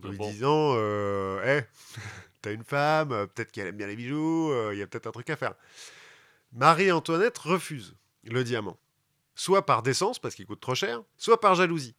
[0.08, 1.64] lui Bon, disant euh, Hé,
[2.42, 5.06] t'as une femme, euh, peut-être qu'elle aime bien les bijoux, euh, il y a peut-être
[5.06, 5.54] un truc à faire.
[6.52, 7.94] Marie-Antoinette refuse
[8.24, 8.78] le diamant.
[9.34, 11.94] Soit par décence, parce qu'il coûte trop cher, soit par jalousie.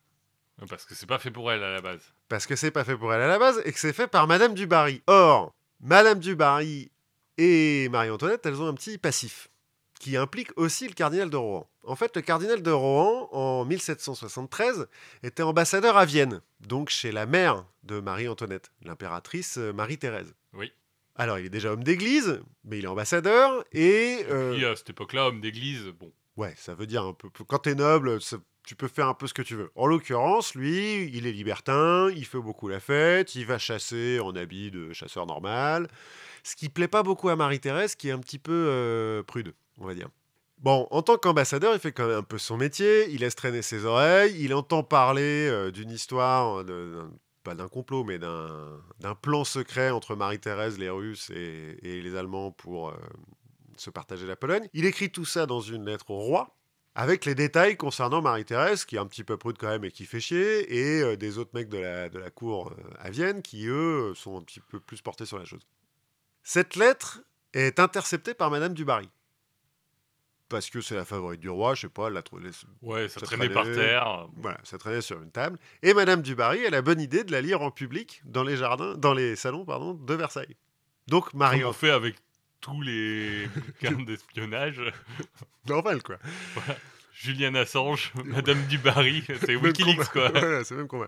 [0.69, 2.01] Parce que c'est pas fait pour elle à la base.
[2.27, 4.27] parce que c'est pas fait pour elle à la base et que c'est fait par
[4.27, 5.01] Madame du Barry.
[5.07, 6.91] Or, Madame du Barry
[7.37, 9.50] et Marie-Antoinette, elles ont un petit passif
[10.01, 11.69] qui implique aussi le cardinal de Rohan.
[11.83, 14.87] En fait, le cardinal de Rohan, en 1773,
[15.23, 20.33] était ambassadeur à Vienne, donc chez la mère de Marie-Antoinette, l'impératrice euh, Marie-Thérèse.
[20.53, 20.71] Oui.
[21.15, 24.25] Alors, il est déjà homme d'église, mais il est ambassadeur et...
[24.29, 26.11] euh, Puis à cette époque-là, homme d'église, bon.
[26.37, 27.29] Ouais, ça veut dire un peu.
[27.47, 29.71] Quand t'es noble, ça- tu peux faire un peu ce que tu veux.
[29.75, 34.35] En l'occurrence, lui, il est libertin, il fait beaucoup la fête, il va chasser en
[34.35, 35.87] habit de chasseur normal.
[36.43, 39.87] Ce qui plaît pas beaucoup à Marie-Thérèse, qui est un petit peu euh, prude, on
[39.87, 40.09] va dire.
[40.57, 43.63] Bon, en tant qu'ambassadeur, il fait quand même un peu son métier, il laisse traîner
[43.63, 47.09] ses oreilles, il entend parler euh, d'une histoire, d'un-
[47.43, 52.89] pas d'un complot, mais d'un plan secret entre Marie-Thérèse, les Russes et, les Allemands pour
[52.89, 52.95] euh,
[53.77, 54.67] se partager la Pologne.
[54.73, 56.55] Il écrit tout ça dans une lettre au roi,
[56.93, 60.05] avec les détails concernant Marie-Thérèse, qui est un petit peu prude quand même et qui
[60.05, 64.13] fait chier, et euh, des autres mecs de la, cour euh, à Vienne qui, eux,
[64.15, 65.65] sont un petit peu plus portés sur la chose.
[66.43, 67.21] Cette lettre
[67.53, 69.09] est interceptée par Madame du Barry.
[70.51, 72.49] Parce que c'est la favorite du roi, je sais pas, elle l'a trouvé.
[72.81, 73.77] Ouais, ça Ça traînait par traînait.
[73.79, 74.27] terre.
[74.35, 75.57] Voilà, ça traînait sur une table.
[75.81, 78.57] Et Madame du Barry a la bonne idée de la lire en public dans les
[78.57, 80.57] jardins, dans les salons, pardon, de Versailles.
[81.07, 82.15] Donc Marie Comme on fait avec
[82.59, 84.81] tous les bouquins d'espionnage.
[85.67, 86.17] normal quoi.
[87.13, 90.29] Julian Assange, Madame Dubarry, c'est Wikileaks quoi.
[90.29, 91.07] Voilà, c'est même combat.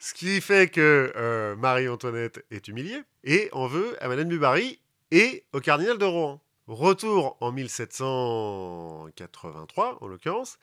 [0.00, 4.80] Ce qui fait que euh, Marie-Antoinette est humiliée et en veut à Madame du Barry
[5.10, 6.40] et au cardinal de Rohan.
[6.68, 10.58] Retour en 1783, en l'occurrence,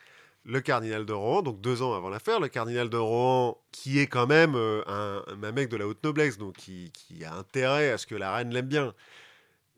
[0.45, 4.07] le cardinal de Rohan, donc deux ans avant l'affaire, le cardinal de Rohan, qui est
[4.07, 7.91] quand même euh, un, un mec de la haute noblesse, donc qui, qui a intérêt
[7.91, 8.93] à ce que la reine l'aime bien,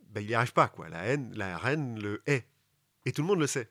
[0.10, 0.90] ben, il n'y arrive pas, quoi.
[0.90, 2.46] La, haine, la reine le hait.
[3.06, 3.70] Et tout le monde le sait.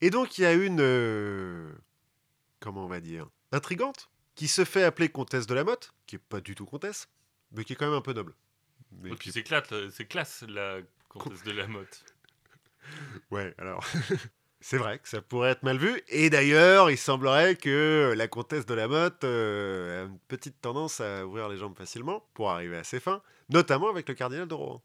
[0.00, 0.80] Et donc, il y a une.
[0.80, 1.72] euh,
[2.60, 6.20] comment on va dire Intrigante, qui se fait appeler comtesse de la Motte, qui est
[6.20, 7.08] pas du tout comtesse,
[7.52, 8.34] mais qui est quand même un peu noble.
[8.92, 10.78] Mais Et qui- puis c'est c'est classe la
[11.10, 12.04] comtesse de la Motte.
[13.30, 13.84] Ouais, alors.
[14.62, 16.02] C'est vrai que ça pourrait être mal vu.
[16.08, 21.00] Et d'ailleurs, il semblerait que la comtesse de la Motte euh, a une petite tendance
[21.00, 24.54] à ouvrir les jambes facilement pour arriver à ses fins, notamment avec le cardinal de
[24.54, 24.82] Rohan,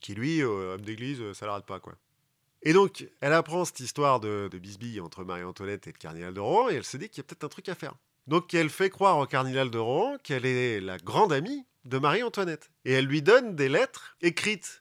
[0.00, 1.94] qui lui, euh, homme d'église, euh, ça l'arrête pas, quoi.
[2.62, 6.40] Et donc, elle apprend cette histoire de, de bisbille entre Marie-Antoinette et le cardinal de
[6.40, 7.94] Rohan, et elle se dit qu'il y a peut-être un truc à faire.
[8.26, 12.70] Donc, elle fait croire au cardinal de Rohan qu'elle est la grande amie de Marie-Antoinette.
[12.84, 14.79] Et elle lui donne des lettres écrites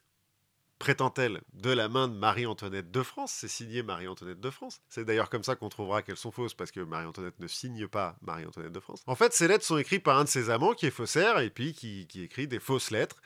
[0.80, 3.32] prétend-elle, de la main de Marie-Antoinette de France.
[3.36, 4.82] C'est signé Marie-Antoinette de France.
[4.90, 8.16] C'est d'ailleurs comme ça qu'on trouvera qu'elles sont fausses, parce que Marie-Antoinette ne signe pas
[8.22, 9.04] Marie-Antoinette de France.
[9.06, 11.50] En fait, ces lettres sont écrites par un de ses amants qui est faussaire, et
[11.50, 13.18] puis qui, qui écrit des fausses lettres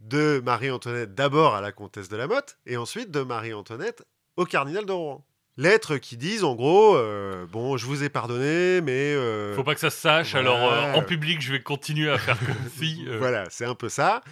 [0.00, 4.04] de Marie-Antoinette d'abord à la comtesse de la Motte, et ensuite de Marie-Antoinette
[4.36, 5.26] au cardinal de Rouen.
[5.56, 9.12] Lettres qui disent en gros, euh, bon, je vous ai pardonné, mais...
[9.14, 10.52] euh, Faut pas que ça se sache, voilà.
[10.52, 13.04] alors euh, en public je vais continuer à faire comme si.
[13.08, 13.18] euh.
[13.18, 14.22] Voilà, c'est un peu ça.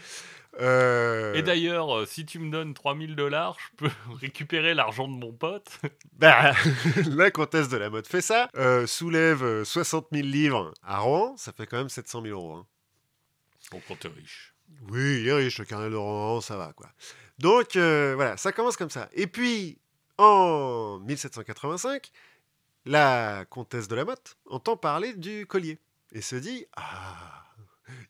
[0.61, 3.91] Euh, Et d'ailleurs, euh, si tu me donnes 3000 dollars, je peux
[4.21, 5.69] récupérer l'argent de mon pote.
[6.19, 6.53] Bah,
[7.07, 11.37] la comtesse de la mode fait ça, euh, soulève euh, 60 000 livres à Rouen,
[11.37, 12.55] ça fait quand même 700 000 euros.
[12.55, 12.67] hein.
[13.71, 14.55] Quand t'es riche.
[14.89, 16.89] Oui, il est riche, le carnet de Rouen, ça va quoi.
[17.39, 19.09] Donc euh, voilà, ça commence comme ça.
[19.13, 19.79] Et puis,
[20.17, 22.11] en 1785,
[22.85, 25.79] la comtesse de la Motte entend parler du collier
[26.13, 27.45] et se dit Ah,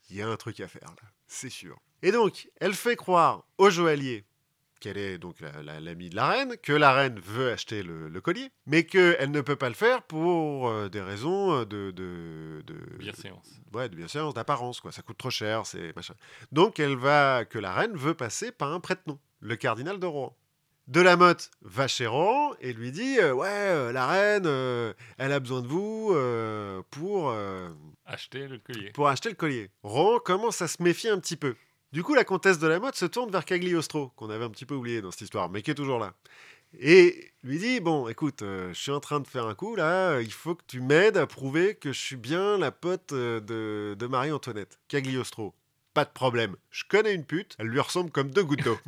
[0.09, 1.79] il y a un truc à faire là, c'est sûr.
[2.03, 4.25] Et donc, elle fait croire au joaillier
[4.81, 8.09] qu'elle est donc la- la- l'amie de la reine, que la reine veut acheter le,
[8.09, 12.63] le collier, mais qu'elle ne peut pas le faire pour euh, des raisons de, de,
[12.65, 13.61] de, Bienséance.
[13.73, 14.93] ouais, de bienséance, d'apparence, quoi.
[14.93, 16.15] Ça coûte trop cher, c'est machin.
[16.53, 20.37] Donc, elle va, que la reine veut passer par un prête-nom, le cardinal de Rouen.
[20.87, 24.95] De la Motte va chez Rohan et lui dit euh, Ouais, euh, la reine, euh,
[25.19, 27.69] elle a besoin de vous euh, pour, euh,
[28.07, 28.91] Acheter le collier.
[28.93, 29.71] pour acheter le collier.
[29.83, 31.57] Rohan commence à se méfier un petit peu.
[31.93, 34.67] Du coup, la comtesse de la Motte se tourne vers Cagliostro, qu'on avait un petit
[34.67, 36.13] peu oublié dans cette histoire, mais qui est toujours là.
[36.79, 40.21] Et lui dit Bon, écoute, euh, je suis en train de faire un coup là,
[40.21, 43.95] il faut que tu m'aides à prouver que je suis bien la pote euh, de,
[43.99, 44.79] de Marie-Antoinette.
[44.89, 45.55] Cagliostro,
[45.95, 46.57] pas de problème.
[46.71, 48.79] Je connais une pute, elle lui ressemble comme deux gouttes d'eau.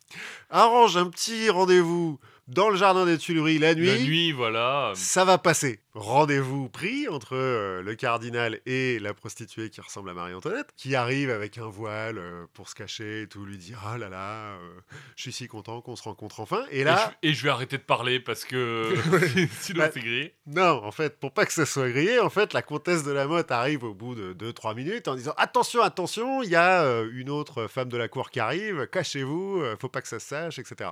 [0.50, 3.86] Arrange un petit rendez-vous dans le jardin des Tuileries la nuit.
[3.86, 4.92] La nuit, voilà.
[4.94, 5.80] Ça va passer.
[5.92, 11.28] Rendez-vous pris entre euh, le cardinal et la prostituée qui ressemble à Marie-Antoinette, qui arrive
[11.28, 14.80] avec un voile euh, pour se cacher et tout, lui dire Ah là là, euh,
[15.16, 16.64] je suis si content qu'on se rencontre enfin.
[16.70, 18.94] Et Et, là, je, et je vais arrêter de parler parce que
[19.60, 20.34] sinon Bah, c'est grillé.
[20.46, 23.26] non, en fait, pour pas que ça soit grillé, en fait, la comtesse de la
[23.26, 27.28] Motte arrive au bout de 2-3 minutes en disant Attention, attention, il y a une
[27.28, 30.90] autre femme de la cour qui arrive, cachez-vous, faut pas que ça se sache, etc.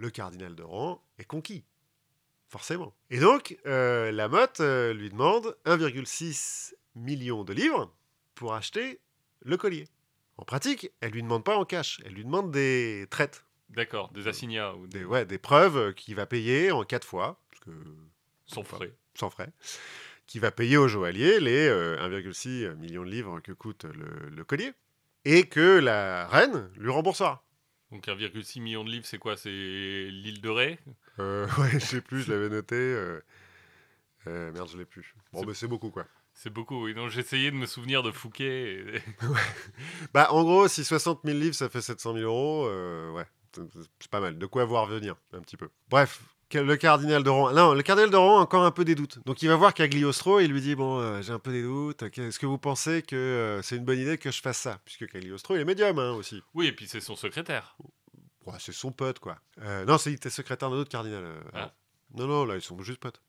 [0.00, 1.62] Le cardinal de Rouen est conquis.
[2.48, 2.94] Forcément.
[3.10, 7.94] Et donc, euh, la Motte euh, lui demande 1,6 million de livres
[8.34, 8.98] pour acheter
[9.42, 9.86] le collier.
[10.38, 14.26] En pratique, elle lui demande pas en cash, elle lui demande des traites, D'accord, des
[14.26, 17.60] assignats ou des, des ouais, des preuves euh, qu'il va payer en quatre fois, parce
[17.64, 17.70] que
[18.46, 18.94] sans frais.
[19.14, 19.52] sans frais,
[20.26, 24.44] qui va payer au joaillier les euh, 1,6 million de livres que coûte le, le
[24.44, 24.72] collier,
[25.26, 27.44] et que la reine lui remboursera.
[27.92, 29.36] Donc 1,6 million de livres, c'est quoi?
[29.36, 30.78] C'est l'île de Ré?
[31.18, 32.76] Euh, ouais, je sais plus, je l'avais noté.
[32.76, 33.20] euh,
[34.26, 35.14] euh, merde, je l'ai plus.
[35.32, 36.06] Bon, mais c'est beaucoup, quoi.
[36.32, 36.94] C'est beaucoup, oui.
[36.94, 38.74] Donc j'essayais de me souvenir de Fouquet.
[38.96, 39.02] et-
[40.14, 42.66] Bah, en gros, si 60 000 livres, ça fait 700 000 euros,
[43.14, 44.38] ouais, c'est- pas mal.
[44.38, 45.68] De quoi voir venir, un petit peu.
[45.88, 46.22] Bref,
[46.54, 47.52] le cardinal de Rouen...
[47.52, 49.18] Non, le cardinal de Rouen a encore un peu des doutes.
[49.26, 51.62] Donc, il va voir Cagliostro et il lui dit, bon, euh, j'ai un peu des
[51.62, 52.02] doutes.
[52.02, 54.80] Est-ce que vous pensez que euh, c'est une bonne idée que je fasse ça?
[54.84, 56.42] Puisque Cagliostro, il est médium, hein, aussi.
[56.54, 57.76] Oui, et puis c'est son secrétaire.
[58.46, 59.38] Ouais, c'est son pote, quoi.
[59.62, 61.24] Euh, non, c'est il était secrétaire d'un autre cardinal.
[61.54, 61.72] Ah.
[62.14, 63.20] Non, non, là, ils sont juste potes.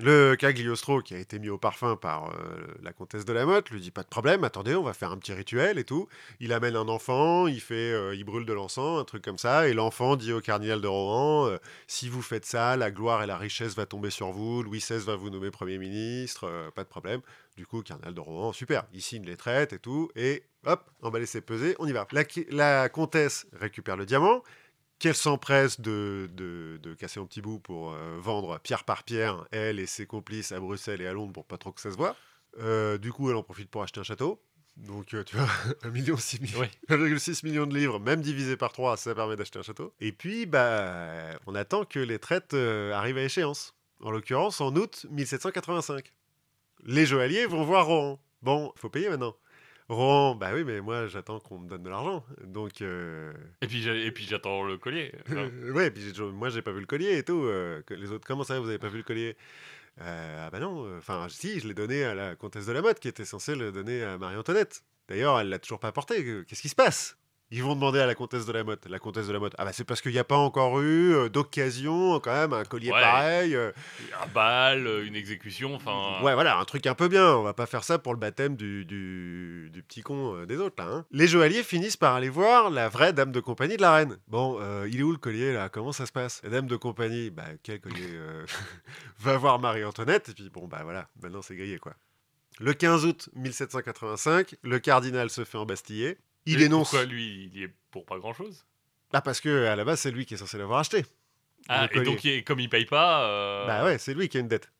[0.00, 3.70] Le Cagliostro, qui a été mis au parfum par euh, la comtesse de la Motte,
[3.70, 6.08] lui dit pas de problème, attendez, on va faire un petit rituel et tout.
[6.40, 9.68] Il amène un enfant, il fait, euh, il brûle de l'encens, un truc comme ça,
[9.68, 13.26] et l'enfant dit au cardinal de Rohan euh, si vous faites ça, la gloire et
[13.26, 16.88] la richesse va tomber sur vous, Louis XVI va vous nommer premier ministre, pas de
[16.88, 17.20] problème.
[17.56, 21.26] Du coup, cardinal de Rohan, super, il signe les traites et tout, et hop, emballer
[21.26, 22.06] ses pesées, on y va.
[22.50, 24.42] La comtesse récupère le diamant
[24.98, 29.78] qu'elle s'empresse de, de, casser en petits bouts pour euh, vendre pierre par pierre, elle
[29.78, 32.16] et ses complices à Bruxelles et à Londres pour pas trop que ça se voit.
[32.58, 34.42] Euh, du coup, elle en profite pour acheter un château.
[34.76, 35.46] Donc, euh, tu vois,
[35.82, 39.94] 1,6 million, 6 millions de livres, même divisé par 3, ça permet d'acheter un château.
[40.00, 43.74] Et puis, bah, on attend que les traites arrivent à échéance.
[44.00, 46.12] En l'occurrence, en août 1785.
[46.84, 48.20] Les joailliers vont voir Rohan.
[48.42, 49.34] Bon, il faut payer maintenant.
[49.88, 52.24] Rohan, bah oui, mais moi j'attends qu'on me donne de l'argent.
[52.44, 52.82] Donc.
[52.82, 55.12] Euh, et puis, et puis j'attends le collier.
[55.74, 57.44] ouais, et puis moi j'ai pas vu le collier et tout.
[57.44, 59.36] Euh, les autres, comment ça, vous avez pas vu le collier?
[60.00, 62.98] Euh, Ah bah non, enfin si, je l'ai donné à la comtesse de la Motte
[63.00, 64.82] qui était censée le donner à Marie-Antoinette.
[65.08, 66.44] D'ailleurs, elle l'a toujours pas apporté.
[66.46, 67.16] Qu'est-ce qui se passe?
[67.50, 68.86] Ils vont demander à la comtesse de la Motte.
[68.88, 69.54] La comtesse de la Motte.
[69.56, 72.64] Ah bah c'est parce qu'il n'y a pas encore eu euh, d'occasion, quand même, un
[72.64, 73.54] collier pareil.
[73.54, 73.70] Euh.
[74.20, 76.22] Un bal, euh, une exécution, enfin.
[76.22, 77.36] Ouais, voilà, un truc un peu bien.
[77.36, 80.90] On va pas faire ça pour le baptême du, du, petit con des autres, là.
[80.90, 81.06] Hein.
[81.12, 84.18] Les joailliers finissent par aller voir la vraie dame de compagnie de la reine.
[84.26, 85.68] Bon, il est où le collier, là?
[85.68, 86.40] Comment ça se passe?
[86.42, 88.18] La dame de compagnie, bah quel collier
[89.20, 91.94] Va voir Marie-Antoinette, et puis bon, bah voilà, maintenant c'est grillé, quoi.
[92.58, 96.18] Le 15 août 1785, le cardinal se fait embastiller.
[96.46, 96.90] Il dénonce.
[96.90, 98.64] Pourquoi lui, il y est pour pas grand chose
[99.12, 101.04] Ah, parce que à la base, c'est lui qui est censé l'avoir acheté.
[101.68, 103.28] Ah, et donc, comme il paye pas.
[103.28, 104.70] Euh, bah ouais, c'est lui qui a une dette.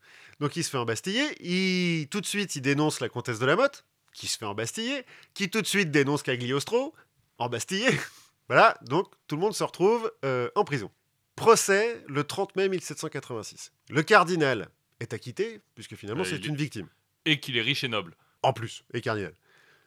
[0.41, 1.25] Donc il se fait embastiller.
[1.41, 2.09] Il...
[2.09, 5.51] Tout de suite, il dénonce la comtesse de la Motte, qui se fait embastiller, qui
[5.51, 6.95] tout de suite dénonce Cagliostro,
[7.39, 7.89] embastillé.
[8.49, 10.91] voilà, donc tout le monde se retrouve euh, en prison.
[11.35, 13.73] Procès le 30 mai 1786.
[13.91, 14.69] Le cardinal
[15.01, 16.89] est acquitté, puisque finalement euh, c'est une victime.
[17.25, 18.15] Et qu'il est riche et noble.
[18.43, 19.35] En plus, et cardinal.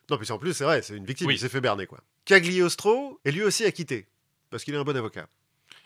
[0.09, 1.99] Non, puis en plus, c'est vrai, c'est une victime, il s'est fait berner, quoi.
[2.25, 4.07] Cagliostro est lui aussi acquitté,
[4.49, 5.27] parce qu'il est un bon avocat.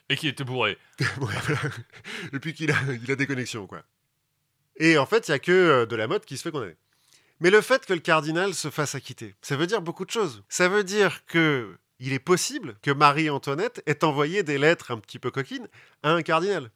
[0.09, 0.77] Et qui était bourré.
[2.33, 3.83] Et puis qu'il a, il a des connexions, quoi.
[4.77, 6.75] Et en fait, il n'y a que euh, de la mode qui se fait condamner.
[7.39, 10.43] Mais le fait que le cardinal se fasse acquitter, ça veut dire beaucoup de choses.
[10.49, 15.19] Ça veut dire que il est possible que Marie-Antoinette ait envoyé des lettres un petit
[15.19, 15.67] peu coquines
[16.01, 16.71] à un cardinal.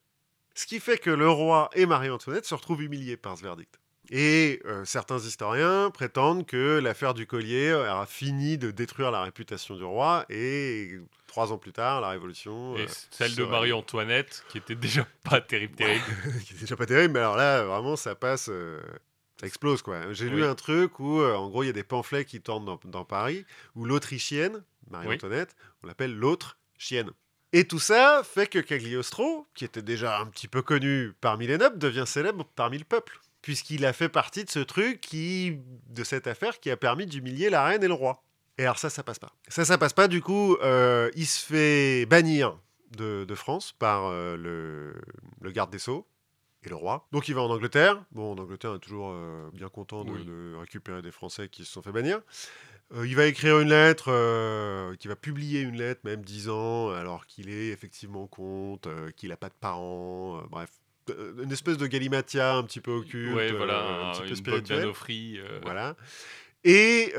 [0.55, 3.79] Ce qui fait que le roi et Marie-Antoinette se retrouvent humiliés par ce verdict.
[4.09, 9.75] Et euh, certains historiens prétendent que l'affaire du collier aura fini de détruire la réputation
[9.75, 10.97] du roi et
[11.27, 12.77] trois ans plus tard, la révolution.
[12.77, 16.05] Et euh, celle de Marie-Antoinette, qui était déjà pas terrible, terrible.
[16.45, 18.49] qui était déjà pas terrible, mais alors là, vraiment, ça passe.
[18.49, 18.81] Euh,
[19.39, 20.13] ça explose quoi.
[20.13, 23.05] J'ai lu un truc où, en gros, il y a des pamphlets qui tournent dans,
[23.05, 27.11] Paris où l'Autrichienne, Marie-Antoinette, on l'appelle l'autre chienne.
[27.53, 31.59] Et tout ça fait que Cagliostro, qui était déjà un petit peu connu parmi les
[31.59, 35.59] nobles, devient célèbre parmi le peuple puisqu'il a fait partie de ce truc qui,
[35.89, 38.23] de cette affaire qui a permis d'humilier la reine et le roi.
[38.57, 39.31] Et alors ça, ça passe pas.
[39.47, 40.07] Ça, ça passe pas.
[40.07, 42.57] Du coup, euh, il se fait bannir
[42.97, 44.35] de, France par euh,
[45.41, 46.07] le, garde des sceaux
[46.63, 47.07] et le roi.
[47.11, 48.03] Donc il va en Angleterre.
[48.11, 51.71] Bon, en Angleterre, on est toujours euh, bien content de, récupérer des Français qui se
[51.71, 52.19] sont fait bannir.
[53.03, 54.05] il va écrire une lettre,
[54.95, 59.49] qui va publier une lettre, même ans, alors qu'il est effectivement compte, qu'il n'a pas
[59.49, 60.71] de parents, bref,
[61.41, 64.93] une espèce de galimatia un petit peu occulte, ouais, voilà, euh, un petit peu spirituel.
[65.09, 65.59] Euh.
[65.63, 65.95] Voilà.
[66.63, 67.13] Et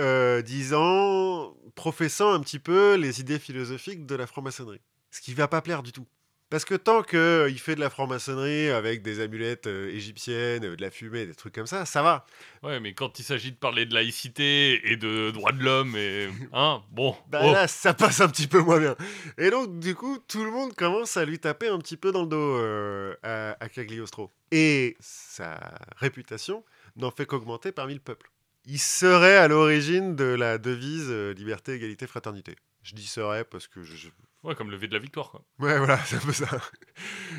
[0.45, 4.81] disant, professant un petit peu les idées philosophiques de la franc-maçonnerie.
[5.11, 6.07] Ce qui va pas plaire du tout.
[6.51, 10.77] Parce que tant qu'il euh, fait de la franc-maçonnerie avec des amulettes euh, égyptiennes, euh,
[10.77, 12.25] de la fumée, des trucs comme ça, ça va.
[12.63, 16.29] Ouais, mais quand il s'agit de parler de laïcité et de droits de l'homme, et
[16.55, 17.15] hein, bon.
[17.29, 17.53] Bah oh.
[17.53, 18.97] là, ça passe un petit peu moins bien.
[19.37, 22.23] Et donc, du coup, tout le monde commence à lui taper un petit peu dans
[22.23, 24.31] le dos à, à Cagliostro.
[24.51, 25.59] Et sa
[25.97, 26.65] réputation
[26.97, 28.31] n'en fait qu'augmenter parmi le peuple.
[28.65, 32.57] Il serait à l'origine de la devise liberté, égalité, fraternité.
[32.83, 34.09] Je dis serait parce que je,
[34.45, 35.45] Ouais, comme lever de la victoire, quoi.
[35.59, 36.49] Ouais, voilà, c'est un peu ça.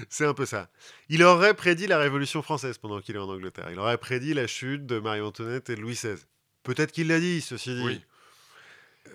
[0.10, 0.70] c'est un peu ça.
[1.08, 3.70] Il aurait prédit la Révolution française pendant qu'il est en Angleterre.
[3.72, 6.16] Il aurait prédit la chute de Marie-Antoinette et de Louis XVI.
[6.64, 7.84] Peut-être qu'il l'a dit, ceci dit.
[7.86, 8.02] Oui.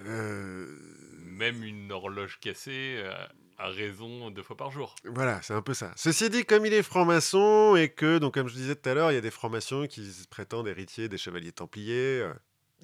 [0.06, 0.66] Euh,
[1.24, 3.12] Même une horloge cassée euh,
[3.59, 4.94] a raison deux fois par jour.
[5.05, 5.93] Voilà, c'est un peu ça.
[5.97, 9.12] Ceci dit, comme il est franc-maçon et que, donc comme je disais tout à l'heure,
[9.12, 12.27] il y a des francs-maçons qui prétendent héritiers des chevaliers templiers.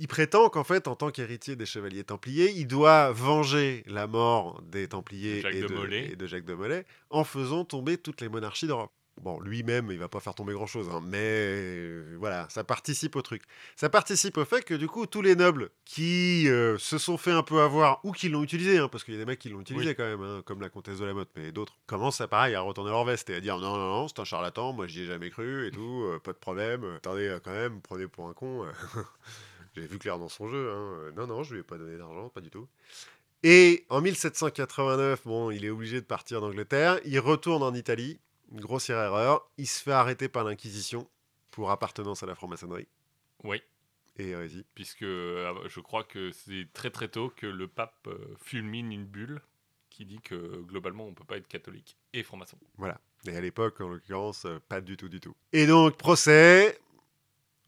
[0.00, 4.62] Il prétend qu'en fait, en tant qu'héritier des chevaliers templiers, il doit venger la mort
[4.62, 8.90] des templiers et, de, Jacques de Molay en faisant tomber toutes les monarchies d'Europe.
[9.20, 13.20] Bon, lui-même, il va pas faire tomber grand-chose, hein, mais euh, voilà, ça participe au
[13.20, 13.42] truc.
[13.76, 17.32] Ça participe au fait que du coup, tous les nobles qui euh, se sont fait
[17.32, 19.50] un peu avoir ou qui l'ont utilisé, hein, parce qu'il y a des mecs qui
[19.50, 19.94] l'ont utilisé Oui.
[19.94, 22.62] quand même, hein, comme la comtesse de la Motte, mais d'autres commencent à pareil à
[22.62, 25.06] retourner leur veste et à dire non, non, non, c'est un charlatan, moi j'y ai
[25.06, 26.84] jamais cru et tout, euh, pas de problème.
[26.96, 28.64] attendez, quand même, prenez pour un con.
[29.80, 30.70] J'ai vu clair dans son jeu.
[30.70, 32.68] hein, euh, non, non, je lui ai pas donné d'argent, pas du tout.
[33.42, 37.00] Et en 1789, bon, il est obligé de partir d'Angleterre.
[37.04, 38.18] Il retourne en Italie.
[38.52, 39.48] Une grossière erreur.
[39.58, 41.08] Il se fait arrêter par l'Inquisition
[41.52, 42.86] pour appartenance à la franc-maçonnerie
[43.44, 43.62] Oui,
[44.18, 44.64] et hérésie.
[44.74, 49.04] puisque euh, je crois que c'est très très tôt que le pape euh, fulmine une
[49.06, 49.40] bulle
[49.88, 52.56] qui dit que globalement on peut pas être catholique et franc-maçon.
[52.76, 53.00] Voilà.
[53.26, 55.34] Et à l'époque, en l'occurrence, euh, pas du tout, du tout.
[55.52, 56.78] Et donc, procès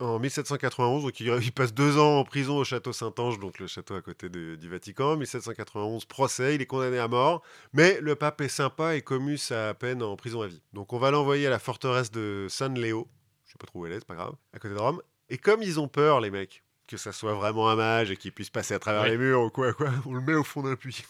[0.02, 1.02] en 1791.
[1.04, 4.28] Donc, il, passe deux ans en prison au château Saint-Ange, donc le château à côté
[4.28, 5.16] de- du Vatican.
[5.16, 6.54] 1791, procès.
[6.54, 7.42] Il est condamné à mort.
[7.72, 10.62] Mais le pape est sympa et commue sa peine en prison à vie.
[10.72, 13.08] Donc, on va l'envoyer à la forteresse de San Leo.
[13.46, 14.34] Je sais pas trop où elle est, c'est pas grave.
[14.52, 15.00] À côté de Rome.
[15.30, 18.32] Et comme ils ont peur, les mecs, que ça soit vraiment un mage et qu'il
[18.32, 19.10] puisse passer à travers Ouais.
[19.10, 21.04] les murs ou quoi, quoi, on le met au fond d'un puits.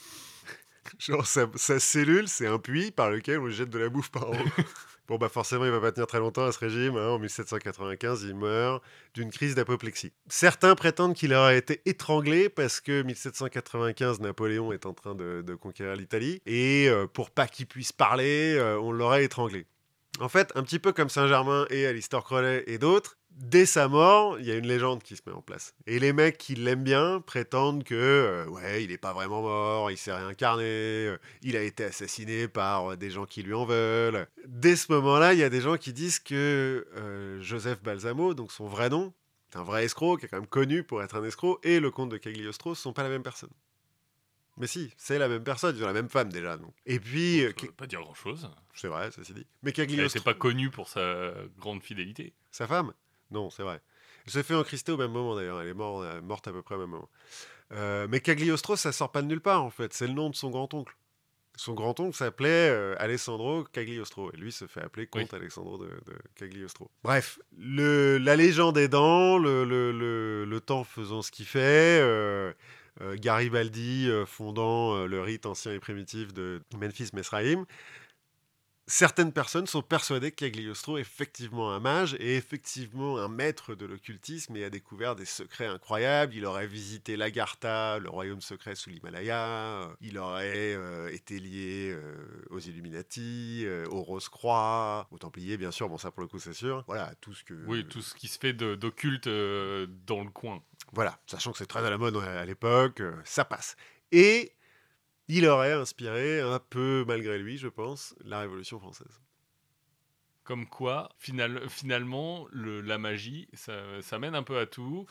[0.99, 4.29] Genre, sa, sa cellule, c'est un puits par lequel on jette de la bouffe par
[4.29, 4.37] en haut.
[5.09, 6.97] Bon, bah forcément, il va pas tenir très longtemps à ce régime.
[6.97, 7.09] hein.
[7.09, 8.83] En 1795, il meurt
[9.15, 10.13] d'une crise d'apoplexie.
[10.29, 15.55] Certains prétendent qu'il aurait été étranglé parce que 1795, Napoléon est en train de, de
[15.55, 16.41] conquérir l'Italie.
[16.47, 19.67] Et euh, pour pas qu'il puisse parler, euh, on l'aurait étranglé.
[20.21, 24.39] En fait, un petit peu comme Saint-Germain et Alistair Crowley et d'autres, dès sa mort,
[24.39, 25.75] il y a une légende qui se met en place.
[25.87, 29.91] Et les mecs qui l'aiment bien prétendent que, euh, ouais, il n'est pas vraiment mort,
[29.91, 33.65] il s'est réincarné, euh, il a été assassiné par euh, des gens qui lui en
[33.65, 34.27] veulent.
[34.47, 36.87] Dès ce moment-là, il y a des gens qui disent que
[37.41, 39.13] Joseph Balsamo, donc son vrai nom,
[39.55, 42.11] un vrai escroc, qui est quand même connu pour être un escroc, et le comte
[42.11, 43.51] de Cagliostro sont pas la même personne.
[44.59, 46.57] Mais si, c'est la même personne, ils ont la même femme déjà.
[46.59, 46.75] Donc.
[46.87, 48.51] Et puis, euh, Ça veut pas dire grand chose.
[48.75, 49.47] c'est vrai, ceci dit.
[49.63, 52.35] Mais Elle Cagliostro, n'était pas connue pour sa grande fidélité.
[52.51, 52.93] sa femme?
[53.31, 53.81] Non, c'est vrai.
[54.27, 55.61] Elle s'est fait encrister au même moment d'ailleurs.
[55.63, 57.09] Elle est morte, euh, morte à peu près au même moment.
[57.73, 59.93] Euh, mais Cagliostro, ça sort pas de nulle part en fait.
[59.95, 60.95] C'est le nom de son grand-oncle.
[61.57, 64.31] Son grand-oncle s'appelait euh, Alessandro Cagliostro.
[64.33, 66.91] Et lui se fait appeler comte Alessandro de, de Cagliostro.
[67.03, 72.01] Bref, le, la légende aidant, le, le, le, le temps faisant ce qu'il fait.
[72.03, 72.53] euh,
[73.01, 77.65] Garibaldi euh, fondant euh, le rite ancien et primitif de Memphis Mesraïm,
[78.87, 83.87] certaines personnes sont persuadées que Cagliostro est effectivement un mage et effectivement un maître de
[83.87, 86.35] l'occultisme et a découvert des secrets incroyables.
[86.35, 89.47] Il aurait visité l'Agartha, le royaume secret sous l'Himalaya.
[89.47, 92.15] euh, Il aurait euh, été lié euh,
[92.51, 95.89] aux Illuminati, euh, aux Rose-Croix, aux Templiers, bien sûr.
[95.89, 96.85] Bon, ça pour le coup, c'est sûr.
[96.87, 97.55] Voilà, tout ce que.
[97.67, 100.63] Oui, tout ce qui se fait d'occulte dans le coin.
[100.93, 103.77] Voilà, sachant que c'est très à la mode à l'époque, ça passe.
[104.11, 104.53] Et
[105.37, 109.21] il aurait inspiré, un peu malgré lui, je pense, la Révolution française.
[110.45, 115.07] Comme quoi, final- finalement, le- la magie, ça, ça mène un peu à tout.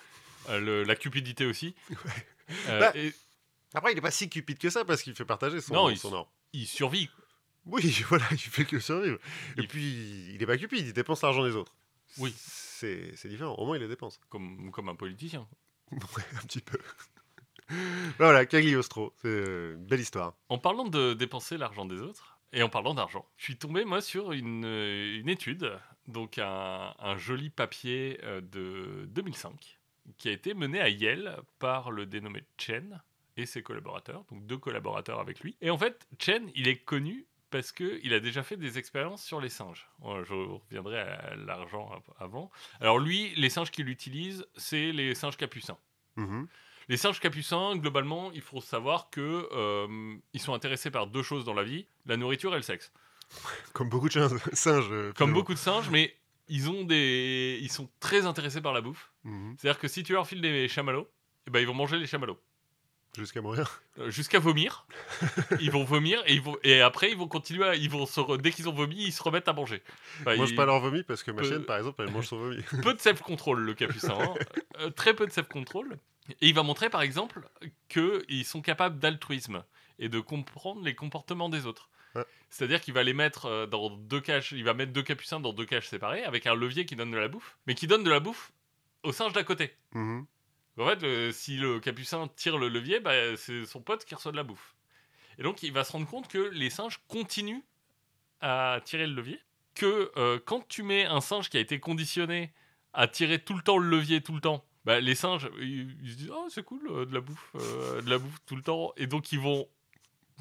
[0.50, 1.76] Euh, le- la cupidité aussi.
[2.68, 3.14] Euh, Bah, et
[3.74, 5.98] Après, il n'est pas si cupide que ça parce qu'il fait partager son, Non, il
[5.98, 6.10] son
[6.66, 7.10] survit.
[7.66, 9.20] Oui, voilà, il fait que survivre.
[9.56, 11.74] Et Il- puis, il n'est pas cupide, il dépense l'argent des autres.
[12.18, 12.34] Oui.
[12.38, 14.20] C'est différent, au moins il le dépense.
[14.30, 15.48] Comme, comme un politicien.
[15.92, 16.78] Ouais, un petit peu.
[18.18, 20.34] voilà, Cagliostro, c'est euh, une belle histoire.
[20.50, 24.02] En parlant de dépenser l'argent des autres, et en parlant d'argent, je suis tombé moi
[24.02, 25.72] sur une, euh, une étude,
[26.08, 29.80] donc un, un joli papier euh, de 2005,
[30.18, 33.02] qui a été mené à Yale par le dénommé Chen
[33.38, 35.56] et ses collaborateurs, donc deux collaborateurs avec lui.
[35.62, 39.40] Et en fait, Chen, il est connu parce qu'il a déjà fait des expériences sur
[39.42, 39.90] les singes.
[40.06, 42.50] Euh, Je reviendrai à l'argent av- avant.
[42.80, 45.78] Alors lui, les singes qu'il utilise, c'est les singes capucins.
[46.18, 46.48] Mhm.
[46.92, 49.88] Les singes capucins, globalement, il faut savoir que euh,
[50.34, 52.92] ils sont intéressés par deux choses dans la vie la nourriture et le sexe.
[53.74, 54.38] Comme beaucoup de singes.
[54.54, 55.36] singes euh, Comme finalement.
[55.40, 56.14] beaucoup de singes, mais
[56.50, 59.10] ils ont des, ils sont très intéressés par la bouffe.
[59.24, 59.56] Mhm.
[59.58, 61.08] C'est-à-dire que si tu leur files des chamallows,
[61.48, 62.38] eh ben ils vont manger les chamallows
[63.18, 63.82] Jusqu'à mourir.
[64.00, 64.86] Euh, jusqu'à vomir.
[65.60, 67.66] ils vont vomir et ils vont et après ils vont continuer.
[67.66, 69.82] À, ils vont se re- dès qu'ils ont vomi, ils se remettent à manger.
[70.22, 72.12] Enfin, Ils mangent ils- pas leur vomi parce que ma Peu- chienne, par exemple, elle
[72.12, 72.62] mange son vomi.
[72.84, 74.18] peu de self-control, le capucin.
[74.20, 74.34] hein.
[74.80, 75.98] Euh, très peu de self-control.
[76.30, 77.50] Et il va montrer, par exemple,
[77.90, 79.64] qu'ils sont capables d'altruisme
[80.00, 81.90] et de comprendre les comportements des autres.
[82.16, 82.26] Ouais.
[82.50, 85.54] C'est-à-dire qu'il va les mettre euh, dans deux cages, il va mettre deux capucins dans
[85.54, 88.10] deux cages séparées avec un levier qui donne de la bouffe, mais qui donne de
[88.10, 88.52] la bouffe
[89.04, 89.76] au singe d'à côté.
[89.94, 90.26] Mhm.
[90.78, 94.32] En fait, le- si le capucin tire le levier, bah, c'est son pote qui reçoit
[94.32, 94.76] de la bouffe.
[95.38, 97.62] Et donc, il va se rendre compte que les singes continuent
[98.42, 99.40] à tirer le levier.
[99.74, 102.52] Que euh, quand tu mets un singe qui a été conditionné
[102.94, 106.12] à tirer tout le temps le levier, tout le temps, bah, les singes, ils, ils
[106.12, 108.62] se disent Oh, c'est cool, euh, de la bouffe, euh, de la bouffe tout le
[108.64, 108.94] temps.
[108.98, 109.68] Et donc, ils vont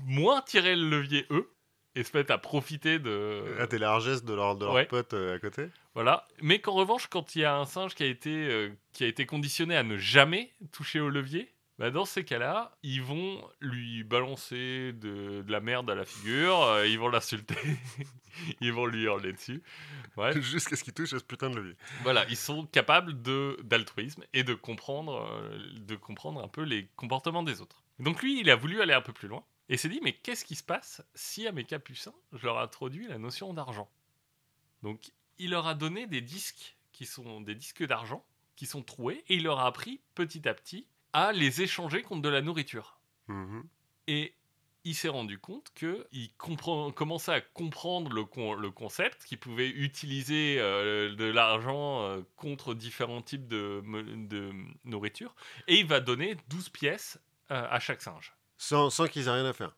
[0.04, 1.50] moins tirer le levier, eux.
[1.94, 3.42] et se mettent à profiter de.
[3.58, 4.86] À tes largesses de leurs de leurs Ouais.
[4.86, 5.66] potes euh, à côté.
[5.94, 6.26] Voilà.
[6.40, 9.26] Mais qu'en revanche, quand il y a un singe qui a été, qui a été
[9.26, 14.92] conditionné à ne jamais toucher au levier, bah dans ces cas-là, ils vont lui balancer
[14.92, 17.56] de, de la merde à la figure, euh, ils vont l'insulter,
[18.60, 19.62] ils vont lui hurler dessus.
[20.18, 20.38] Ouais.
[20.42, 21.76] Jusqu'à ce qu'ils touchent à ce putain de levier.
[22.02, 26.86] Voilà, ils sont capables de d'altruisme et de comprendre, euh, de comprendre un peu les
[26.96, 27.82] comportements des autres.
[27.98, 30.44] Donc lui, il a voulu aller un peu plus loin et s'est dit mais qu'est-ce
[30.44, 33.90] qui se passe si à mes capucins je leur introduis la notion d'argent?
[34.82, 38.22] Donc il leur a donné des disques qui sont des disques d'argent
[38.54, 42.22] qui sont troués et il leur a appris petit à petit à les échanger contre
[42.22, 42.98] de la nourriture.
[43.28, 43.64] Mhm.
[44.06, 44.34] Et
[44.84, 50.56] il s'est rendu compte qu'il commençait à comprendre le, con- le concept, qu'il pouvait utiliser
[50.58, 53.82] euh, de l'argent euh, contre différents types de,
[54.84, 55.34] nourriture.
[55.68, 57.20] Et il va donner 12 pièces
[57.50, 59.76] euh, à chaque singe, Sans, sans qu'ils aient rien à faire.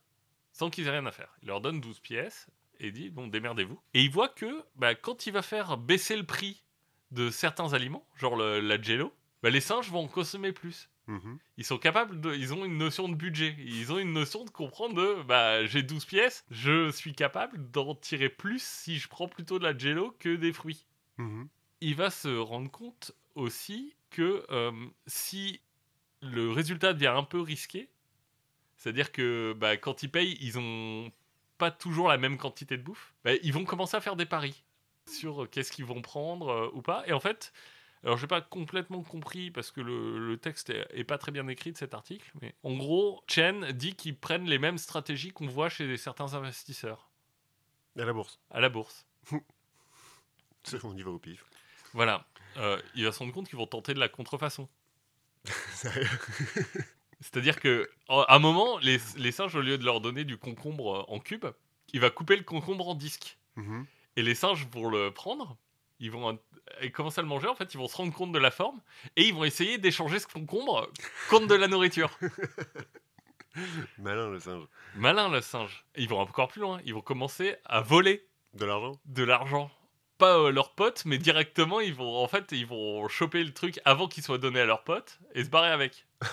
[0.53, 1.35] sans qu'ils aient rien à faire.
[1.41, 2.47] Il leur donne 12 pièces
[2.79, 3.79] et dit, bon, démerdez-vous.
[3.93, 6.63] Et il voit que bah, quand il va faire baisser le prix
[7.11, 11.37] de certains aliments, genre le- la jello, bah, les singes vont en consommer plus Mhm.
[11.57, 14.49] ils sont capables de ils ont une notion de budget ils ont une notion de
[14.49, 19.27] comprendre de bah j'ai 12 pièces je suis capable d'en tirer plus si je prends
[19.27, 20.85] plutôt de la jello que des fruits
[21.17, 21.49] Mhm.
[21.81, 24.71] il va se rendre compte aussi que euh,
[25.05, 25.61] si
[26.21, 27.89] le résultat devient un peu risqué
[28.77, 31.11] c'est à dire que bah, quand ils payent ils ont
[31.57, 34.63] pas toujours la même quantité de bouffe bah, ils vont commencer à faire des paris
[35.07, 37.51] sur qu'est-ce qu'ils vont prendre euh, ou pas et en fait
[38.03, 41.47] alors, j'ai pas complètement compris parce que le, le texte est, est pas très bien
[41.47, 45.47] écrit de cet article, mais en gros, Chen dit qu'ils prennent les mêmes stratégies qu'on
[45.47, 47.09] voit chez certains investisseurs
[47.97, 48.39] À la bourse.
[48.51, 49.05] à la bourse.
[50.63, 51.45] C'est- On y va au pif.
[51.93, 52.25] Voilà.
[52.57, 54.67] Euh, il va se rendre compte qu'ils vont tenter de la contrefaçon.
[55.73, 56.07] Sérieux?
[57.19, 61.05] C'est-à-dire que à un moment, les, les singes, au lieu de leur donner du concombre
[61.09, 61.45] en cube,
[61.93, 63.37] il va couper le concombre en disque.
[63.55, 63.85] Mhm.
[64.15, 65.57] Et les singes, pour le prendre,
[65.99, 66.37] ils vont
[66.93, 67.47] commencer à le manger.
[67.47, 68.81] En fait, ils vont se rendre compte de la forme
[69.15, 70.89] et ils vont essayer d'échanger ce concombre
[71.29, 72.09] contre de la nourriture.
[73.97, 74.65] Malin le singe.
[74.95, 75.85] Malin le singe.
[75.95, 76.79] Et ils vont encore plus loin.
[76.85, 79.71] Ils vont commencer à voler De l'argent de l'argent.
[80.17, 83.79] Pas euh, leurs potes, mais directement, ils vont en fait, ils vont choper le truc
[83.85, 86.05] avant qu'il soit donné à leurs potes et se barrer avec.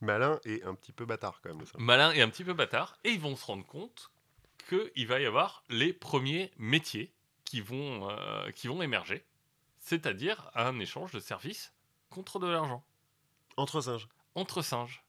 [0.00, 1.80] Malin et un petit peu bâtard quand même le singe.
[1.80, 2.98] Malin et un petit peu bâtard.
[3.04, 4.10] Et ils vont se rendre compte
[4.68, 7.12] qu'il va y avoir les premiers métiers
[7.44, 9.24] qui vont, euh, qui vont émerger.
[9.78, 11.72] C'est-à-dire un échange de services
[12.10, 12.84] contre de l'argent.
[13.56, 14.08] Entre singes.
[14.34, 15.02] Entre singes.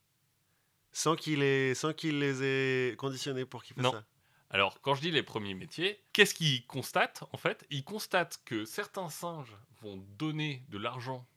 [0.92, 3.92] Sans qu'il ait- sans qu'il les ait conditionnés pour qu'ils fassent Non.
[3.92, 4.06] ça.
[4.50, 8.64] Alors, quand je dis les premiers métiers, qu'est-ce qu'ils constatent En fait, ils constatent que
[8.64, 11.28] certains singes vont donner de l'argent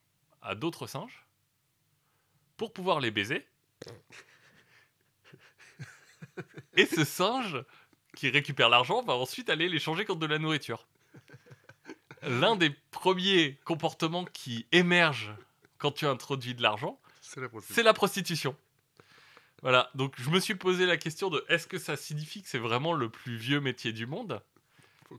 [0.41, 1.25] à d'autres singes
[2.57, 3.45] pour pouvoir les baiser.
[6.75, 7.57] Et ce singe
[8.15, 10.85] qui récupère l'argent va ensuite aller l'échanger contre de la nourriture.
[12.23, 15.33] L'un des premiers comportements qui émergent
[15.77, 17.75] quand tu introduis de l'argent, C'est la prostitution.
[17.75, 18.55] c'est la prostitution.
[19.63, 22.59] Voilà, donc je me suis posé la question de est-ce que ça signifie que c'est
[22.59, 24.41] vraiment le plus vieux métier du monde?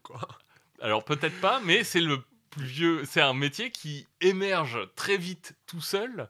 [0.03, 0.39] Croire.
[0.81, 5.55] Alors peut-être pas, mais c'est le plus vieux, c'est un métier qui émerge très vite
[5.67, 6.29] tout seul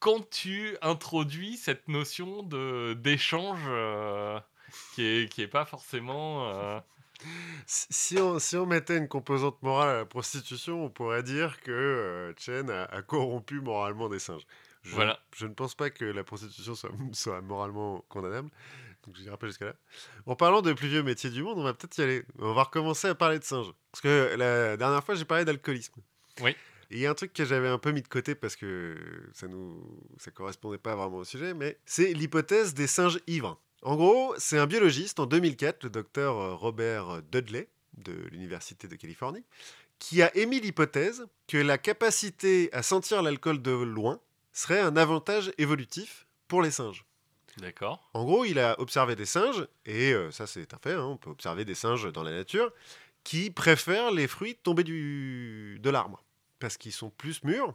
[0.00, 4.38] quand tu introduis cette notion de d'échange euh,
[4.94, 6.80] qui est qui est pas forcément euh,
[7.66, 11.70] Si, on, si on mettait une composante morale à la prostitution, on pourrait dire que
[11.70, 14.46] euh, Chen a, a corrompu moralement des singes.
[14.82, 15.18] Je, Voilà.
[15.34, 18.50] je ne pense pas que la prostitution soit, soit moralement condamnable,
[19.06, 19.74] donc je n'irai pas jusqu'à là.
[20.26, 22.24] En parlant de plus vieux métiers du monde, on va peut-être y aller.
[22.38, 23.72] On va recommencer à parler de singes.
[23.92, 25.94] Parce que la dernière fois, j'ai parlé d'alcoolisme.
[26.42, 26.54] Oui.
[26.90, 28.96] Il y a un truc que j'avais un peu mis de côté parce que
[29.32, 29.82] ça nous
[30.18, 33.58] ça correspondait pas vraiment au sujet, mais c'est l'hypothèse des singes ivres.
[33.84, 38.96] En gros, c'est un biologiste en 2004, le docteur euh, Robert Dudley de l'Université de
[38.96, 39.44] Californie,
[39.98, 44.20] qui a émis l'hypothèse que la capacité à sentir l'alcool de loin
[44.54, 47.04] serait un avantage évolutif pour les singes.
[47.58, 48.08] d'accord.
[48.14, 51.18] En gros, il a observé des singes, et euh, ça c'est un fait, hein, on
[51.18, 52.72] peut observer des singes dans la nature,
[53.22, 55.78] qui préfèrent les fruits tombés du...
[55.82, 56.24] de l'arbre,
[56.58, 57.74] parce qu'ils sont plus mûrs,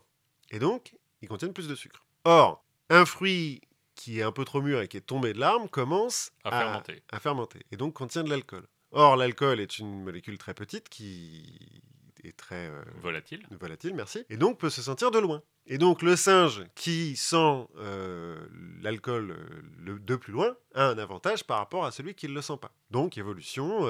[0.50, 2.04] et donc ils contiennent plus de sucre.
[2.24, 3.62] Or, un fruit
[4.00, 7.04] qui est un peu trop mûr et qui est tombé de l'arbre commence À fermenter.
[7.12, 8.66] à fermenter, et donc contient de l'alcool.
[8.92, 11.84] Or, l'alcool est une molécule très petite qui
[12.24, 13.46] est très euh, Volatile.
[13.60, 15.44] volatile, merci, et donc peut se sentir de loin.
[15.68, 18.40] Et donc le singe qui sent euh,
[18.82, 22.42] l'alcool euh, de plus loin a un avantage par rapport à celui qui ne le
[22.42, 22.72] sent pas.
[22.92, 23.82] Donc évolution,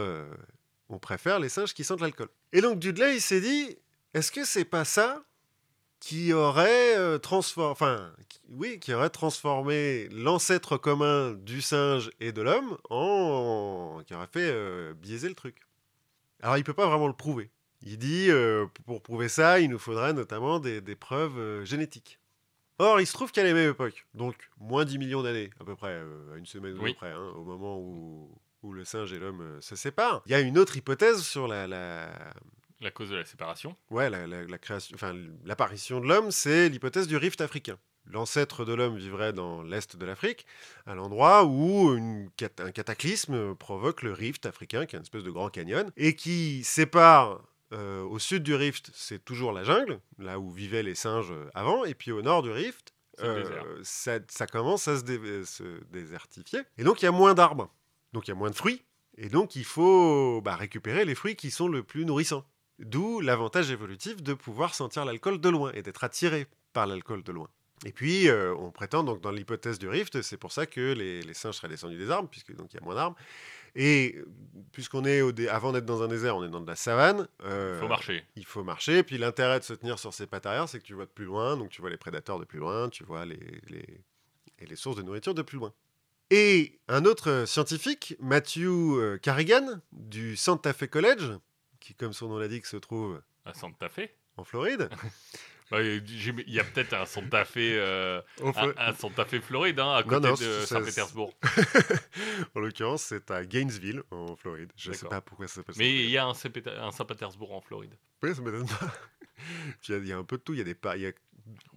[0.89, 2.29] on préfère les singes qui sentent l'alcool.
[2.51, 3.77] Et donc Dudley, il s'est dit,
[4.15, 5.23] est-ce que c'est pas ça
[5.99, 12.31] qui aurait euh, transformé, enfin, qui- oui, qui aurait transformé l'ancêtre commun du singe et
[12.31, 15.57] de l'homme en, qui aurait fait euh, biaiser le truc.
[16.41, 17.49] Alors, il peut pas vraiment le prouver.
[17.81, 22.19] Il dit, euh, pour prouver ça, il nous faudrait notamment des, des preuves génétiques.
[22.77, 25.75] Or, il se trouve qu'à la même époque, donc moins 10 millions d'années, à peu
[25.75, 25.95] près,
[26.33, 26.91] à une semaine ou Oui.
[26.91, 28.31] à peu près, hein, au moment où,
[28.63, 31.67] où le singe et l'homme se séparent, il y a une autre hypothèse sur la,
[31.67, 32.09] la,
[32.81, 33.75] La cause de la séparation.
[33.89, 37.77] Ouais, la, la- la création, enfin, l'apparition de l'homme, c'est l'hypothèse du rift africain.
[38.05, 40.45] L'ancêtre de l'homme vivrait dans l'est de l'Afrique,
[40.87, 42.29] à l'endroit où une
[42.59, 46.63] un cataclysme provoque le rift africain, qui est une espèce de grand canyon, et qui
[46.63, 47.41] sépare
[47.73, 51.49] euh, au sud du rift, c'est toujours la jungle, là où vivaient les singes euh,
[51.53, 55.83] avant, et puis au nord du rift, euh, ça, ça commence à se, dé- se
[55.91, 56.61] désertifier.
[56.77, 57.69] Et donc il y a moins d'arbres,
[58.13, 58.81] donc il y a moins de fruits,
[59.17, 62.45] et donc il faut bah, récupérer les fruits qui sont le plus nourrissants.
[62.79, 67.31] D'où l'avantage évolutif de pouvoir sentir l'alcool de loin et d'être attiré par l'alcool de
[67.31, 67.49] loin.
[67.85, 71.21] Et puis, euh, on prétend donc dans l'hypothèse du rift, c'est pour ça que les,
[71.21, 73.15] les singes seraient descendus des arbres, puisque donc il y a moins d'arbres.
[73.75, 74.17] Et
[74.71, 77.27] puisqu'on est au dé- avant d'être dans un désert, on est dans de la savane.
[77.43, 78.23] euh, Il faut marcher.
[78.35, 79.03] il faut marcher.
[79.03, 81.25] Puis l'intérêt de se tenir sur ses pattes arrière, c'est que tu vois de plus
[81.25, 83.39] loin, donc tu vois les prédateurs de plus loin, tu vois les,
[83.69, 84.01] les-
[84.59, 85.71] et les sources de nourriture de plus loin.
[86.31, 88.65] Et un autre scientifique, Matthew
[88.97, 91.37] euh, Carrigan, du Santa Fe College,
[91.79, 94.09] qui, comme son nom l'indique, se trouve À Santa Fe.
[94.37, 94.89] en Floride.
[95.71, 99.97] Bah, Il y a peut-être un Santa Fe, euh, un, un Santa Fe Floride, hein,
[99.97, 101.31] à côté non, de Saint-Pétersbourg.
[102.55, 104.71] en l'occurrence, c'est à Gainesville, en Floride.
[104.75, 107.53] Je ne sais pas pourquoi ça s'appelle Mais il y a un Saint-Péter- un Saint-Pétersbourg
[107.53, 107.93] en Floride.
[108.23, 108.91] Oui, ça m'étonne pas.
[109.87, 110.53] Il y a- il y, a un peu de tout.
[110.53, 111.11] Il y a des pa- il y a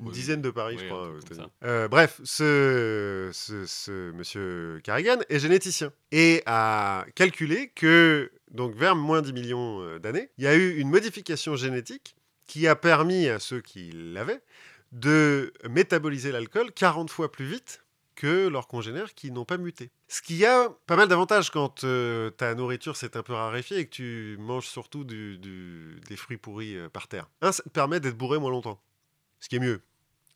[0.01, 0.13] une Oui.
[0.13, 1.47] dizaine de paris, Oui, je crois, États-Unis.
[1.65, 8.97] Euh, bref, ce, ce, ce monsieur Carrigan est généticien et a calculé que, donc vers
[8.97, 12.17] moins 10 millions euh, d'années, il y a eu une modification génétique
[12.47, 14.43] qui a permis à ceux qui l'avaient
[14.93, 17.83] de métaboliser l'alcool 40 fois plus vite
[18.15, 19.91] que leurs congénères qui n'ont pas muté.
[20.09, 23.87] Ce qui a pas mal d'avantages quand euh, ta nourriture s'est un peu raréfiée et
[23.87, 27.31] que tu manges surtout du- du- des fruits pourris euh, par terre.
[27.41, 28.83] Un, ça te permet d'être bourré moins longtemps.
[29.43, 29.83] Ce qui est mieux.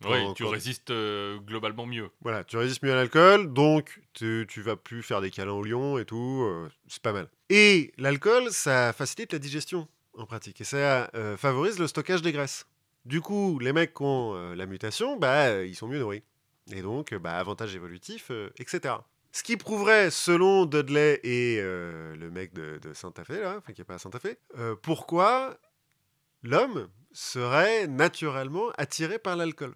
[0.05, 2.11] Oui, tu quand- résistes euh, globalement mieux.
[2.21, 5.63] Voilà, tu résistes mieux à l'alcool, donc tu, tu vas plus faire des câlins au
[5.63, 7.29] lion et tout, euh, c'est pas mal.
[7.49, 9.89] Et l'alcool, ça facilite la digestion
[10.19, 12.67] en pratique et ça euh, favorise le stockage des graisses.
[13.07, 16.25] Du coup, les mecs qui ont la mutation, bah, ils sont mieux nourris.
[16.73, 18.97] Et donc, bah, avantage évolutif, etc.
[19.31, 23.81] Ce qui prouverait, selon Dudley et le mec de, de Santa Fe, là, enfin qui
[23.81, 24.35] n'est pas à Santa Fe,
[24.83, 25.57] pourquoi
[26.47, 29.75] l'homme serait naturellement attiré par l'alcool.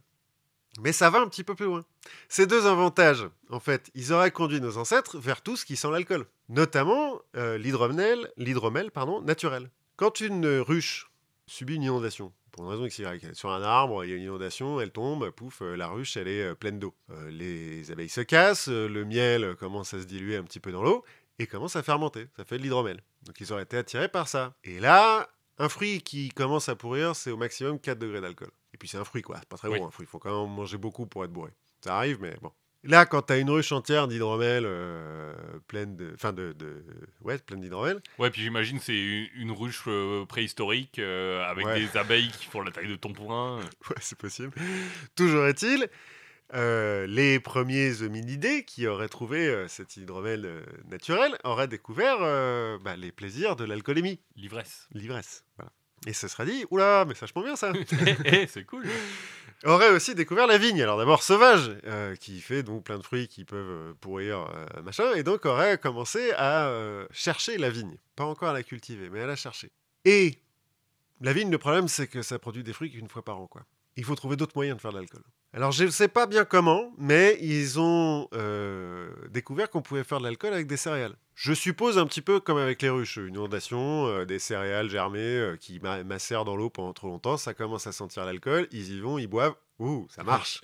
[0.78, 1.84] Mais ça va un petit peu plus loin.
[2.28, 5.90] Ces deux avantages, en fait, ils auraient conduit nos ancêtres vers tout ce qui sent
[5.90, 9.70] l'alcool, notamment euh, l'hydromel, l'hydromel pardon, naturel.
[9.96, 11.10] Quand une ruche
[11.46, 14.16] subit une inondation, pour une raison XY, elle est sur un arbre, il y a
[14.16, 16.94] une inondation, elle tombe, pouf, euh, la ruche, elle est euh, pleine d'eau.
[17.28, 21.04] Les abeilles se cassent, le miel commence à se diluer un petit peu dans l'eau
[21.40, 22.28] et commence à fermenter.
[22.36, 23.02] Ça fait de l'hydromel.
[23.24, 24.54] Donc ils auraient été attirés par ça.
[24.62, 25.28] Et là,
[25.60, 28.50] un fruit qui commence à pourrir, c'est au maximum 4 degrés d'alcool.
[28.74, 29.36] Et puis c'est un fruit, quoi.
[29.38, 29.78] C'est pas très Oui.
[29.78, 30.06] gros, un fruit.
[30.06, 31.50] Il faut quand même manger beaucoup pour être bourré.
[31.84, 32.50] Ça arrive, mais bon.
[32.82, 35.34] Là, quand tu as une ruche entière d'hydromel euh,
[35.68, 36.12] pleine de.
[36.14, 36.82] Enfin, de, de.
[37.20, 38.00] Ouais, pleine d'hydromel.
[38.18, 41.78] Ouais, puis j'imagine c'est une, une ruche euh, préhistorique euh, avec Ouais.
[41.78, 43.60] des abeilles qui font la taille de ton poing.
[43.90, 44.52] Ouais, c'est possible.
[45.14, 45.88] Toujours est-il,
[46.54, 52.78] euh, les premiers hominidés qui auraient trouvé euh, cet hydromel euh, naturel auraient découvert euh,
[52.82, 54.88] bah, les plaisirs de l'alcoolémie, L'ivresse.
[54.92, 55.44] l'ivresse.
[55.56, 55.70] Voilà.
[56.06, 57.72] Et ce serait dit, oula, mais ça vachement bien ça.
[58.48, 58.86] C'est cool.
[59.64, 60.80] aurait aussi découvert la vigne.
[60.82, 61.70] Alors d'abord sauvage,
[62.20, 64.50] qui fait donc plein de fruits qui peuvent pourrir,
[64.82, 66.72] machin, et donc aurait commencé à
[67.10, 67.98] chercher la vigne.
[68.16, 69.70] Pas encore à la cultiver, mais à la chercher.
[70.06, 70.38] Et
[71.20, 73.66] la vigne, le problème, c'est que ça produit des fruits qu'une fois par an, quoi.
[73.96, 75.22] Il faut trouver d'autres moyens de faire de l'alcool.
[75.52, 80.18] Alors je ne sais pas bien comment, mais ils ont euh, découvert qu'on pouvait faire
[80.18, 81.16] de l'alcool avec des céréales.
[81.34, 85.18] Je suppose un petit peu comme avec les ruches, une inondation, euh, des céréales germées
[85.18, 88.92] euh, qui ma- macèrent dans l'eau pendant trop longtemps, ça commence à sentir l'alcool, ils
[88.92, 90.60] y vont, ils boivent, ouh, ça marche.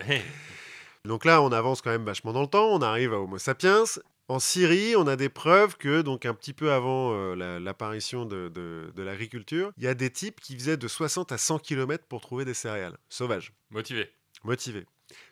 [1.04, 3.84] Donc là, on avance quand même vachement dans le temps, on arrive à Homo sapiens.
[4.28, 8.24] En Syrie, on a des preuves que, donc un petit peu avant euh, la- l'apparition
[8.24, 11.60] de, de- de l'agriculture, il y a des types qui faisaient de 60 à 100
[11.60, 14.10] km pour trouver des céréales sauvages, Motivé.
[14.42, 14.84] motivés.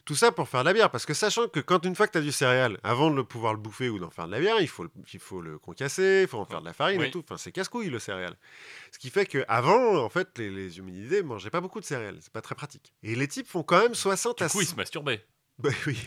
[0.05, 2.13] Tout ça pour faire de la bière, parce que sachant que quand une fois que
[2.13, 4.39] tu as du céréal, avant de le pouvoir le bouffer ou d'en faire de la
[4.39, 7.01] bière, il faut, le- il faut le concasser, il faut en faire de la farine
[7.01, 7.09] Oui.
[7.09, 7.19] et tout.
[7.19, 8.37] Enfin, c'est casse-couille le céréal.
[8.93, 12.19] Ce qui fait qu'avant, en fait, les, les hominidés mangeaient pas beaucoup de céréales.
[12.21, 12.93] C'est pas très pratique.
[13.03, 15.27] Et les types font quand même 60 Du à coup, il se masturbait.
[15.59, 15.99] bah oui.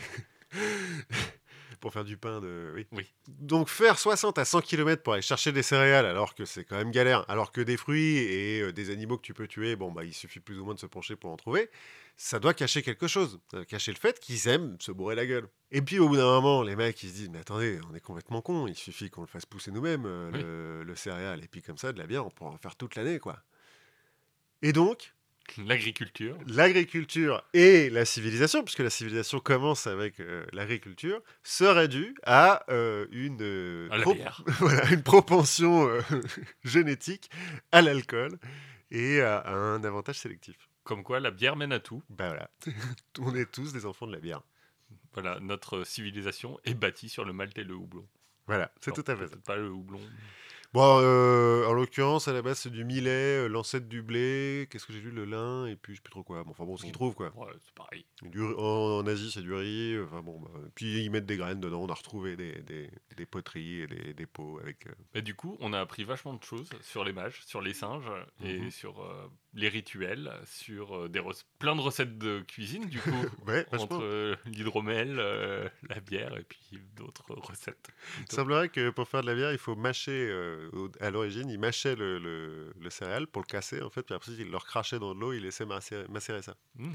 [1.80, 2.72] pour faire du pain de.
[2.76, 2.88] Oui.
[2.92, 3.14] Oui.
[3.28, 6.76] Donc faire 60 à 100 km pour aller chercher des céréales alors que c'est quand
[6.78, 9.92] même galère, alors que des fruits et euh, des animaux que tu peux tuer, bon
[9.92, 11.70] bah il suffit plus ou moins de se pencher pour en trouver,
[12.16, 13.40] ça doit cacher quelque chose.
[13.52, 15.48] Ça doit cacher le fait qu'ils aiment se bourrer la gueule.
[15.72, 18.00] Et puis au bout d'un moment, les mecs ils se disent mais attendez, on est
[18.02, 20.42] complètement cons, il suffit qu'on le fasse pousser nous-mêmes euh, Oui.
[20.42, 22.96] le, le céréal et puis comme ça de la bière on pourra en faire toute
[22.96, 23.38] l'année quoi.
[24.62, 25.14] Et donc
[25.58, 26.38] L'agriculture.
[26.48, 33.08] l'agriculture et la civilisation, puisque la civilisation commence avec euh, l'agriculture, serait due à euh,
[33.12, 34.16] une, euh, À pro-
[34.60, 35.90] voilà, une propension
[36.64, 37.30] génétique
[37.72, 38.38] à l'alcool
[38.92, 40.56] et à, à un avantage sélectif.
[40.84, 42.02] Comme quoi, la bière mène à tout.
[42.10, 42.50] Ben voilà,
[43.20, 44.42] on est tous des enfants de la bière.
[45.14, 48.08] Voilà, notre civilisation est bâtie sur le malt et le houblon.
[48.46, 49.30] Voilà, c'est tout à fait ça.
[49.32, 50.00] peut-être Pas le houblon.
[50.74, 54.86] Bon, euh, en l'occurrence, à la base, c'est du millet, euh, l'ancêtre du blé, qu'est-ce
[54.86, 56.44] que j'ai lu, le lin, et puis je sais plus trop quoi.
[56.44, 57.32] Bon, enfin bon, ce qu'ils trouvent quoi.
[57.36, 58.06] Ouais, c'est pareil.
[58.22, 59.94] Du en, en Asie, c'est du riz.
[59.96, 61.82] euh, Enfin bon, bah, puis ils mettent des graines dedans.
[61.82, 64.86] On a retrouvé des, des, des poteries et des, des pots avec.
[64.88, 67.74] euh, Mais du coup, on a appris vachement de choses sur les mages, sur les
[67.74, 68.12] singes
[68.44, 68.70] et Mhm.
[68.72, 69.28] sur euh,
[69.58, 71.22] les rituels, sur euh, des
[71.58, 73.10] plein de recettes de cuisine, du coup,
[73.48, 77.90] Ouais, entre euh, l'hydromel, euh, la bière et puis d'autres recettes.
[78.20, 80.30] Il semblerait que pour faire de la bière, il faut mâcher.
[80.30, 80.70] euh,
[81.02, 84.04] à l'origine, ils mâchaient le, le, le céréal pour le casser, en fait.
[84.04, 86.56] Puis après, ils le recrachaient dans de l'eau, ils laissaient macérer, macérer ça.
[86.76, 86.94] Mm.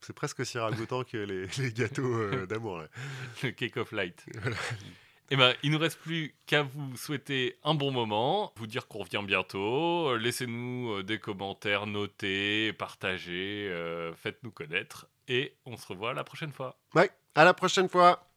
[0.00, 2.82] C'est presque aussi ragoûtant que les, les gâteaux d'amour.
[3.44, 4.24] Le cake of light.
[4.40, 4.56] Voilà.
[5.32, 8.88] Eh ben, il ne nous reste plus qu'à vous souhaiter un bon moment, vous dire
[8.88, 10.08] qu'on revient bientôt.
[10.08, 15.06] Euh, Laissez-nous euh, des commentaires, notez, partagez, euh, faites-nous connaître.
[15.28, 16.80] Et on se revoit la prochaine fois.
[16.96, 18.26] Ouais, à la prochaine fois!